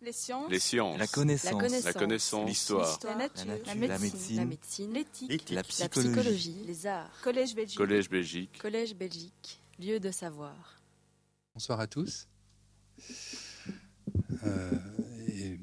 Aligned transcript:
Les 0.00 0.12
sciences. 0.12 0.50
Les 0.50 0.58
sciences. 0.60 0.98
La 0.98 1.06
connaissance. 1.08 1.84
La 1.84 1.92
connaissance. 1.92 2.48
L'histoire. 2.48 2.98
La 3.04 3.14
nature. 3.16 3.46
La 3.46 3.74
La 3.74 3.74
nature. 3.74 4.00
médecine. 4.00 4.36
La 4.36 4.44
médecine. 4.44 4.92
L'éthique. 4.92 5.50
La 5.50 5.56
La 5.56 5.62
psychologie. 5.64 6.62
les 6.66 6.86
arts, 6.86 7.10
Collège 7.22 7.54
Belgique. 7.54 7.76
Collège 7.78 8.08
Belgique. 8.08 8.58
Collège 8.58 8.94
Belgique, 8.94 9.60
lieu 9.80 9.98
de 9.98 10.10
savoir. 10.12 10.80
Bonsoir 11.54 11.80
à 11.80 11.86
tous. 11.88 12.28
Euh, 14.44 14.70
et 15.28 15.58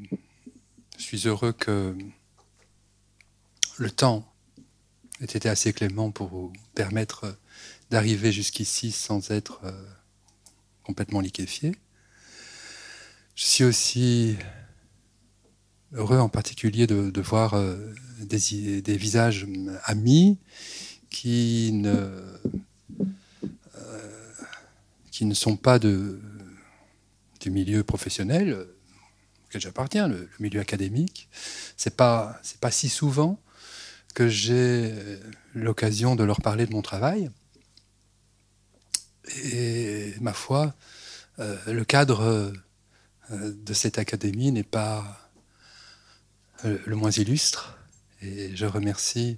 je 0.98 1.04
suis 1.04 1.28
heureux 1.28 1.54
que 1.54 1.96
le 3.78 3.92
temps 3.92 4.30
ait 5.22 5.26
été 5.26 5.48
assez 5.48 5.72
clément 5.72 6.12
pour 6.12 6.28
vous 6.28 6.52
permettre 6.74 7.38
d'arriver 7.90 8.32
jusqu'ici 8.34 8.92
sans 8.92 9.32
être 9.32 9.62
euh, 9.64 9.86
complètement 10.84 11.22
liquéfié. 11.22 11.74
Je 13.36 13.44
suis 13.44 13.64
aussi 13.64 14.38
heureux 15.94 16.20
en 16.20 16.30
particulier 16.30 16.88
de, 16.88 17.22
voir 17.22 17.54
euh, 17.54 17.94
des, 18.20 18.98
visages 18.98 19.46
amis 19.84 20.38
qui 21.10 21.72
ne 21.74 22.24
qui 25.12 25.24
ne 25.24 25.34
sont 25.34 25.56
pas 25.56 25.80
du 25.80 26.20
milieu 27.46 27.84
professionnel 27.86 28.50
euh, 28.50 28.78
auquel 29.46 29.62
j'appartiens, 29.62 30.10
le, 30.10 30.30
milieu 30.40 30.60
académique. 30.60 31.30
Pas 31.96 32.40
c'est 32.44 32.60
pas 32.60 32.72
si 32.72 32.90
souvent 32.90 33.40
que 34.16 34.28
j'ai 34.28 34.92
euh, 34.92 35.18
l'occasion 35.54 36.16
de 36.16 36.24
leur 36.24 36.42
parler 36.42 36.66
de 36.66 36.72
mon 36.72 36.82
travail. 36.82 37.30
Et 39.44 40.14
ma 40.22 40.34
foi, 40.34 40.74
euh, 41.40 41.58
le 41.68 41.84
cadre 41.84 42.22
euh, 42.22 42.52
de 43.32 43.74
cette 43.74 43.98
académie 43.98 44.52
n'est 44.52 44.64
pas 44.64 45.26
euh, 46.64 46.78
le 46.86 46.96
moins 46.96 47.12
illustre. 47.12 47.78
Et 48.22 48.56
je 48.56 48.66
remercie 48.66 49.38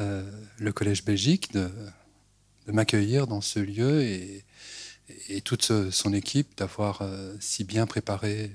euh, 0.00 0.30
le 0.58 0.72
Collège 0.72 1.04
Belgique 1.04 1.52
de, 1.52 1.70
m'accueillir 2.66 3.26
dans 3.26 3.40
ce 3.40 3.60
lieu 3.60 4.02
et, 4.02 4.44
et 5.28 5.40
toute 5.40 5.90
son 5.90 6.12
équipe 6.12 6.58
d'avoir 6.58 7.00
euh, 7.00 7.34
si 7.40 7.64
bien 7.64 7.86
préparé 7.86 8.50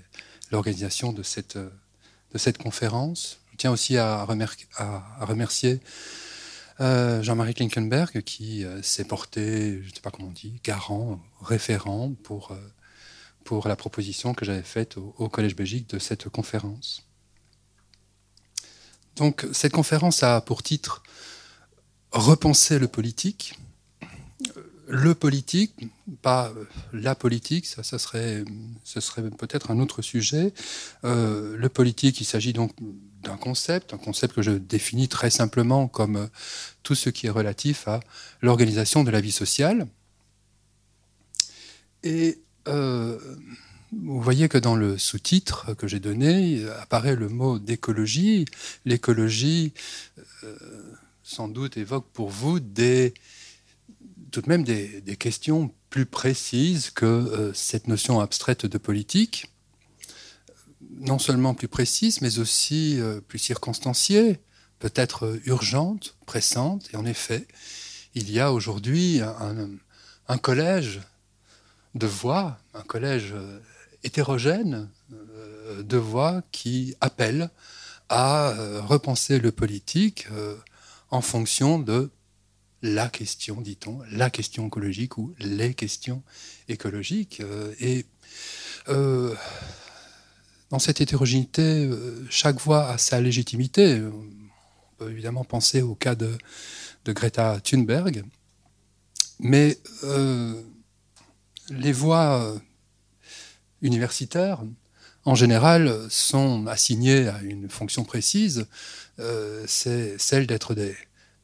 l'organisation 0.52 1.14
de 1.14 1.23
cette, 1.23 1.58
de 1.58 2.38
cette 2.38 2.58
conférence. 2.58 3.40
Je 3.53 3.58
tiens 3.58 3.72
aussi 3.72 3.97
à, 3.97 4.23
remer- 4.25 4.45
à- 4.78 5.25
remercier 5.25 5.80
Jean-Marie 6.80 7.53
Klinkenberg 7.53 8.23
qui 8.23 8.66
s'est 8.81 9.06
porté, 9.06 9.81
je 9.81 9.90
ne 9.90 9.94
sais 9.94 10.02
pas 10.02 10.12
comment 10.12 10.28
on 10.28 10.31
dit, 10.31 10.59
garant, 10.66 11.22
référent 11.40 12.12
pour, 12.23 12.52
pour 13.44 13.67
la 13.67 13.75
proposition 13.75 14.33
que 14.33 14.45
j'avais 14.45 14.63
faite 14.63 14.97
au, 14.97 15.30
Collège 15.30 15.55
Belgique 15.55 15.89
de 15.89 15.99
cette 15.99 16.30
conférence. 16.30 17.03
Donc 19.16 19.45
cette 19.52 19.73
conférence 19.73 20.23
a 20.23 20.41
pour 20.41 20.63
titre 20.63 21.03
Repenser 22.11 22.77
le 22.77 22.88
politique 22.88 23.55
le 24.88 25.16
politique, 25.16 25.73
pas 26.22 26.52
la 26.91 27.16
politique, 27.16 27.66
ça, 27.66 27.83
serait, 27.97 28.44
ce 28.83 29.00
serait 29.00 29.30
peut-être 29.30 29.72
un 29.72 29.80
autre 29.80 30.02
sujet. 30.02 30.53
Euh, 31.03 31.55
le 31.57 31.69
politique, 31.69 32.22
il 32.22 32.25
s'agit 32.25 32.53
donc 32.53 32.72
d'un 33.22 33.38
concept, 33.38 33.94
un 33.94 33.97
concept 33.97 34.35
que 34.35 34.41
je 34.41 34.52
définis 34.52 35.07
très 35.07 35.30
simplement 35.30 35.88
comme 35.88 36.30
tout 36.83 36.95
ce 36.95 37.09
qui 37.09 37.28
est 37.28 37.31
relatif 37.31 37.88
à 37.88 38.02
l'organisation 38.41 39.03
de 39.03 39.11
la 39.11 39.22
vie 39.22 39.31
sociale. 39.31 39.88
Et 42.03 42.41
euh, 42.67 43.19
vous 43.92 44.22
voyez 44.22 44.50
que 44.50 44.58
dans 44.58 44.75
le 44.75 44.97
sous-titre 44.97 45.73
que 45.75 45.88
j'ai 45.88 46.00
donné 46.00 46.59
euh, 46.59 46.81
apparaît 46.81 47.16
le 47.16 47.30
mot 47.30 47.59
d'écologie. 47.59 48.45
L'écologie, 48.86 49.73
euh, 50.44 50.58
sans 51.23 51.47
doute, 51.47 51.78
évoque 51.78 52.08
pour 52.14 52.30
vous 52.30 52.59
des 52.59 53.14
tout 54.31 54.41
de 54.41 54.50
même 54.50 54.63
des, 54.63 55.16
questions 55.16 55.72
plus 55.91 56.07
précises 56.07 56.90
que 56.90 57.51
cette 57.53 57.88
notion 57.88 58.19
abstraite 58.19 58.66
de 58.66 58.80
politique, 58.80 59.51
non 60.97 61.19
seulement 61.19 61.53
plus 61.53 61.68
précises, 61.68 62.19
mais 62.22 62.40
aussi 62.40 63.00
plus 63.28 63.38
circonstanciées, 63.38 64.40
peut-être 64.80 65.40
urgentes, 65.45 66.16
pressantes. 66.25 66.90
Et 66.94 66.97
en 66.97 67.06
effet, 67.06 67.47
il 68.16 68.31
y 68.31 68.40
a 68.40 68.51
aujourd'hui 68.51 69.22
un 69.22 70.38
collège 70.40 71.01
de 71.96 72.08
voix, 72.08 72.59
un 72.74 72.81
collège 72.81 73.34
euh, 73.34 73.59
hétérogène 74.04 74.90
euh, 75.12 75.84
de 75.84 75.98
voix 75.98 76.42
qui 76.52 76.96
appellent 77.02 77.50
à 78.09 78.50
euh, 78.50 78.81
repenser 78.81 79.40
le 79.40 79.52
politique 79.52 80.28
en 81.09 81.22
fonction 81.22 81.80
de 81.80 82.09
la 82.81 83.08
question, 83.08 83.62
dit-on, 83.62 84.02
la 84.12 84.30
question 84.30 84.68
écologique 84.68 85.18
ou 85.18 85.34
les 85.40 85.74
questions 85.74 86.22
écologiques. 86.68 87.42
Et 87.80 88.06
dans 88.88 90.80
cette 90.80 91.00
hétérogénéité, 91.00 91.90
chaque 92.30 92.60
voix 92.60 92.90
a 92.90 92.98
sa 92.98 93.22
légitimité. 93.22 94.02
On 94.02 94.28
peut 94.98 95.12
évidemment 95.12 95.46
penser 95.46 95.81
au 95.81 95.96
cas 95.96 96.16
de, 96.16 96.38
Greta 97.06 97.62
Thunberg, 97.62 98.25
mais 99.40 99.78
les 101.69 101.91
voix 101.91 102.41
euh, 102.41 102.59
universitaires, 103.81 104.62
en 105.25 105.35
général, 105.35 106.07
sont 106.09 106.68
assignées 106.68 107.28
à 107.28 107.41
une 107.41 107.69
fonction 107.69 108.03
précise, 108.03 108.68
euh, 109.19 109.63
c'est 109.68 110.18
celle 110.18 110.47
d'être 110.47 110.74
des, 110.74 110.96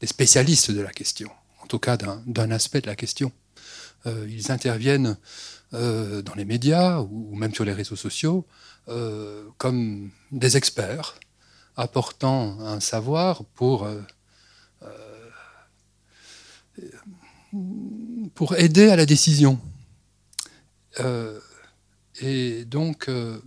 spécialistes 0.04 0.72
de 0.72 0.82
la 0.82 0.92
question, 0.92 1.30
en 1.62 1.68
tout 1.68 1.80
cas 1.80 1.98
d'un 1.98 2.52
aspect 2.52 2.82
de 2.82 2.88
la 2.88 2.96
question. 2.96 3.32
Euh, 4.06 4.26
ils 4.30 4.52
interviennent 4.52 5.18
dans 5.72 6.34
les 6.36 6.46
médias 6.46 7.00
ou, 7.02 7.36
même 7.36 7.54
sur 7.54 7.64
les 7.64 7.74
réseaux 7.74 7.96
sociaux 7.96 8.48
comme 9.60 10.10
des 10.32 10.58
experts, 10.58 11.20
apportant 11.76 12.60
un 12.62 12.80
savoir 12.80 13.44
pour 13.54 13.88
aider 18.58 18.90
à 18.90 18.96
la 18.96 19.06
décision. 19.06 19.60
Euh, 21.00 21.40
et 22.22 22.66
donc, 22.66 23.08
euh, 23.08 23.40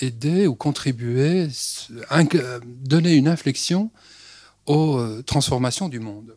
aider 0.00 0.46
ou 0.46 0.54
contribuer, 0.54 1.48
donner 2.64 3.14
une 3.14 3.28
inflexion 3.28 3.90
aux 4.66 4.96
euh, 4.98 5.22
transformations 5.22 5.88
du 5.88 6.00
monde. 6.00 6.36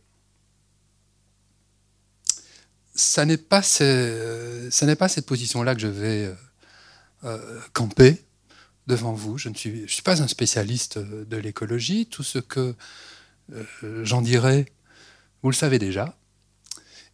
Ça 2.94 3.26
n'est 3.26 3.38
pas, 3.38 3.62
ce- 3.62 4.68
ça 4.72 4.86
n'est 4.86 4.96
pas 4.96 5.08
cette 5.10 5.26
position-là 5.26 5.76
que 5.76 5.82
je 5.82 5.88
vais 5.88 6.34
camper 7.74 8.24
devant 8.88 9.14
vous. 9.14 9.38
Je 9.38 9.50
ne 9.50 9.56
suis, 9.56 9.88
je 9.88 9.94
suis 9.94 10.04
pas 10.04 10.22
un 10.22 10.28
spécialiste 10.28 11.00
de 11.00 11.38
l'écologie. 11.38 12.06
Tout 12.06 12.24
ce 12.24 12.40
que 12.40 12.76
j'en 14.04 14.22
dirai, 14.22 14.72
vous 15.42 15.50
le 15.50 15.56
savez 15.56 15.80
déjà. 15.80 16.16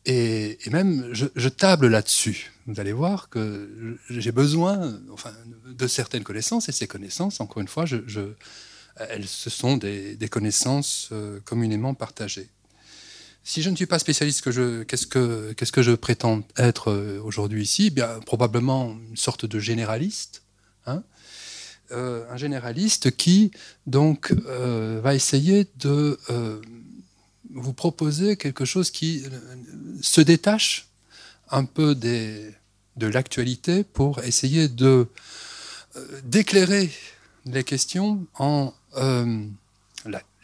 Et, 0.06 0.58
même, 0.72 1.10
je, 1.14 1.50
table 1.50 1.88
là-dessus. 1.88 2.52
Vous 2.66 2.80
allez 2.80 2.94
voir 2.94 3.30
que 3.30 3.98
j'ai 4.10 4.32
besoin 4.32 5.00
enfin, 5.12 5.32
de 5.68 5.88
certaines 5.88 6.24
connaissances, 6.24 6.70
et 6.70 6.72
ces 6.72 6.88
connaissances, 6.88 7.40
encore 7.40 7.62
une 7.62 7.68
fois, 7.68 7.86
elles, 8.96 9.28
ce 9.28 9.50
sont 9.50 9.78
des, 9.78 10.18
connaissances 10.30 11.10
euh, 11.12 11.40
communément 11.46 11.94
partagées. 11.94 12.50
Si 13.44 13.62
je 13.62 13.70
ne 13.70 13.76
suis 13.76 13.88
pas 13.88 14.00
spécialiste, 14.00 14.44
qu'est-ce 14.86 15.08
que, 15.08 15.54
qu'est-ce 15.54 15.72
que 15.72 15.82
je 15.82 15.94
prétends 15.94 16.44
être 16.58 16.92
euh, 16.92 17.20
aujourd'hui 17.24 17.64
ici? 17.64 17.88
Eh 17.88 17.90
Bien, 17.90 18.20
Probablement 18.26 18.96
une 19.10 19.18
sorte 19.18 19.46
de 19.46 19.60
généraliste. 19.60 20.44
hein. 20.86 21.04
Euh, 21.92 22.24
un 22.32 22.38
généraliste 22.38 23.16
qui, 23.18 23.52
donc, 23.86 24.32
va 24.32 25.14
essayer 25.14 25.68
de 25.78 26.18
vous 27.54 27.74
proposer 27.74 28.38
quelque 28.38 28.64
chose 28.64 28.92
qui 28.92 29.24
se 30.02 30.22
détache 30.22 30.88
un 31.50 31.66
peu 31.66 31.96
de 31.96 32.54
l'actualité 33.08 33.84
pour 33.84 34.24
essayer 34.24 34.68
de 34.68 35.08
euh, 35.96 36.22
d'éclairer 36.24 36.90
les 37.46 37.64
questions 37.64 38.26
en 38.36 38.74
euh, 38.96 39.46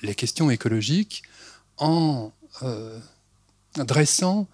les 0.01 0.15
questions 0.15 0.49
écologiques 0.49 1.23
en 1.77 2.31
euh, 2.63 2.99
dressant 3.75 4.47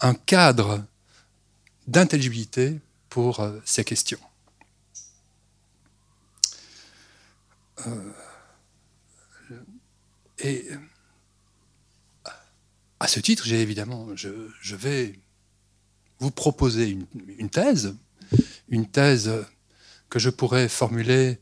un 0.00 0.14
cadre 0.14 0.84
d'intelligibilité 1.86 2.78
pour 3.08 3.46
ces 3.64 3.84
questions. 3.84 4.20
Et 10.38 10.68
à 13.00 13.08
ce 13.08 13.20
titre, 13.20 13.44
j'ai 13.44 13.60
évidemment, 13.60 14.08
je, 14.14 14.76
vais 14.76 15.18
vous 16.18 16.30
proposer 16.30 16.96
une, 17.38 17.50
thèse, 17.50 17.94
une 18.68 18.86
thèse 18.86 19.30
que 20.08 20.18
je 20.18 20.30
pourrais 20.30 20.68
formuler 20.68 21.38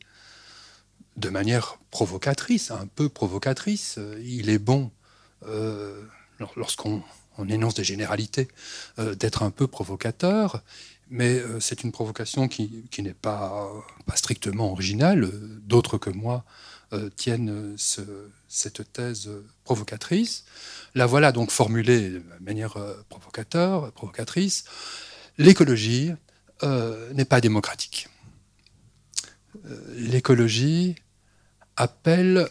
de 1.15 1.29
manière 1.29 1.79
provocatrice, 1.91 2.71
un 2.71 2.87
peu 2.87 3.07
provocatrice. 3.07 3.99
Il 4.21 4.49
est 4.49 4.59
bon, 4.59 4.91
euh, 5.47 6.03
lorsqu'on 6.57 7.03
énonce 7.47 7.75
des 7.75 7.85
généralités, 7.85 8.49
euh, 8.99 9.15
d'être 9.15 9.43
un 9.43 9.51
peu 9.51 9.67
provocateur, 9.67 10.61
mais 11.09 11.39
euh, 11.39 11.61
c'est 11.61 11.83
une 11.83 11.93
provocation 11.93 12.49
qui, 12.49 12.85
n'est 12.99 13.13
pas, 13.13 13.71
strictement 14.15 14.71
originale. 14.71 15.31
D'autres 15.61 15.97
que 15.97 16.09
moi 16.09 16.43
tiennent 17.15 17.75
cette 18.55 18.91
thèse 18.93 19.29
provocatrice. 19.63 20.45
La 20.93 21.05
voilà 21.05 21.31
donc 21.31 21.51
formulée 21.51 22.09
de 22.09 22.23
manière 22.41 22.77
provocateur, 23.09 23.91
provocatrice. 23.91 24.65
L'écologie 25.37 26.11
n'est 26.63 27.25
pas 27.25 27.41
démocratique. 27.41 28.07
L'écologie 29.95 30.95
appelle 31.75 32.49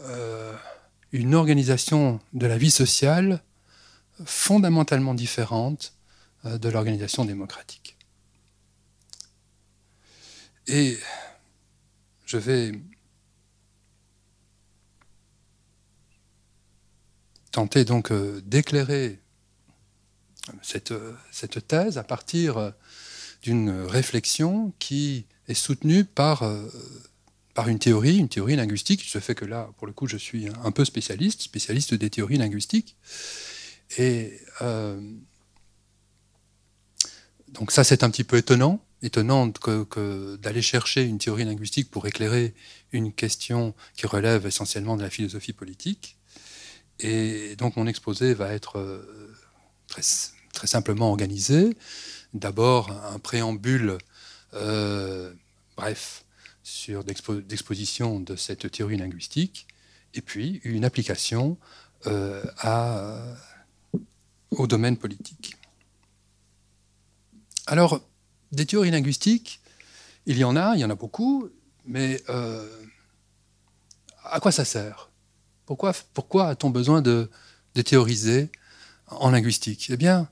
euh, 0.00 0.54
une 1.12 1.34
organisation 1.34 2.20
de 2.32 2.46
la 2.46 2.58
vie 2.58 2.70
sociale 2.70 3.42
fondamentalement 4.24 5.14
différente 5.14 5.94
euh, 6.44 6.58
de 6.58 6.68
l'organisation 6.68 7.24
démocratique. 7.24 7.96
Et 10.66 10.98
je 12.26 12.36
vais 12.36 12.72
tenter 17.56 17.84
donc 17.84 18.12
euh, 18.12 18.40
d'éclairer 18.44 19.20
cette, 20.62 20.94
cette, 21.32 21.66
thèse 21.66 21.98
à 21.98 22.04
partir 22.04 22.72
d'une 23.42 23.70
réflexion 23.70 24.72
qui 24.78 25.26
est 25.48 25.54
soutenue 25.54 26.04
par 26.04 26.44
par 27.56 27.68
une 27.68 27.78
théorie, 27.78 28.18
une 28.18 28.28
théorie 28.28 28.54
linguistique. 28.54 29.02
Il 29.06 29.08
se 29.08 29.18
fait 29.18 29.34
que 29.34 29.46
là, 29.46 29.70
pour 29.78 29.86
le 29.86 29.94
coup, 29.94 30.06
je 30.06 30.18
suis 30.18 30.46
un 30.62 30.70
peu 30.70 30.84
spécialiste, 30.84 31.40
spécialiste 31.40 31.94
des 31.94 32.10
théories 32.10 32.36
linguistiques. 32.36 32.96
Et 33.96 34.38
euh, 34.60 35.00
donc 37.48 37.72
ça, 37.72 37.82
c'est 37.82 38.04
un 38.04 38.10
petit 38.10 38.24
peu 38.24 38.36
étonnant, 38.36 38.84
étonnant 39.00 39.50
que, 39.50 40.36
d'aller 40.36 40.60
chercher 40.60 41.04
une 41.04 41.18
théorie 41.18 41.46
linguistique 41.46 41.90
pour 41.90 42.06
éclairer 42.06 42.54
une 42.92 43.10
question 43.10 43.74
qui 43.96 44.06
relève 44.06 44.46
essentiellement 44.46 44.98
de 44.98 45.02
la 45.02 45.10
philosophie 45.10 45.54
politique. 45.54 46.18
Et 47.00 47.56
donc 47.56 47.76
mon 47.76 47.86
exposé 47.86 48.34
va 48.34 48.52
être 48.52 48.78
euh, 48.78 49.34
très, 49.86 50.02
très 50.52 50.66
simplement 50.66 51.10
organisé. 51.10 51.76
D'abord, 52.34 52.90
un 52.90 53.18
préambule, 53.18 53.98
euh, 54.54 55.32
bref, 55.76 56.24
sur 56.62 57.04
d'exposition 57.04 58.20
de 58.20 58.36
cette 58.36 58.70
théorie 58.70 58.96
linguistique, 58.96 59.66
et 60.14 60.20
puis 60.20 60.60
une 60.64 60.84
application 60.84 61.58
euh, 62.06 62.42
au 64.50 64.66
domaine 64.66 64.96
politique. 64.96 65.56
Alors, 67.66 68.00
des 68.52 68.66
théories 68.66 68.90
linguistiques, 68.90 69.60
il 70.26 70.38
y 70.38 70.44
en 70.44 70.56
a, 70.56 70.74
il 70.74 70.80
y 70.80 70.84
en 70.84 70.90
a 70.90 70.94
beaucoup, 70.94 71.48
mais 71.84 72.22
à 74.24 74.40
quoi 74.40 74.52
ça 74.52 74.64
sert? 74.64 75.10
Pourquoi, 75.66 75.92
pourquoi 76.14 76.48
a-t-on 76.48 76.70
besoin 76.70 77.02
de, 77.02 77.28
théoriser 77.84 78.50
en 79.08 79.30
linguistique? 79.30 79.88
Eh 79.90 79.96
bien, 79.96 80.28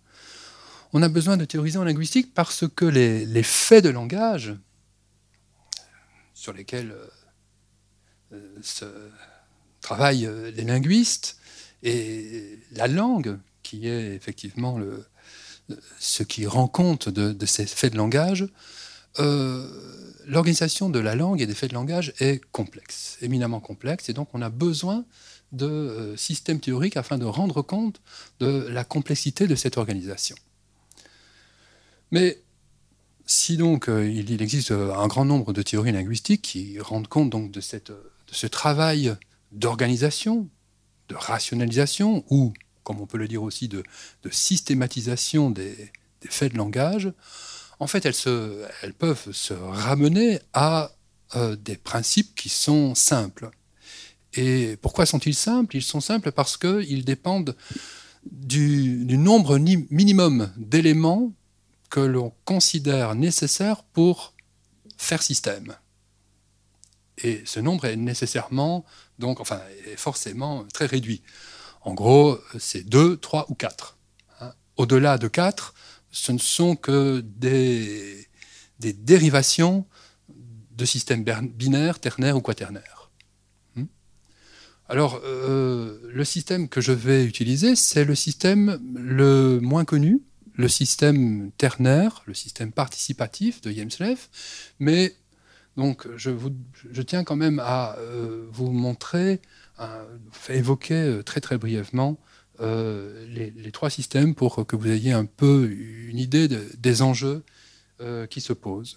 on 0.92 1.02
a 1.02 1.08
besoin 1.08 1.36
de 1.36 1.44
théoriser 1.44 1.78
en 1.78 1.84
linguistique 1.84 2.32
parce 2.34 2.64
que 2.74 2.84
les, 2.84 3.26
les 3.26 3.42
faits 3.42 3.84
de 3.84 3.90
langage, 3.90 4.54
sur 6.34 6.52
lesquels 6.52 6.92
euh, 6.92 7.06
euh, 8.32 8.56
se 8.62 8.84
travaillent 9.80 10.26
euh, 10.26 10.50
les 10.50 10.64
linguistes, 10.64 11.38
et 11.82 12.58
la 12.72 12.88
langue, 12.88 13.38
qui 13.62 13.88
est 13.88 14.14
effectivement 14.14 14.78
le, 14.78 15.04
ce 15.98 16.22
qui 16.22 16.46
rend 16.46 16.68
compte 16.68 17.08
de, 17.08 17.46
ces 17.46 17.66
faits 17.66 17.92
de 17.92 17.98
langage, 17.98 18.48
l'organisation 19.18 20.88
de 20.88 20.98
la 20.98 21.14
langue 21.14 21.40
et 21.40 21.46
des 21.46 21.54
faits 21.54 21.70
de 21.70 21.74
langage 21.74 22.12
est 22.18 22.40
complexe, 22.52 23.18
éminemment 23.20 23.60
complexe, 23.60 24.08
et 24.08 24.12
donc 24.12 24.28
on 24.32 24.42
a 24.42 24.50
besoin 24.50 25.04
de 25.52 26.14
systèmes 26.16 26.60
théoriques 26.60 26.96
afin 26.96 27.18
de 27.18 27.24
rendre 27.24 27.62
compte 27.62 28.00
de 28.40 28.66
la 28.68 28.84
complexité 28.84 29.46
de 29.46 29.54
cette 29.54 29.76
organisation. 29.76 30.36
Mais 32.10 32.44
si 33.26 33.56
donc 33.56 33.88
euh, 33.88 34.08
il 34.08 34.40
existe 34.42 34.70
euh, 34.70 34.94
un 34.94 35.06
grand 35.06 35.24
nombre 35.24 35.52
de 35.52 35.62
théories 35.62 35.92
linguistiques 35.92 36.42
qui 36.42 36.78
rendent 36.80 37.08
compte 37.08 37.30
donc 37.30 37.50
de, 37.50 37.60
cette, 37.60 37.90
de 37.90 38.32
ce 38.32 38.46
travail 38.46 39.16
d'organisation, 39.52 40.48
de 41.08 41.14
rationalisation, 41.14 42.24
ou, 42.30 42.52
comme 42.82 43.00
on 43.00 43.06
peut 43.06 43.18
le 43.18 43.28
dire 43.28 43.42
aussi, 43.42 43.68
de, 43.68 43.82
systématisation 44.30 45.50
des, 45.50 45.74
faits 46.28 46.52
de 46.52 46.58
langage, 46.58 47.12
en 47.84 47.86
fait, 47.86 48.06
elles, 48.06 48.94
peuvent 48.94 49.30
se 49.32 49.52
ramener 49.52 50.40
à 50.54 50.92
euh, 51.36 51.54
des 51.54 51.76
principes 51.76 52.34
qui 52.34 52.48
sont 52.48 52.94
simples. 52.94 53.50
Et 54.32 54.78
pourquoi 54.80 55.04
sont-ils 55.04 55.34
simples? 55.34 55.76
Ils 55.76 55.82
sont 55.82 56.00
simples 56.00 56.32
parce 56.32 56.56
qu'ils 56.56 57.04
dépendent 57.04 57.54
du, 58.24 59.04
nombre 59.18 59.58
minimum 59.58 60.50
d'éléments 60.56 61.34
que 61.90 62.00
l'on 62.00 62.32
considère 62.46 63.14
nécessaire 63.16 63.82
pour 63.82 64.32
faire 64.96 65.22
système. 65.22 65.76
Et 67.18 67.42
ce 67.44 67.60
nombre 67.60 67.84
est 67.84 67.96
nécessairement, 67.96 68.86
donc, 69.18 69.40
enfin, 69.40 69.60
est 69.86 69.98
forcément 69.98 70.64
très 70.72 70.86
réduit. 70.86 71.20
En 71.82 71.92
gros, 71.92 72.38
c'est 72.58 72.88
2, 72.88 73.18
3 73.18 73.44
ou 73.50 73.54
4. 73.54 73.98
Hein. 74.40 74.54
Au-delà 74.78 75.18
de 75.18 75.28
4, 75.28 75.74
ce 76.14 76.30
ne 76.30 76.38
sont 76.38 76.76
que 76.76 77.20
des, 77.20 78.28
dérivations 78.78 79.84
de 80.70 80.84
systèmes 80.84 81.24
binaires, 81.24 81.98
ternaires 81.98 82.36
ou 82.36 82.40
quaternaires. 82.40 83.10
Hmm? 83.74 83.86
Alors, 84.88 85.20
euh, 85.24 85.98
le 86.12 86.24
système 86.24 86.68
que 86.68 86.80
je 86.80 86.92
vais 86.92 87.24
utiliser, 87.24 87.74
c'est 87.74 88.04
le 88.04 88.14
système 88.14 88.78
le 88.94 89.58
moins 89.60 89.84
connu, 89.84 90.22
le 90.54 90.68
système 90.68 91.50
ternaire, 91.58 92.22
le 92.26 92.34
système 92.34 92.70
participatif 92.70 93.60
de 93.60 93.72
Yemslev, 93.72 94.28
mais 94.78 95.16
donc 95.76 96.06
je, 96.16 96.30
je 96.92 97.02
tiens 97.02 97.24
quand 97.24 97.34
même 97.34 97.58
à 97.58 97.96
euh, 97.98 98.46
vous 98.52 98.70
montrer, 98.70 99.40
à 99.78 100.02
évoquer 100.48 100.94
euh, 100.94 101.22
très 101.24 101.40
très 101.40 101.58
brièvement 101.58 102.20
euh, 102.60 103.26
les, 103.28 103.72
trois 103.72 103.90
systèmes 103.90 104.34
pour 104.34 104.66
que 104.66 104.76
vous 104.76 104.88
ayez 104.88 105.12
un 105.12 105.24
peu 105.24 105.70
une 105.70 106.18
idée 106.18 106.48
des 106.48 107.02
enjeux 107.02 107.44
qui 108.28 108.40
se 108.42 108.52
posent. 108.52 108.96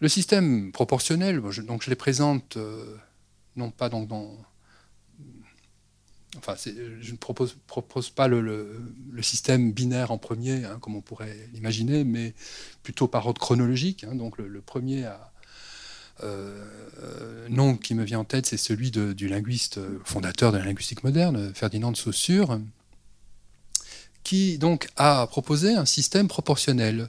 Le 0.00 0.08
système 0.08 0.72
proportionnel, 0.72 1.40
donc 1.40 1.82
je 1.82 1.90
les 1.90 1.96
présente 1.96 2.58
non 3.56 3.70
pas 3.70 3.88
donc 3.88 4.08
dans, 4.08 4.36
enfin, 6.38 6.54
je 6.56 7.12
ne 7.12 7.16
propose, 7.16 7.56
propose 7.66 8.10
pas 8.10 8.28
le, 8.28 8.80
système 9.20 9.72
binaire 9.72 10.10
en 10.10 10.18
premier, 10.18 10.64
hein, 10.64 10.78
comme 10.80 10.96
on 10.96 11.00
pourrait 11.00 11.36
l'imaginer, 11.52 12.04
mais 12.04 12.34
plutôt 12.82 13.08
par 13.08 13.26
ordre 13.26 13.40
chronologique. 13.40 14.04
Hein. 14.04 14.14
donc 14.14 14.38
le, 14.38 14.60
premier 14.60 15.04
euh, 15.04 15.12
nom 17.48 17.76
qui 17.76 17.94
me 17.94 18.04
vient 18.04 18.20
en 18.20 18.24
tête, 18.24 18.46
c'est 18.46 18.56
celui 18.56 18.90
du 18.90 19.28
linguiste 19.28 19.80
fondateur 20.04 20.52
de 20.52 20.58
la 20.58 20.64
linguistique 20.64 21.04
moderne, 21.04 21.52
Ferdinand 21.54 21.92
de 21.92 21.96
Saussure, 21.96 22.58
qui 24.24 24.58
donc 24.58 24.88
a 24.96 25.26
proposé 25.26 25.74
un 25.74 25.86
système 25.86 26.28
proportionnel. 26.28 27.08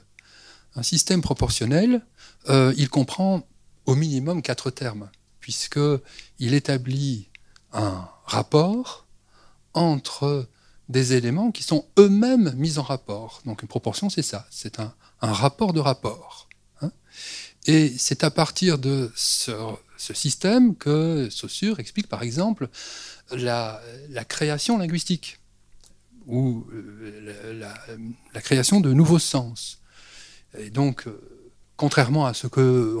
Un 0.74 0.82
système 0.82 1.20
proportionnel, 1.20 2.02
euh, 2.48 2.72
il 2.76 2.88
comprend 2.88 3.46
au 3.86 3.94
minimum 3.94 4.40
quatre 4.40 4.70
termes, 4.70 5.10
puisqu'il 5.40 6.54
établit 6.54 7.28
un 7.72 8.08
rapport 8.24 9.06
entre 9.74 10.48
des 10.88 11.12
éléments 11.12 11.50
qui 11.52 11.62
sont 11.62 11.86
eux-mêmes 11.98 12.52
mis 12.56 12.78
en 12.78 12.82
rapport. 12.82 13.42
Donc 13.44 13.62
une 13.62 13.68
proportion, 13.68 14.10
c'est 14.10 14.22
ça, 14.22 14.46
c'est 14.50 14.80
un, 14.80 14.94
rapport 15.20 15.72
de 15.72 15.80
rapport. 15.80 16.48
Hein. 16.80 16.90
Et 17.66 17.92
c'est 17.98 18.24
à 18.24 18.30
partir 18.30 18.78
de 18.78 19.10
ce, 19.14 19.52
système 19.98 20.74
que 20.76 21.28
Saussure 21.30 21.78
explique 21.78 22.08
par 22.08 22.22
exemple 22.22 22.68
la, 23.32 23.80
création 24.28 24.78
linguistique 24.78 25.38
ou 26.26 26.66
euh, 26.72 27.60
la, 28.32 28.40
création 28.40 28.80
de 28.80 28.92
nouveaux 28.92 29.18
sens. 29.18 29.80
Et 30.58 30.70
donc, 30.70 31.06
euh, 31.06 31.20
contrairement 31.76 32.26
à 32.26 32.34
ce 32.34 32.46
que, 32.46 32.96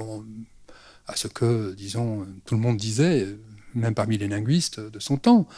disons, 1.74 2.26
tout 2.44 2.54
le 2.54 2.60
monde 2.60 2.76
disait, 2.76 3.26
même 3.74 3.94
parmi 3.94 4.18
les 4.18 4.28
linguistes 4.28 4.80
de 4.80 4.98
son 4.98 5.16
temps, 5.16 5.48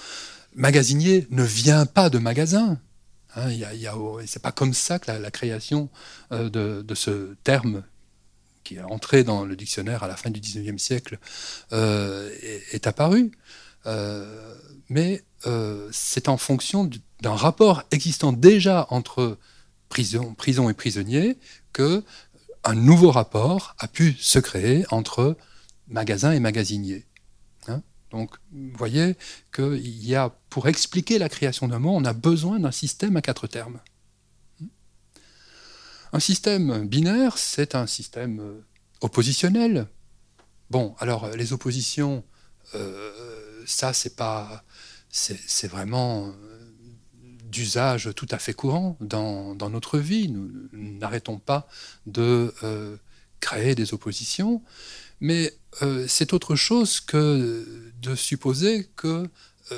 magasinier 0.55 1.27
ne 1.31 1.43
vient 1.43 1.87
pas 1.87 2.11
de 2.11 2.19
magasin. 2.19 2.79
Hein, 3.35 3.51
c'est 4.27 4.43
pas 4.43 4.53
comme 4.53 4.75
ça 4.75 4.99
que 4.99 5.11
la, 5.11 5.31
création 5.31 5.89
euh, 6.33 6.51
de, 6.83 6.95
ce 6.95 7.35
terme 7.45 7.83
qui 8.65 8.77
est 8.77 8.83
entré 8.83 9.25
dans 9.25 9.45
le 9.45 9.57
dictionnaire 9.57 10.03
à 10.03 10.09
la 10.09 10.17
fin 10.17 10.31
du 10.31 10.41
XIXe 10.41 10.81
siècle, 10.83 11.19
est, 11.73 12.87
apparu. 12.87 13.33
mais 14.89 15.25
c'est 15.91 16.29
en 16.29 16.37
fonction 16.37 16.89
d'un 17.21 17.35
rapport 17.35 17.83
existant 17.91 18.33
déjà 18.33 18.87
entre 18.91 19.39
prison, 19.89 20.35
prison 20.35 20.71
et 20.71 20.75
prisonnier 20.75 21.37
que 21.73 22.03
un 22.65 22.75
nouveau 22.75 23.11
rapport 23.11 23.75
a 23.79 23.89
pu 23.89 24.17
se 24.19 24.39
créer 24.39 24.85
entre 24.91 25.37
magasin 25.89 26.33
et 26.33 26.41
magasinier. 26.41 27.07
Hein? 27.69 27.83
Donc, 28.11 28.37
vous 28.53 28.77
voyez 28.77 29.17
qu'il 29.55 30.05
y 30.05 30.15
a, 30.15 30.31
pour 30.49 30.69
expliquer 30.69 31.19
la 31.19 31.29
création 31.29 31.69
d'un 31.69 31.79
mot, 31.79 31.91
on 31.91 32.05
a 32.05 32.13
besoin 32.13 32.61
d'un 32.61 32.71
système 32.71 33.17
à 33.17 33.23
quatre 33.23 33.47
termes. 33.47 33.81
Un 36.13 36.21
système 36.21 36.87
binaire, 36.87 37.39
c'est 37.39 37.75
un 37.75 37.87
système 37.87 38.41
euh, 38.41 38.65
oppositionnel. 39.01 39.89
Bon, 40.71 40.95
alors 40.99 41.29
les 41.31 41.55
oppositions, 41.55 42.23
euh, 42.75 43.63
ça, 43.67 43.95
c'est 43.95 44.15
pas, 44.15 44.63
c'est 45.09 45.69
vraiment 45.69 46.27
euh, 46.27 46.33
d'usage 47.45 48.11
tout 48.15 48.27
à 48.31 48.39
fait 48.39 48.53
courant 48.53 48.99
dans, 49.01 49.55
notre 49.71 49.99
vie. 49.99 50.29
Nous 50.29 50.51
n'arrêtons 50.73 51.39
pas 51.39 51.67
de 52.07 52.53
créer 53.41 53.75
des 53.75 53.93
oppositions, 53.93 54.63
mais 55.21 55.53
c'est 56.09 56.33
autre 56.33 56.57
chose 56.57 57.01
que 57.01 57.93
de 58.01 58.15
supposer 58.15 58.89
que 58.97 59.29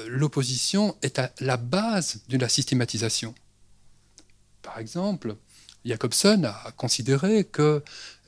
l'opposition 0.06 0.96
est 1.02 1.18
à 1.18 1.32
la 1.40 1.56
base 1.56 2.22
de 2.28 2.38
la 2.38 2.48
systématisation. 2.48 3.34
Par 4.62 4.78
exemple, 4.78 5.36
Jacobson 5.84 6.44
a 6.44 6.72
considéré 6.72 7.44
que 7.44 7.82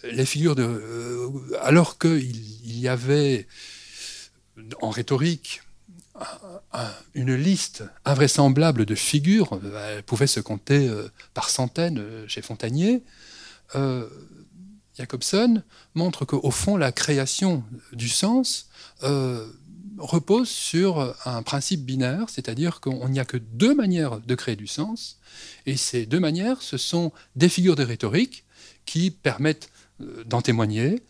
les 0.04 0.26
figures 0.26 0.54
de. 0.54 0.62
Euh, 0.62 1.30
alors 1.62 1.98
qu'il 1.98 2.78
y 2.78 2.88
avait 2.88 3.46
en 4.80 4.90
rhétorique 4.90 5.62
une 7.14 7.34
liste 7.34 7.84
invraisemblable 8.06 8.86
de 8.86 8.94
figures, 8.94 9.60
elle 9.90 10.02
pouvait 10.02 10.26
se 10.26 10.40
compter 10.40 10.88
euh, 10.88 11.08
par 11.34 11.50
centaines 11.50 11.98
euh, 11.98 12.26
chez 12.26 12.40
Fontanier, 12.40 13.02
Jacobson 14.96 15.62
montre 15.94 16.25
qu'au 16.25 16.50
fond, 16.50 16.78
la 16.78 16.90
création 16.90 17.64
du 17.92 18.08
sens 18.08 18.70
repose 19.99 20.49
sur 20.49 21.15
un 21.26 21.43
principe 21.43 21.85
binaire, 21.85 22.29
c'est-à-dire 22.29 22.81
qu'il 22.81 23.11
n'y 23.11 23.21
a 23.21 23.25
que 23.25 23.37
deux 23.37 23.75
manières 23.75 24.21
de 24.21 24.35
créer 24.35 24.57
du 24.57 24.67
sens, 24.67 25.19
et 25.65 25.76
ces 25.76 26.07
deux 26.07 26.21
manières, 26.21 26.62
ce 26.62 26.76
sont 26.76 27.12
des 27.35 27.49
figures 27.49 27.76
de 27.76 27.85
rhétorique 27.85 28.45
qui 28.85 29.11
permettent 29.11 29.71
euh, 30.00 30.25
d'en 30.25 30.43
témoigner, 30.43 31.03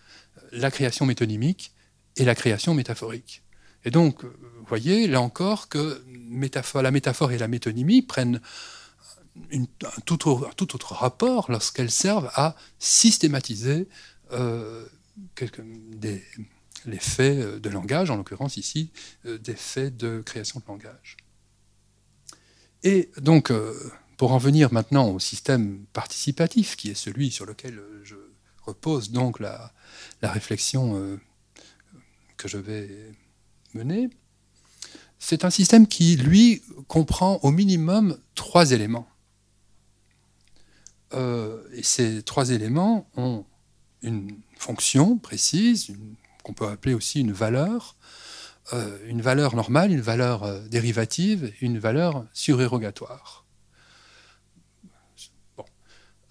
la 0.53 0.71
création 0.71 1.07
métonymique 1.07 1.73
et 2.17 2.25
la 2.25 2.35
création 2.35 2.75
métaphorique. 2.75 3.43
Et 3.85 3.91
donc, 3.91 4.25
euh, 4.25 4.29
vous 4.59 4.67
voyez, 4.67 5.07
là 5.07 5.21
encore, 5.21 5.69
que 5.69 6.03
la 6.75 6.91
métaphore 6.91 7.33
et 7.33 7.39
la 7.39 7.49
métonymie 7.49 8.03
prennent 8.03 8.41
un, 9.53 9.65
tout 10.05 10.29
autre, 10.29 10.95
rapport 10.95 11.51
lorsqu'elles 11.51 11.91
servent 11.91 12.31
à 12.35 12.57
systématiser 12.79 13.87
euh, 14.33 14.85
les 16.85 16.99
faits 16.99 17.61
de 17.61 17.69
langage, 17.71 18.11
en 18.11 18.17
l'occurrence 18.17 18.57
ici, 18.57 18.91
des 19.25 19.55
faits 19.55 19.97
de 19.97 20.23
création 20.25 20.61
de 20.61 20.65
langage. 20.67 21.17
Et 22.83 23.11
donc, 23.17 23.51
pour 24.17 24.33
en 24.33 24.39
venir 24.39 24.73
maintenant 24.73 25.11
au 25.11 25.19
système 25.19 25.85
participatif, 25.93 26.77
qui 26.77 26.91
est 26.91 26.95
celui 26.95 27.31
sur 27.31 27.47
lequel 27.47 27.79
euh, 27.79 28.01
je 28.03 28.17
repose 28.63 29.11
donc 29.11 29.41
la, 29.41 29.73
réflexion 30.23 30.97
euh, 30.97 31.21
que 32.37 32.49
je 32.49 32.59
vais 32.59 33.13
mener, 33.75 34.11
c'est 35.19 35.45
un 35.45 35.51
système 35.51 35.87
qui, 35.87 36.17
lui, 36.17 36.63
comprend 36.89 37.39
au 37.43 37.51
minimum 37.51 38.19
trois 38.35 38.73
éléments. 38.73 39.09
Euh, 41.15 41.63
et 41.73 41.83
ces 41.83 42.23
trois 42.23 42.51
éléments 42.51 43.09
ont 43.17 43.45
une 44.03 44.39
fonction 44.57 45.17
précise, 45.19 45.95
qu'on 46.47 46.53
peut 46.53 46.69
appeler 46.69 46.95
aussi 46.95 47.21
une 47.21 47.33
valeur, 47.33 47.97
une 49.09 49.21
valeur 49.21 49.57
normale, 49.57 49.91
une 49.91 50.01
valeur 50.01 50.61
dérivative, 50.69 51.53
une 51.61 51.79
valeur 51.81 52.25
surérogatoire. 52.33 53.47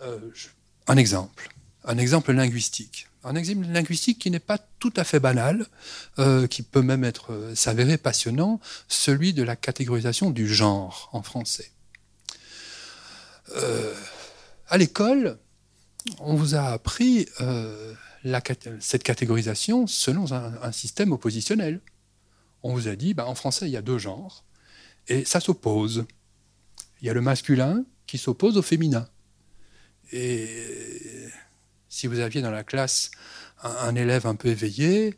Euh, 0.01 0.19
un 0.87 0.95
exemple, 0.97 1.49
un 1.83 1.97
exemple 1.97 2.31
linguistique. 2.31 3.07
Un 3.23 3.35
exemple 3.35 3.65
linguistique 3.67 4.19
qui 4.19 4.29
n'est 4.31 4.39
pas 4.39 4.59
tout 4.79 4.93
à 4.95 5.03
fait 5.03 5.19
banal, 5.19 5.65
euh, 6.19 6.47
qui 6.47 6.61
peut 6.61 6.83
même 6.83 7.03
être 7.03 7.33
euh, 7.33 7.55
s'avérer 7.55 7.97
passionnant, 7.97 8.59
celui 8.87 9.33
de 9.33 9.43
la 9.43 9.55
catégorisation 9.55 10.29
du 10.29 10.47
genre 10.47 11.09
en 11.11 11.23
français. 11.23 11.71
à 14.69 14.77
l'école, 14.77 15.37
on 16.19 16.35
vous 16.35 16.55
a 16.55 16.63
appris 16.63 17.27
cette 18.79 19.03
catégorisation 19.03 19.87
selon 19.87 20.31
un, 20.31 20.71
système 20.71 21.11
oppositionnel. 21.11 21.81
On 22.63 22.73
vous 22.73 22.87
a 22.87 22.95
dit, 22.95 23.13
bah, 23.13 23.27
en 23.27 23.35
français, 23.35 23.67
il 23.67 23.71
y 23.71 23.77
a 23.77 23.81
deux 23.81 23.97
genres, 23.97 24.43
et 25.07 25.25
ça 25.25 25.39
s'oppose. 25.39 26.05
Il 27.01 27.07
y 27.07 27.09
a 27.09 27.13
le 27.13 27.21
masculin 27.21 27.85
qui 28.07 28.17
s'oppose 28.17 28.57
au 28.57 28.61
féminin. 28.61 29.07
Et 30.11 30.47
si 31.89 32.07
vous 32.07 32.19
aviez 32.19 32.41
dans 32.41 32.51
la 32.51 32.63
classe 32.63 33.11
un, 33.63 33.95
élève 33.95 34.27
un 34.27 34.35
peu 34.35 34.49
éveillé, 34.49 35.15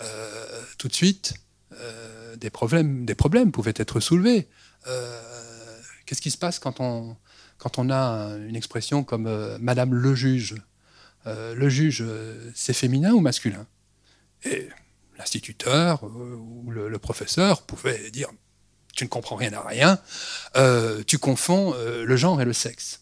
euh, 0.00 0.62
tout 0.78 0.88
de 0.88 0.94
suite, 0.94 1.34
euh, 1.72 2.36
des, 2.36 2.50
problèmes, 2.50 3.06
pouvaient 3.52 3.74
être 3.76 4.00
soulevés. 4.00 4.48
Euh, 4.86 5.20
qu'est-ce 6.06 6.22
qui 6.22 6.30
se 6.30 6.38
passe 6.38 6.58
quand 6.58 6.80
on 6.80 7.90
a 7.90 8.36
une 8.48 8.56
expression 8.56 9.04
comme 9.04 9.58
Madame 9.60 9.94
le 9.94 10.14
juge? 10.14 10.56
Le 11.26 11.68
juge, 11.68 12.04
c'est 12.54 12.72
féminin 12.72 13.12
ou 13.12 13.20
masculin? 13.20 13.66
Et 14.44 14.68
l'instituteur 15.18 16.04
ou 16.04 16.70
le, 16.70 16.98
professeur 16.98 17.62
pouvait 17.62 18.10
dire 18.10 18.30
Tu 18.94 19.04
ne 19.04 19.08
comprends 19.08 19.36
rien 19.36 19.52
à 19.52 19.60
rien, 19.60 19.98
tu 21.06 21.18
confonds 21.18 21.74
le 21.74 22.16
genre 22.16 22.40
et 22.40 22.44
le 22.44 22.52
sexe. 22.52 23.00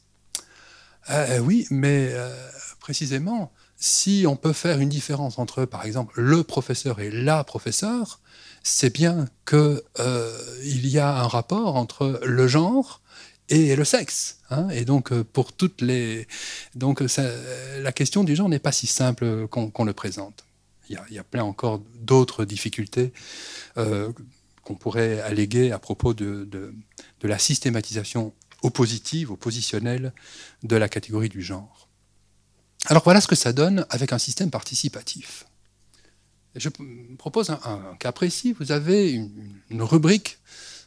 Euh, 1.11 1.38
oui, 1.38 1.66
mais 1.70 2.08
euh, 2.12 2.35
précisément, 2.80 3.52
si 3.76 4.25
on 4.26 4.37
peut 4.37 4.52
faire 4.52 4.80
une 4.80 4.88
différence 4.88 5.38
entre, 5.38 5.64
par 5.64 5.85
exemple, 5.85 6.20
le 6.20 6.42
professeur 6.42 7.00
et 7.00 7.11
la 7.11 7.44
professeure, 7.44 8.20
c'est 8.62 8.92
bien 8.92 9.26
qu'il 9.46 9.82
euh, 10.00 10.58
y 10.62 10.99
a 10.99 11.18
un 11.18 11.28
rapport 11.28 11.76
entre 11.76 12.20
le 12.25 12.49
genre 12.49 13.00
et 13.48 13.76
le 13.76 13.84
sexe. 13.84 14.38
Hein. 14.50 14.68
et 14.70 14.84
donc, 14.84 15.12
pour 15.22 15.52
toutes 15.52 15.80
les. 15.80 16.26
Donc, 16.74 17.00
la 17.00 17.92
question 17.92 18.24
du 18.24 18.36
genre 18.36 18.48
n'est 18.48 18.58
pas 18.58 18.72
si 18.72 18.86
simple 18.86 19.46
qu'on 19.48 19.84
le 19.84 19.92
présente. 19.92 20.44
Il 20.88 20.98
y, 21.10 21.18
a, 21.18 21.24
plein 21.24 21.42
encore 21.42 21.82
d'autres 22.00 22.44
difficultés 22.44 23.12
qu'on 23.74 24.74
pourrait 24.74 25.20
alléguer 25.20 25.72
à 25.72 25.80
propos 25.80 26.14
de, 26.14 26.44
de, 26.44 26.72
la 27.28 27.38
systématisation 27.38 28.32
oppositive, 28.62 29.32
oppositionnelle 29.32 30.12
de 30.62 30.76
la 30.76 30.88
catégorie 30.88 31.28
du 31.28 31.42
genre. 31.42 31.88
Alors 32.86 33.02
voilà 33.02 33.20
ce 33.20 33.26
que 33.26 33.34
ça 33.34 33.52
donne 33.52 33.84
avec 33.90 34.12
un 34.12 34.18
système 34.18 34.50
participatif. 34.50 35.46
Je 36.54 36.68
propose 37.18 37.50
un, 37.50 37.96
cas 37.98 38.12
précis. 38.12 38.54
Vous 38.58 38.72
avez 38.72 39.12
une, 39.12 39.82
rubrique 39.82 40.38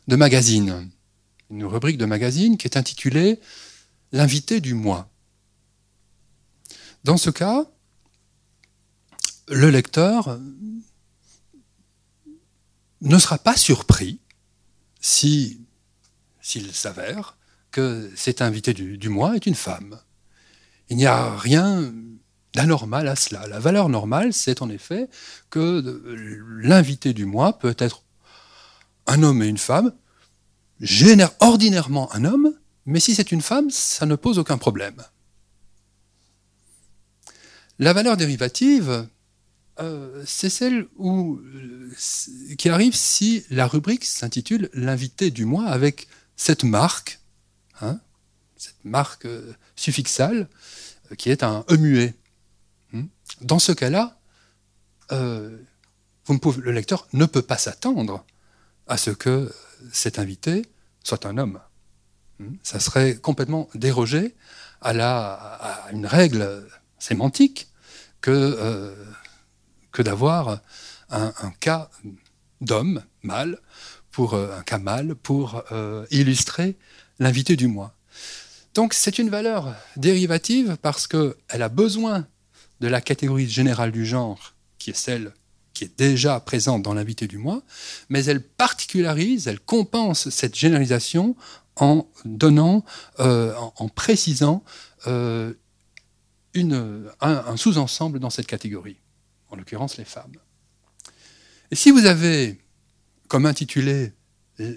de 0.08 0.16
magazine, 0.16 0.90
une 1.50 1.66
rubrique 1.66 1.98
de 1.98 2.06
magazine 2.06 2.58
qui 2.58 2.68
est 2.68 2.78
intitulée 2.78 3.40
L'invité 4.12 4.60
du 4.60 4.74
mois. 4.74 5.08
Dans 7.04 7.18
ce 7.18 7.30
cas, 7.30 7.66
le 9.48 9.70
lecteur 9.70 10.40
ne 13.02 13.18
sera 13.20 13.38
pas 13.38 13.56
surpris 13.56 14.20
si 15.00 15.62
s'il 16.42 16.74
s'avère 16.74 17.38
que 17.72 18.12
cet 18.16 18.42
invité 18.42 18.74
du, 18.74 19.10
mois 19.10 19.36
est 19.36 19.46
une 19.46 19.56
femme. 19.56 20.00
Il 20.90 20.98
n'y 20.98 21.06
a 21.06 21.38
rien 21.38 21.94
d'anormal 22.56 23.08
à 23.08 23.16
cela. 23.16 23.46
La 23.48 23.60
valeur 23.60 23.90
normale, 23.90 24.34
c'est 24.34 24.64
en 24.64 24.70
effet 24.70 25.08
que 25.52 26.02
l'invité 26.64 27.14
du 27.14 27.26
mois 27.26 27.60
peut 27.60 27.76
être 27.78 28.04
un 29.06 29.22
homme 29.22 29.44
et 29.44 29.48
une 29.48 29.60
femme, 29.60 29.94
génère 30.80 31.32
ordinairement 31.40 32.14
un 32.14 32.26
homme, 32.26 32.54
mais 32.86 33.00
si 33.00 33.16
c'est 33.16 33.32
une 33.32 33.42
femme, 33.42 33.70
ça 33.70 34.06
ne 34.06 34.16
pose 34.16 34.40
aucun 34.40 34.58
problème. 34.58 35.02
La 37.78 37.94
valeur 37.94 38.18
dérivative, 38.18 39.08
euh, 39.80 40.24
c'est 40.26 40.50
celle 40.50 40.88
où, 40.98 41.40
qui 42.58 42.70
arrive 42.70 42.96
si 42.96 43.46
la 43.50 43.68
rubrique 43.68 44.06
s'intitule 44.06 44.70
L'invité 44.74 45.32
du 45.32 45.46
mois 45.46 45.68
avec 45.68 46.08
cette 46.36 46.64
marque 46.64 47.20
Hein, 47.82 48.00
cette 48.58 48.84
marque 48.84 49.26
euh, 49.26 49.54
suffixale 49.76 50.50
euh, 51.12 51.16
qui 51.16 51.30
est 51.30 51.44
un 51.44 51.64
E 51.70 51.78
muet. 51.78 52.14
Hmm. 52.92 53.06
Dans 53.42 53.60
ce 53.60 53.72
cas-là, 53.72 54.20
euh, 55.12 55.58
le 56.28 56.72
lecteur 56.72 57.08
ne 57.14 57.26
peut 57.26 57.42
pas 57.42 57.58
s'attendre 57.58 58.26
à 58.88 58.98
ce 58.98 59.12
que 59.12 59.52
cet 59.92 60.20
invité 60.20 60.64
soit 61.04 61.26
un 61.26 61.38
homme. 61.38 61.60
Hmm? 62.40 62.56
Ça 62.64 62.80
serait 62.80 63.16
complètement 63.16 63.70
dérogé 63.76 64.36
à, 64.82 64.94
la, 64.94 65.34
à 65.34 65.92
une 65.92 66.06
règle 66.06 66.68
sémantique 67.00 67.68
que, 68.22 68.32
euh, 68.32 68.96
que 69.92 70.02
d'avoir 70.02 70.60
un, 71.10 71.32
cas 71.60 71.90
d'homme, 72.62 73.04
mâle, 73.24 73.60
pour 74.12 74.34
euh, 74.34 74.58
un 74.58 74.64
cas 74.64 74.78
mâle, 74.78 75.16
pour 75.16 75.64
euh, 75.72 76.06
illustrer 76.12 76.78
l'invité 77.20 77.56
du 77.56 77.68
mois. 77.68 77.96
Donc 78.76 78.94
c'est 78.94 79.18
une 79.18 79.30
valeur 79.30 79.76
dérivative 79.96 80.78
parce 80.82 81.08
qu'elle 81.08 81.34
a 81.50 81.70
besoin 81.70 82.28
de 82.80 82.88
la 82.88 83.02
catégorie 83.02 83.50
générale 83.50 83.92
du 83.92 84.06
genre, 84.06 84.54
qui 84.78 84.92
est 84.92 84.94
celle 84.94 85.34
qui 85.74 85.86
est 85.86 85.98
déjà 85.98 86.40
présente 86.40 86.82
dans 86.84 86.94
l'invité 86.94 87.28
du 87.28 87.38
mois, 87.38 87.62
mais 88.10 88.26
elle 88.26 88.44
particularise, 88.44 89.48
elle 89.48 89.60
compense 89.60 90.30
cette 90.30 90.56
généralisation 90.56 91.36
en 91.76 92.08
donnant, 92.26 92.84
euh, 93.20 93.56
en, 93.56 93.88
précisant 93.88 94.64
euh, 95.08 95.54
une, 96.54 97.10
un, 97.22 97.58
sous-ensemble 97.58 98.20
dans 98.20 98.30
cette 98.30 98.48
catégorie, 98.48 98.98
en 99.50 99.56
l'occurrence 99.56 99.98
les 99.98 100.06
femmes. 100.06 100.36
Et 101.72 101.76
si 101.76 101.92
vous 101.92 102.06
avez 102.06 102.60
comme 103.28 103.46
intitulé 103.46 104.12
euh, 104.60 104.76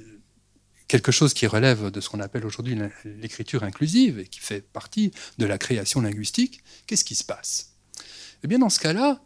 quelque 0.86 1.10
chose 1.10 1.34
qui 1.34 1.46
relève 1.46 1.90
de 1.90 2.00
ce 2.00 2.08
qu'on 2.08 2.20
appelle 2.20 2.46
aujourd'hui 2.46 2.78
l'écriture 3.04 3.64
inclusive 3.64 4.18
et 4.18 4.26
qui 4.26 4.40
fait 4.40 4.60
partie 4.60 5.10
de 5.38 5.46
la 5.46 5.58
création 5.58 6.02
linguistique, 6.02 6.62
qu'est-ce 6.86 7.04
qui 7.04 7.14
se 7.14 7.24
passe? 7.24 7.72
Eh 8.44 8.46
bien, 8.46 8.58
dans 8.58 8.68
ce 8.68 8.78
cas-là, 8.78 9.22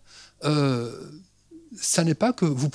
n'est 2.03 2.15
pas 2.15 2.33
que 2.33 2.45
vous 2.45 2.71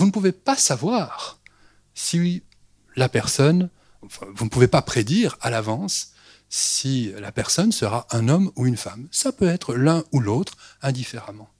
ne 0.00 0.10
pouvez 0.10 0.32
pas 0.32 0.56
savoir 0.56 1.40
si 1.94 2.42
la 2.96 3.08
personne, 3.08 3.70
vous 4.02 4.44
ne 4.44 4.50
pouvez 4.50 4.68
pas 4.68 4.82
prédire 4.82 5.36
à 5.40 5.50
l'avance 5.50 6.12
si 6.50 7.12
la 7.18 7.32
personne 7.32 7.72
sera 7.72 8.06
un 8.10 8.28
homme 8.28 8.50
ou 8.56 8.66
une 8.66 8.76
femme. 8.76 9.08
Ça 9.10 9.32
peut 9.32 9.48
être 9.48 9.74
l'un 9.74 10.04
ou 10.12 10.20
l'autre 10.20 10.56
indifféremment. 10.82 11.50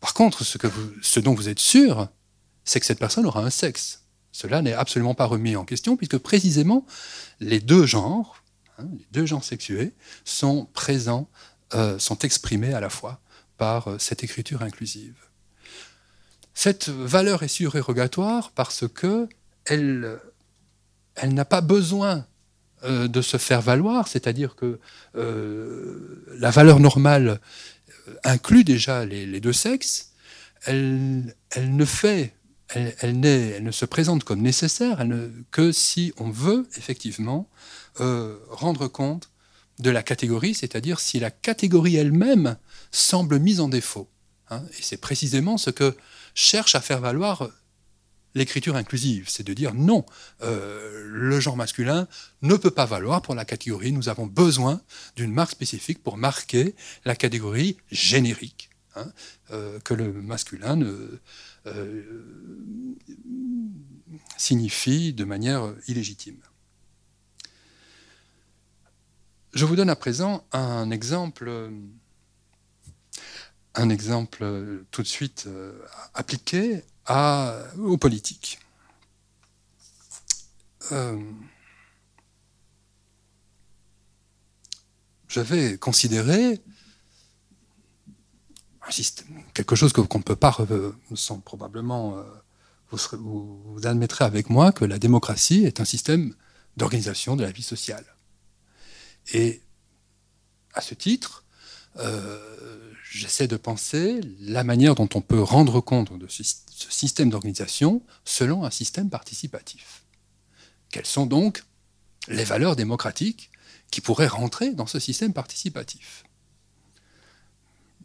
Par 0.00 0.14
contre, 0.14 0.44
ce 0.44 1.20
dont 1.20 1.34
vous 1.34 1.48
êtes 1.48 1.58
sûr, 1.58 2.08
c'est 2.64 2.80
que 2.80 2.86
cette 2.86 2.98
personne 2.98 3.26
aura 3.26 3.42
un 3.42 3.50
sexe. 3.50 4.02
Cela 4.30 4.62
n'est 4.62 4.74
absolument 4.74 5.14
pas 5.14 5.24
remis 5.24 5.56
en 5.56 5.64
question, 5.64 5.96
puisque 5.96 6.18
précisément 6.18 6.86
les 7.40 7.60
deux 7.60 7.86
genres, 7.86 8.42
hein, 8.78 8.86
les 8.92 9.06
deux 9.10 9.26
genres 9.26 9.42
sexués, 9.42 9.94
sont 10.24 10.66
présents, 10.74 11.28
euh, 11.74 11.98
sont 11.98 12.18
exprimés 12.18 12.74
à 12.74 12.80
la 12.80 12.90
fois 12.90 13.20
par 13.58 13.88
euh, 13.88 13.96
cette 13.98 14.24
écriture 14.24 14.62
inclusive. 14.62 15.16
Cette 16.54 16.88
valeur 16.88 17.42
est 17.42 17.48
surérogatoire 17.48 18.52
parce 18.52 18.88
que 18.88 19.28
elle, 19.66 20.18
n'a 21.22 21.44
pas 21.44 21.60
besoin 21.60 22.26
euh, 22.84 23.06
de 23.06 23.20
se 23.20 23.36
faire 23.36 23.60
valoir, 23.60 24.08
c'est-à-dire 24.08 24.56
que 24.56 24.78
euh, 25.16 26.24
la 26.38 26.50
valeur 26.50 26.80
normale 26.80 27.40
inclut 28.24 28.64
déjà 28.64 29.04
les, 29.04 29.40
deux 29.40 29.52
sexes, 29.52 30.12
elle, 30.64 31.34
ne 31.56 31.84
se 33.70 33.84
présente 33.84 34.24
comme 34.24 34.40
nécessaire 34.40 35.04
que 35.50 35.70
si 35.72 36.14
on 36.16 36.30
veut 36.30 36.66
effectivement 36.76 37.48
rendre 38.50 38.88
compte 38.88 39.30
de 39.78 39.90
la 39.90 40.02
catégorie, 40.02 40.54
c'est-à-dire 40.54 40.98
si 41.00 41.20
la 41.20 41.30
catégorie 41.30 41.96
elle-même 41.96 42.56
semble 42.90 43.38
mise 43.38 43.60
en 43.60 43.68
défaut. 43.68 44.08
Hein. 44.50 44.62
et 44.78 44.82
c'est 44.82 44.96
précisément 44.96 45.58
ce 45.58 45.68
que 45.68 45.94
cherche 46.34 46.74
à 46.74 46.80
faire 46.80 47.00
valoir 47.00 47.50
l'écriture 48.34 48.76
inclusive, 48.76 49.28
c'est 49.28 49.46
de 49.46 49.52
dire 49.52 49.74
non, 49.74 50.04
euh, 50.42 51.04
le 51.06 51.40
genre 51.40 51.56
masculin 51.56 52.08
ne 52.42 52.56
peut 52.56 52.70
pas 52.70 52.86
valoir 52.86 53.22
pour 53.22 53.34
la 53.34 53.44
catégorie, 53.44 53.92
nous 53.92 54.08
avons 54.08 54.26
besoin 54.26 54.80
d'une 55.16 55.32
marque 55.32 55.52
spécifique 55.52 56.02
pour 56.02 56.16
marquer 56.16 56.74
la 57.04 57.16
catégorie 57.16 57.76
générique, 57.90 58.70
hein, 58.96 59.10
euh, 59.50 59.78
que 59.80 59.94
le 59.94 60.12
masculin 60.12 60.80
euh, 61.66 62.22
signifie 64.36 65.12
de 65.12 65.24
manière 65.24 65.74
illégitime. 65.86 66.38
Je 69.54 69.64
vous 69.64 69.76
donne 69.76 69.90
à 69.90 69.96
présent 69.96 70.46
un 70.52 70.90
exemple 70.90 71.70
un 73.78 73.90
exemple 73.90 74.42
euh, 74.42 74.84
tout 74.90 75.02
de 75.02 75.06
suite 75.06 75.44
euh, 75.46 75.72
appliqué 76.14 76.82
aux 77.78 77.96
politiques. 77.96 78.58
Euh, 80.92 81.18
J'avais 85.28 85.78
considéré 85.78 86.60
quelque 89.54 89.76
chose 89.76 89.92
qu'on 89.92 90.18
ne 90.18 90.22
peut 90.22 90.36
pas, 90.36 90.56
sans 91.14 91.38
probablement, 91.40 92.24
vous, 92.90 92.98
vous, 93.12 93.86
admettrez 93.86 94.24
avec 94.24 94.48
moi 94.48 94.72
que 94.72 94.86
la 94.86 94.98
démocratie 94.98 95.64
est 95.64 95.80
un 95.80 95.84
système 95.84 96.34
d'organisation 96.78 97.36
de 97.36 97.42
la 97.42 97.50
vie 97.50 97.62
sociale. 97.62 98.04
Et 99.34 99.62
à 100.72 100.80
ce 100.80 100.94
titre, 100.94 101.44
j'essaie 103.10 103.48
de 103.48 103.56
penser 103.56 104.20
la 104.40 104.64
manière 104.64 104.94
dont 104.94 105.08
on 105.14 105.20
peut 105.20 105.40
rendre 105.40 105.80
compte 105.80 106.16
de 106.18 106.26
ce 106.28 106.42
système 106.90 107.30
d'organisation 107.30 108.02
selon 108.24 108.64
un 108.64 108.70
système 108.70 109.10
participatif. 109.10 110.02
Quelles 110.90 111.06
sont 111.06 111.26
donc 111.26 111.64
les 112.28 112.44
valeurs 112.44 112.76
démocratiques 112.76 113.50
qui 113.90 114.00
pourraient 114.00 114.26
rentrer 114.26 114.72
dans 114.72 114.86
ce 114.86 114.98
système 114.98 115.32
participatif? 115.32 116.24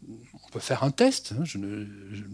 On 0.08 0.50
peut 0.50 0.60
faire 0.60 0.84
un 0.84 0.90
test, 0.90 1.32
hein, 1.32 1.44
je, 1.44 1.58
ne, 1.58 1.84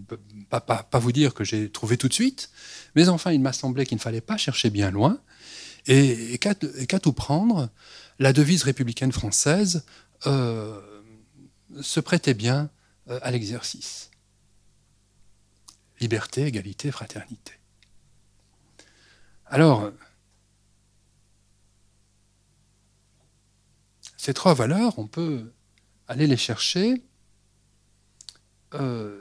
peux 0.07 0.19
pas, 0.51 0.89
vous 0.95 1.13
dire 1.13 1.35
que 1.35 1.45
j'ai 1.45 1.71
trouvé 1.71 1.97
tout 1.97 2.09
de 2.09 2.13
suite, 2.13 2.51
mais 2.95 3.09
enfin 3.09 3.33
il 3.33 3.41
m'a 3.41 3.53
semblé 3.53 3.87
qu'il 3.87 3.97
ne 3.97 4.03
fallait 4.03 4.21
pas 4.21 4.37
chercher 4.37 4.71
bien 4.71 4.91
loin, 4.91 5.21
et, 5.87 6.39
qu'à 6.39 6.55
tout 7.01 7.13
prendre, 7.13 7.71
la 8.19 8.33
devise 8.33 8.65
républicaine 8.65 9.13
française 9.13 9.85
euh, 10.27 10.79
se 11.81 12.01
prêtait 12.01 12.35
bien 12.35 12.71
euh, 13.09 13.19
à 13.23 13.31
l'exercice. 13.31 14.11
Liberté, 16.01 16.47
égalité, 16.47 16.91
fraternité. 16.91 17.55
Alors, 19.47 19.91
ces 24.17 24.35
trois 24.35 24.55
valeurs, 24.55 24.99
on 24.99 25.07
peut 25.07 25.53
aller 26.09 26.27
les 26.27 26.37
chercher 26.37 27.03
euh, 28.75 29.21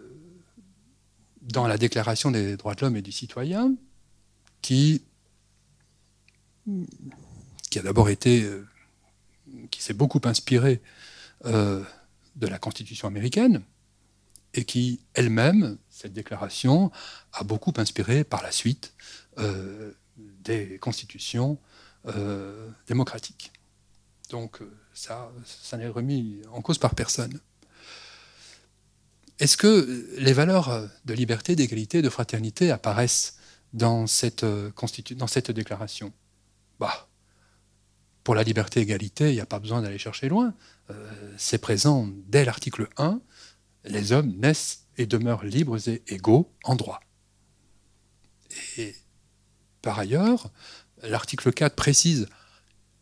dans 1.41 1.67
la 1.67 1.77
Déclaration 1.77 2.31
des 2.31 2.57
droits 2.57 2.75
de 2.75 2.81
l'homme 2.81 2.95
et 2.95 3.01
du 3.01 3.11
citoyen, 3.11 3.73
qui, 4.61 5.01
a 7.75 7.81
d'abord 7.81 8.09
été, 8.09 8.43
euh, 8.43 8.67
qui 9.71 9.81
s'est 9.81 9.93
beaucoup 9.93 10.21
inspiré 10.25 10.81
de 12.39 12.47
la 12.47 12.57
Constitution 12.57 13.07
américaine 13.07 13.61
et 14.53 14.65
qui, 14.65 15.01
elle-même, 15.13 15.77
cette 15.89 16.13
déclaration, 16.13 16.91
a 17.33 17.43
beaucoup 17.43 17.73
inspiré 17.77 18.23
par 18.23 18.41
la 18.41 18.51
suite 18.51 18.93
euh, 19.37 19.91
des 20.17 20.79
constitutions 20.79 21.59
euh, 22.07 22.69
démocratiques. 22.87 23.51
Donc 24.31 24.61
euh, 24.61 24.71
ça, 24.93 25.31
ça 25.45 25.77
n'est 25.77 25.87
remis 25.87 26.41
en 26.51 26.61
cause 26.61 26.77
par 26.77 26.95
personne. 26.95 27.39
Est-ce 29.37 29.55
que 29.55 30.07
les 30.17 30.33
valeurs 30.33 30.89
de 31.05 31.13
liberté, 31.13 31.55
d'égalité, 31.55 32.01
de 32.01 32.09
fraternité 32.09 32.71
apparaissent 32.71 33.37
dans 33.71 34.07
cette, 34.07 34.43
dans 34.43 35.27
cette 35.27 35.51
déclaration? 35.51 36.11
Bah, 36.79 37.08
Pour 38.29 38.35
la 38.35 38.43
liberté, 38.43 38.81
égalité, 38.81 39.31
il 39.31 39.33
n'y 39.33 39.41
a 39.41 39.47
pas 39.47 39.57
besoin 39.57 39.81
d'aller 39.81 39.97
chercher 39.97 40.29
loin. 40.29 40.53
Euh, 40.91 41.33
c'est 41.35 41.57
présent 41.57 42.07
dès 42.27 42.45
l'article 42.45 42.87
1, 42.97 43.19
les 43.85 44.11
hommes 44.11 44.35
naissent 44.37 44.85
et 44.99 45.07
demeurent 45.07 45.43
libres 45.43 45.89
et 45.89 46.03
égaux 46.05 46.53
en 46.63 46.75
droit. 46.75 46.99
Et 48.77 48.95
par 49.81 49.97
ailleurs, 49.97 50.51
l'article 51.01 51.51
4 51.51 51.75
précise 51.75 52.27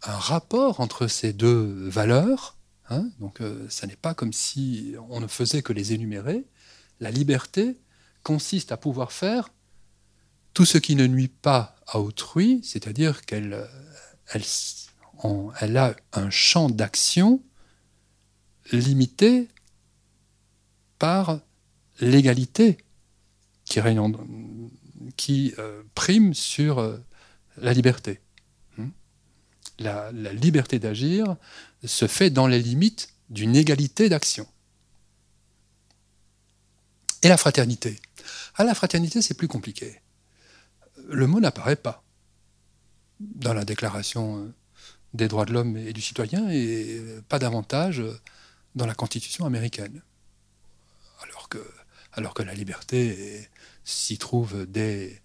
un 0.03 0.15
rapport 0.15 0.79
entre 0.79 1.07
ces 1.07 1.33
deux 1.33 1.89
valeurs. 1.89 2.55
Hein. 2.89 3.09
donc, 3.19 3.41
euh, 3.41 3.67
n'est 3.85 3.97
pas 3.97 4.13
comme 4.13 4.31
si 4.31 4.95
on 5.09 5.19
ne 5.19 5.27
faisait 5.27 5.61
que 5.61 5.73
les 5.73 5.91
énumérer. 5.91 6.45
La 7.01 7.11
liberté 7.11 7.77
consiste 8.23 8.71
à 8.71 8.77
pouvoir 8.77 9.11
faire 9.11 9.49
tout 10.53 10.63
ce 10.63 10.77
qui 10.77 10.95
ne 10.95 11.05
nuit 11.05 11.27
pas 11.27 11.75
à 11.85 11.99
autrui, 11.99 12.61
c'est-à-dire 12.63 13.25
qu'elle 13.25 13.67
elle, 14.29 14.43
elle, 15.61 15.77
a 15.77 15.95
un 16.13 16.29
champ 16.29 16.69
d'action 16.69 17.41
limitée 18.71 19.47
par 20.99 21.39
l'égalité 21.99 22.77
qui, 23.65 23.79
qui 25.15 25.53
euh, 25.57 25.83
prime 25.95 26.33
sur 26.33 26.79
euh, 26.79 26.97
la 27.57 27.73
liberté. 27.73 28.21
Hmm? 28.77 28.89
La, 29.79 30.11
la 30.11 30.33
liberté 30.33 30.79
d'agir 30.79 31.35
se 31.83 32.07
fait 32.07 32.29
dans 32.29 32.47
les 32.47 32.59
limites 32.59 33.13
d'une 33.29 33.55
égalité 33.55 34.09
d'action. 34.09 34.47
Et 37.23 37.27
la 37.27 37.37
fraternité. 37.37 37.99
À 38.57 38.61
ah, 38.61 38.63
la 38.63 38.75
fraternité, 38.75 39.21
c'est 39.21 39.33
plus 39.33 39.47
compliqué. 39.47 40.01
Le 41.09 41.27
mot 41.27 41.39
n'apparaît 41.39 41.75
pas 41.75 42.03
dans 43.19 43.53
la 43.53 43.65
déclaration 43.65 44.43
euh, 44.43 44.53
des 45.17 45.27
droits 45.27 45.45
de 45.45 45.53
l'homme 45.53 45.77
et 45.77 45.93
du 45.93 46.01
citoyen 46.01 46.49
et 46.49 47.01
pas 47.27 47.39
davantage 47.39 48.01
dans 48.75 48.85
la 48.85 48.95
Constitution 48.95 49.45
américaine. 49.45 50.01
Alors 51.23 51.49
que, 51.49 51.57
alors 52.13 52.33
que 52.33 52.43
la 52.43 52.53
liberté 52.53 53.49
s'y 53.83 54.17
trouve 54.17 54.65
dès, 54.65 55.21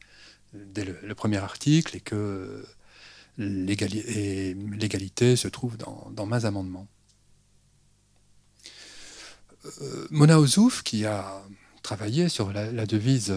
le, 0.52 1.14
premier 1.14 1.38
article 1.38 1.96
et 1.96 2.00
que 2.00 2.64
l'égalité 3.38 5.36
se 5.36 5.48
trouve 5.48 5.76
dans, 5.76 6.10
dans 6.10 6.26
mains 6.26 6.44
amendements. 6.44 6.88
Euh, 9.64 10.06
Mona 10.10 10.40
Ozouf, 10.40 10.82
qui 10.82 11.06
a 11.06 11.42
travaillé 11.82 12.28
sur 12.28 12.52
la, 12.52 12.86
devise 12.86 13.34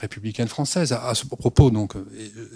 républicaine 0.00 0.48
française, 0.48 0.92
à, 0.92 1.14
ce 1.14 1.26
propos, 1.26 1.70
donc, 1.70 1.94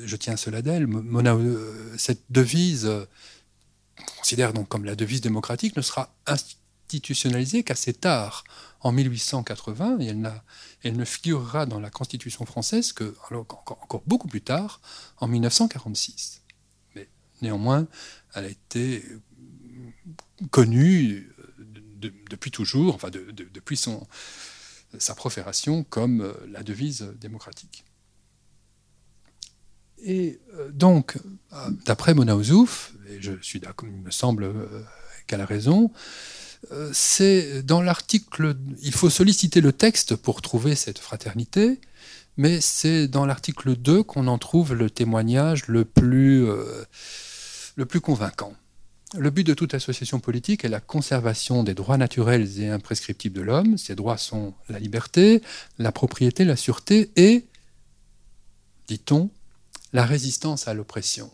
je 0.04 0.16
tiens 0.16 0.37
cela 0.37 0.62
d'elle, 0.62 0.88
euh, 0.92 1.94
cette 1.98 2.24
devise, 2.30 2.87
on 2.87 4.18
considère 4.18 4.52
donc 4.52 4.68
comme 4.68 4.85
la 4.85 4.96
devise 4.96 5.20
démocratique, 5.20 5.76
ne 5.76 5.83
sera 5.83 6.14
institutionnalisée 6.26 7.62
qu'assez 7.62 7.92
tard, 7.92 8.44
en 8.80 8.92
1880, 8.92 9.98
et 10.00 10.07
elle, 10.07 10.42
elle, 10.83 10.96
ne 10.96 11.04
figurera 11.04 11.66
dans 11.66 11.80
la 11.80 11.90
Constitution 11.90 12.44
française 12.44 12.92
que 12.92 13.14
encore, 13.30 14.02
beaucoup 14.07 14.28
plus 14.28 14.42
tard, 14.42 14.80
en 15.18 15.28
1946. 15.28 16.42
Mais 16.94 17.09
néanmoins, 17.40 17.87
elle 18.35 18.44
a 18.46 18.48
été 18.48 19.04
connue 20.50 21.30
depuis 22.28 22.50
toujours, 22.50 22.94
enfin 22.94 23.09
depuis 23.11 23.76
son, 23.76 24.07
sa 24.98 25.14
profération 25.14 25.85
comme 25.85 26.20
euh, 26.20 26.33
la 26.50 26.62
devise 26.62 27.12
démocratique. 27.20 27.85
Et 29.98 30.40
euh, 30.54 30.70
donc, 30.70 31.16
euh, 31.52 31.70
d'après 31.87 32.14
Mona 32.14 32.37
Ozouf, 32.37 32.92
et 33.09 33.20
je 33.20 33.33
suis 33.40 33.61
d'accord, 33.61 33.88
il 33.88 33.96
me 33.96 34.11
semble 34.11 34.52
qu'elle 35.26 35.40
a 35.40 35.46
raison, 35.46 35.90
c'est 36.92 37.62
dans 37.62 37.83
l'article, 37.83 38.57
il 38.80 38.94
faut 38.94 39.11
solliciter 39.11 39.61
le 39.61 39.74
texte 39.74 40.16
pour 40.16 40.40
trouver 40.40 40.74
cette 40.74 40.98
fraternité, 40.98 41.78
mais 42.38 42.62
c'est 42.62 43.07
dans 43.07 43.26
l'article 43.26 43.76
2 43.76 44.02
qu'on 44.02 44.26
en 44.28 44.38
trouve 44.38 44.72
le 44.72 44.88
témoignage 44.88 45.66
le 45.68 45.85
plus 45.85 46.46
convaincant. 48.00 48.54
Le 49.16 49.31
but 49.31 49.44
de 49.44 49.55
toute 49.55 49.74
association 49.74 50.18
politique 50.18 50.64
est 50.64 50.68
la 50.68 50.81
conservation 50.81 51.62
des 51.62 51.74
droits 51.74 51.96
naturels 51.96 52.61
et 52.61 52.68
imprescriptibles 52.68 53.37
de 53.37 53.42
l'homme. 53.42 53.79
Ces 53.79 53.94
droits 53.94 54.18
sont 54.18 54.55
la 54.68 54.81
liberté, 54.81 55.40
la 55.79 55.92
propriété, 55.92 56.44
la 56.44 56.57
sûreté 56.57 57.12
et, 57.14 57.46
dit-on, 58.88 59.31
la 59.92 60.05
résistance 60.05 60.66
à 60.66 60.74
l'oppression. 60.74 61.31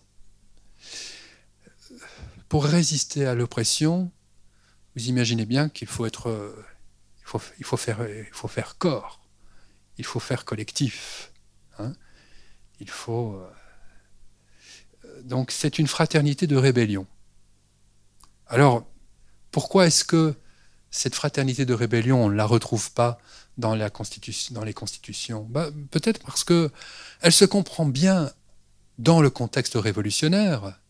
Pour 2.51 2.66
résister 2.66 3.25
à 3.25 3.35
l'oppression, 3.35 4.11
vous 4.95 5.09
imaginez 5.09 5.47
bien 5.47 5.71
qu'il 5.71 5.88
faut 5.88 6.05
être, 6.05 6.29
faire 8.49 8.77
corps, 8.77 9.23
il 9.97 10.05
faut 10.05 10.21
faire 10.21 10.45
collectif. 10.45 11.33
Hein. 11.79 11.95
il 12.79 12.90
faut. 12.90 13.37
Euh, 13.37 15.23
donc 15.23 15.51
c'est 15.51 15.79
une 15.79 15.87
fraternité 15.87 16.47
de 16.47 16.57
rébellion. 16.57 17.07
Alors, 18.50 18.84
pourquoi 19.52 19.86
est-ce 19.86 20.04
que 20.04 20.34
cette 20.90 21.14
fraternité 21.14 21.64
de 21.64 21.72
rébellion, 21.72 22.24
on 22.24 22.28
ne 22.28 22.34
la 22.34 22.46
retrouve 22.46 22.92
pas 22.92 23.18
dans, 23.58 23.76
les 23.76 23.88
constitutions? 23.90 25.46
Bah, 25.48 25.70
Peut-être 25.92 26.20
parce 26.26 26.42
qu'elle 26.42 27.32
se 27.32 27.44
comprend 27.44 27.86
bien 27.86 28.32
dans 28.98 29.22
le 29.22 29.30
contexte 29.30 29.76
révolutionnaire, 29.76 30.80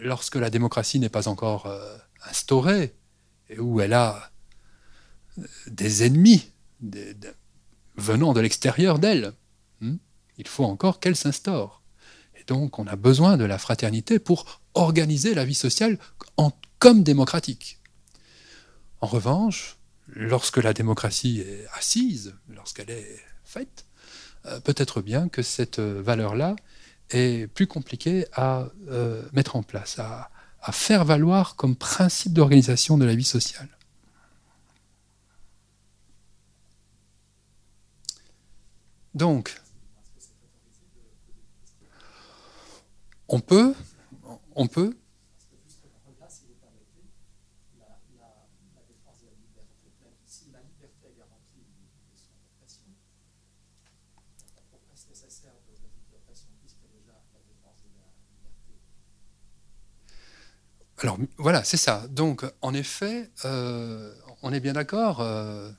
lorsque 0.00 0.36
la 0.36 0.48
démocratie 0.48 0.98
n'est 0.98 1.10
pas 1.10 1.28
encore 1.28 1.66
euh, 1.66 1.98
instaurée, 2.26 2.94
et 3.50 3.58
où 3.58 3.82
elle 3.82 3.92
a 3.92 4.32
euh, 5.38 5.42
des 5.66 6.02
ennemis 6.04 6.50
venant 7.96 8.32
de 8.32 8.40
l'extérieur 8.40 8.98
d'elle. 8.98 9.34
Hmm, 9.80 9.96
il 10.38 10.48
faut 10.48 10.64
encore 10.64 10.98
qu'elle 10.98 11.14
s'instaure. 11.14 11.82
Et 12.40 12.44
donc 12.44 12.78
on 12.78 12.86
a 12.86 12.96
besoin 12.96 13.36
de 13.36 13.44
la 13.44 13.58
fraternité 13.58 14.18
pour 14.18 14.62
organiser 14.74 15.34
la 15.34 15.44
vie 15.44 15.54
sociale 15.54 15.98
comme 16.78 17.02
démocratique. 17.02 17.78
En 19.00 19.06
revanche, 19.06 19.78
lorsque 20.08 20.58
la 20.58 20.74
démocratie 20.74 21.40
est 21.40 21.66
assise, 21.78 22.34
lorsqu'elle 22.48 22.90
est 22.90 23.20
faite, 23.44 23.86
euh, 24.46 24.60
peut-être 24.60 25.00
bien 25.00 25.28
que 25.30 25.40
cette 25.42 25.78
valeur-là 25.78 26.56
est 27.08 27.46
plus 27.46 27.66
compliquée 27.66 28.26
à 28.34 28.66
euh, 28.88 29.22
mettre 29.32 29.56
en 29.56 29.62
place, 29.62 29.98
à 29.98 30.30
faire 30.72 31.04
valoir 31.04 31.56
comme 31.56 31.76
principe 31.76 32.34
d'organisation 32.34 32.98
de 32.98 33.04
la 33.06 33.14
vie 33.14 33.24
sociale. 33.24 33.68
Donc, 39.14 39.62
on 43.28 43.40
peut, 43.40 43.74
on 44.54 44.66
peut 44.66 44.94
Alors 61.04 61.18
voilà, 61.36 61.62
c'est 61.64 61.76
ça. 61.76 62.06
Donc 62.08 62.46
en 62.62 62.72
effet, 62.72 63.30
euh, 63.44 64.14
on 64.40 64.54
est 64.54 64.60
bien 64.60 64.72
d'accord. 64.72 65.20
Euh, 65.20 65.70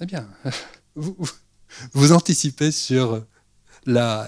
eh 0.00 0.06
bien, 0.06 0.26
vous, 0.94 2.12
anticipez 2.12 2.72
sur 2.72 3.22
la, 3.84 4.26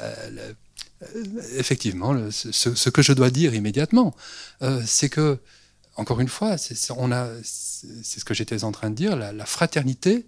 effectivement 1.56 2.30
ce, 2.30 2.90
que 2.90 3.02
je 3.02 3.12
dois 3.12 3.30
dire 3.30 3.54
immédiatement, 3.54 4.14
euh, 4.62 4.82
c'est 4.86 5.08
que 5.08 5.38
encore 5.96 6.20
une 6.20 6.28
fois, 6.28 6.56
c'est 6.56 6.74
ce 6.74 8.24
que 8.24 8.34
j'étais 8.34 8.64
en 8.64 8.72
train 8.72 8.88
de 8.90 8.94
dire, 8.94 9.14
la, 9.14 9.46
fraternité, 9.46 10.26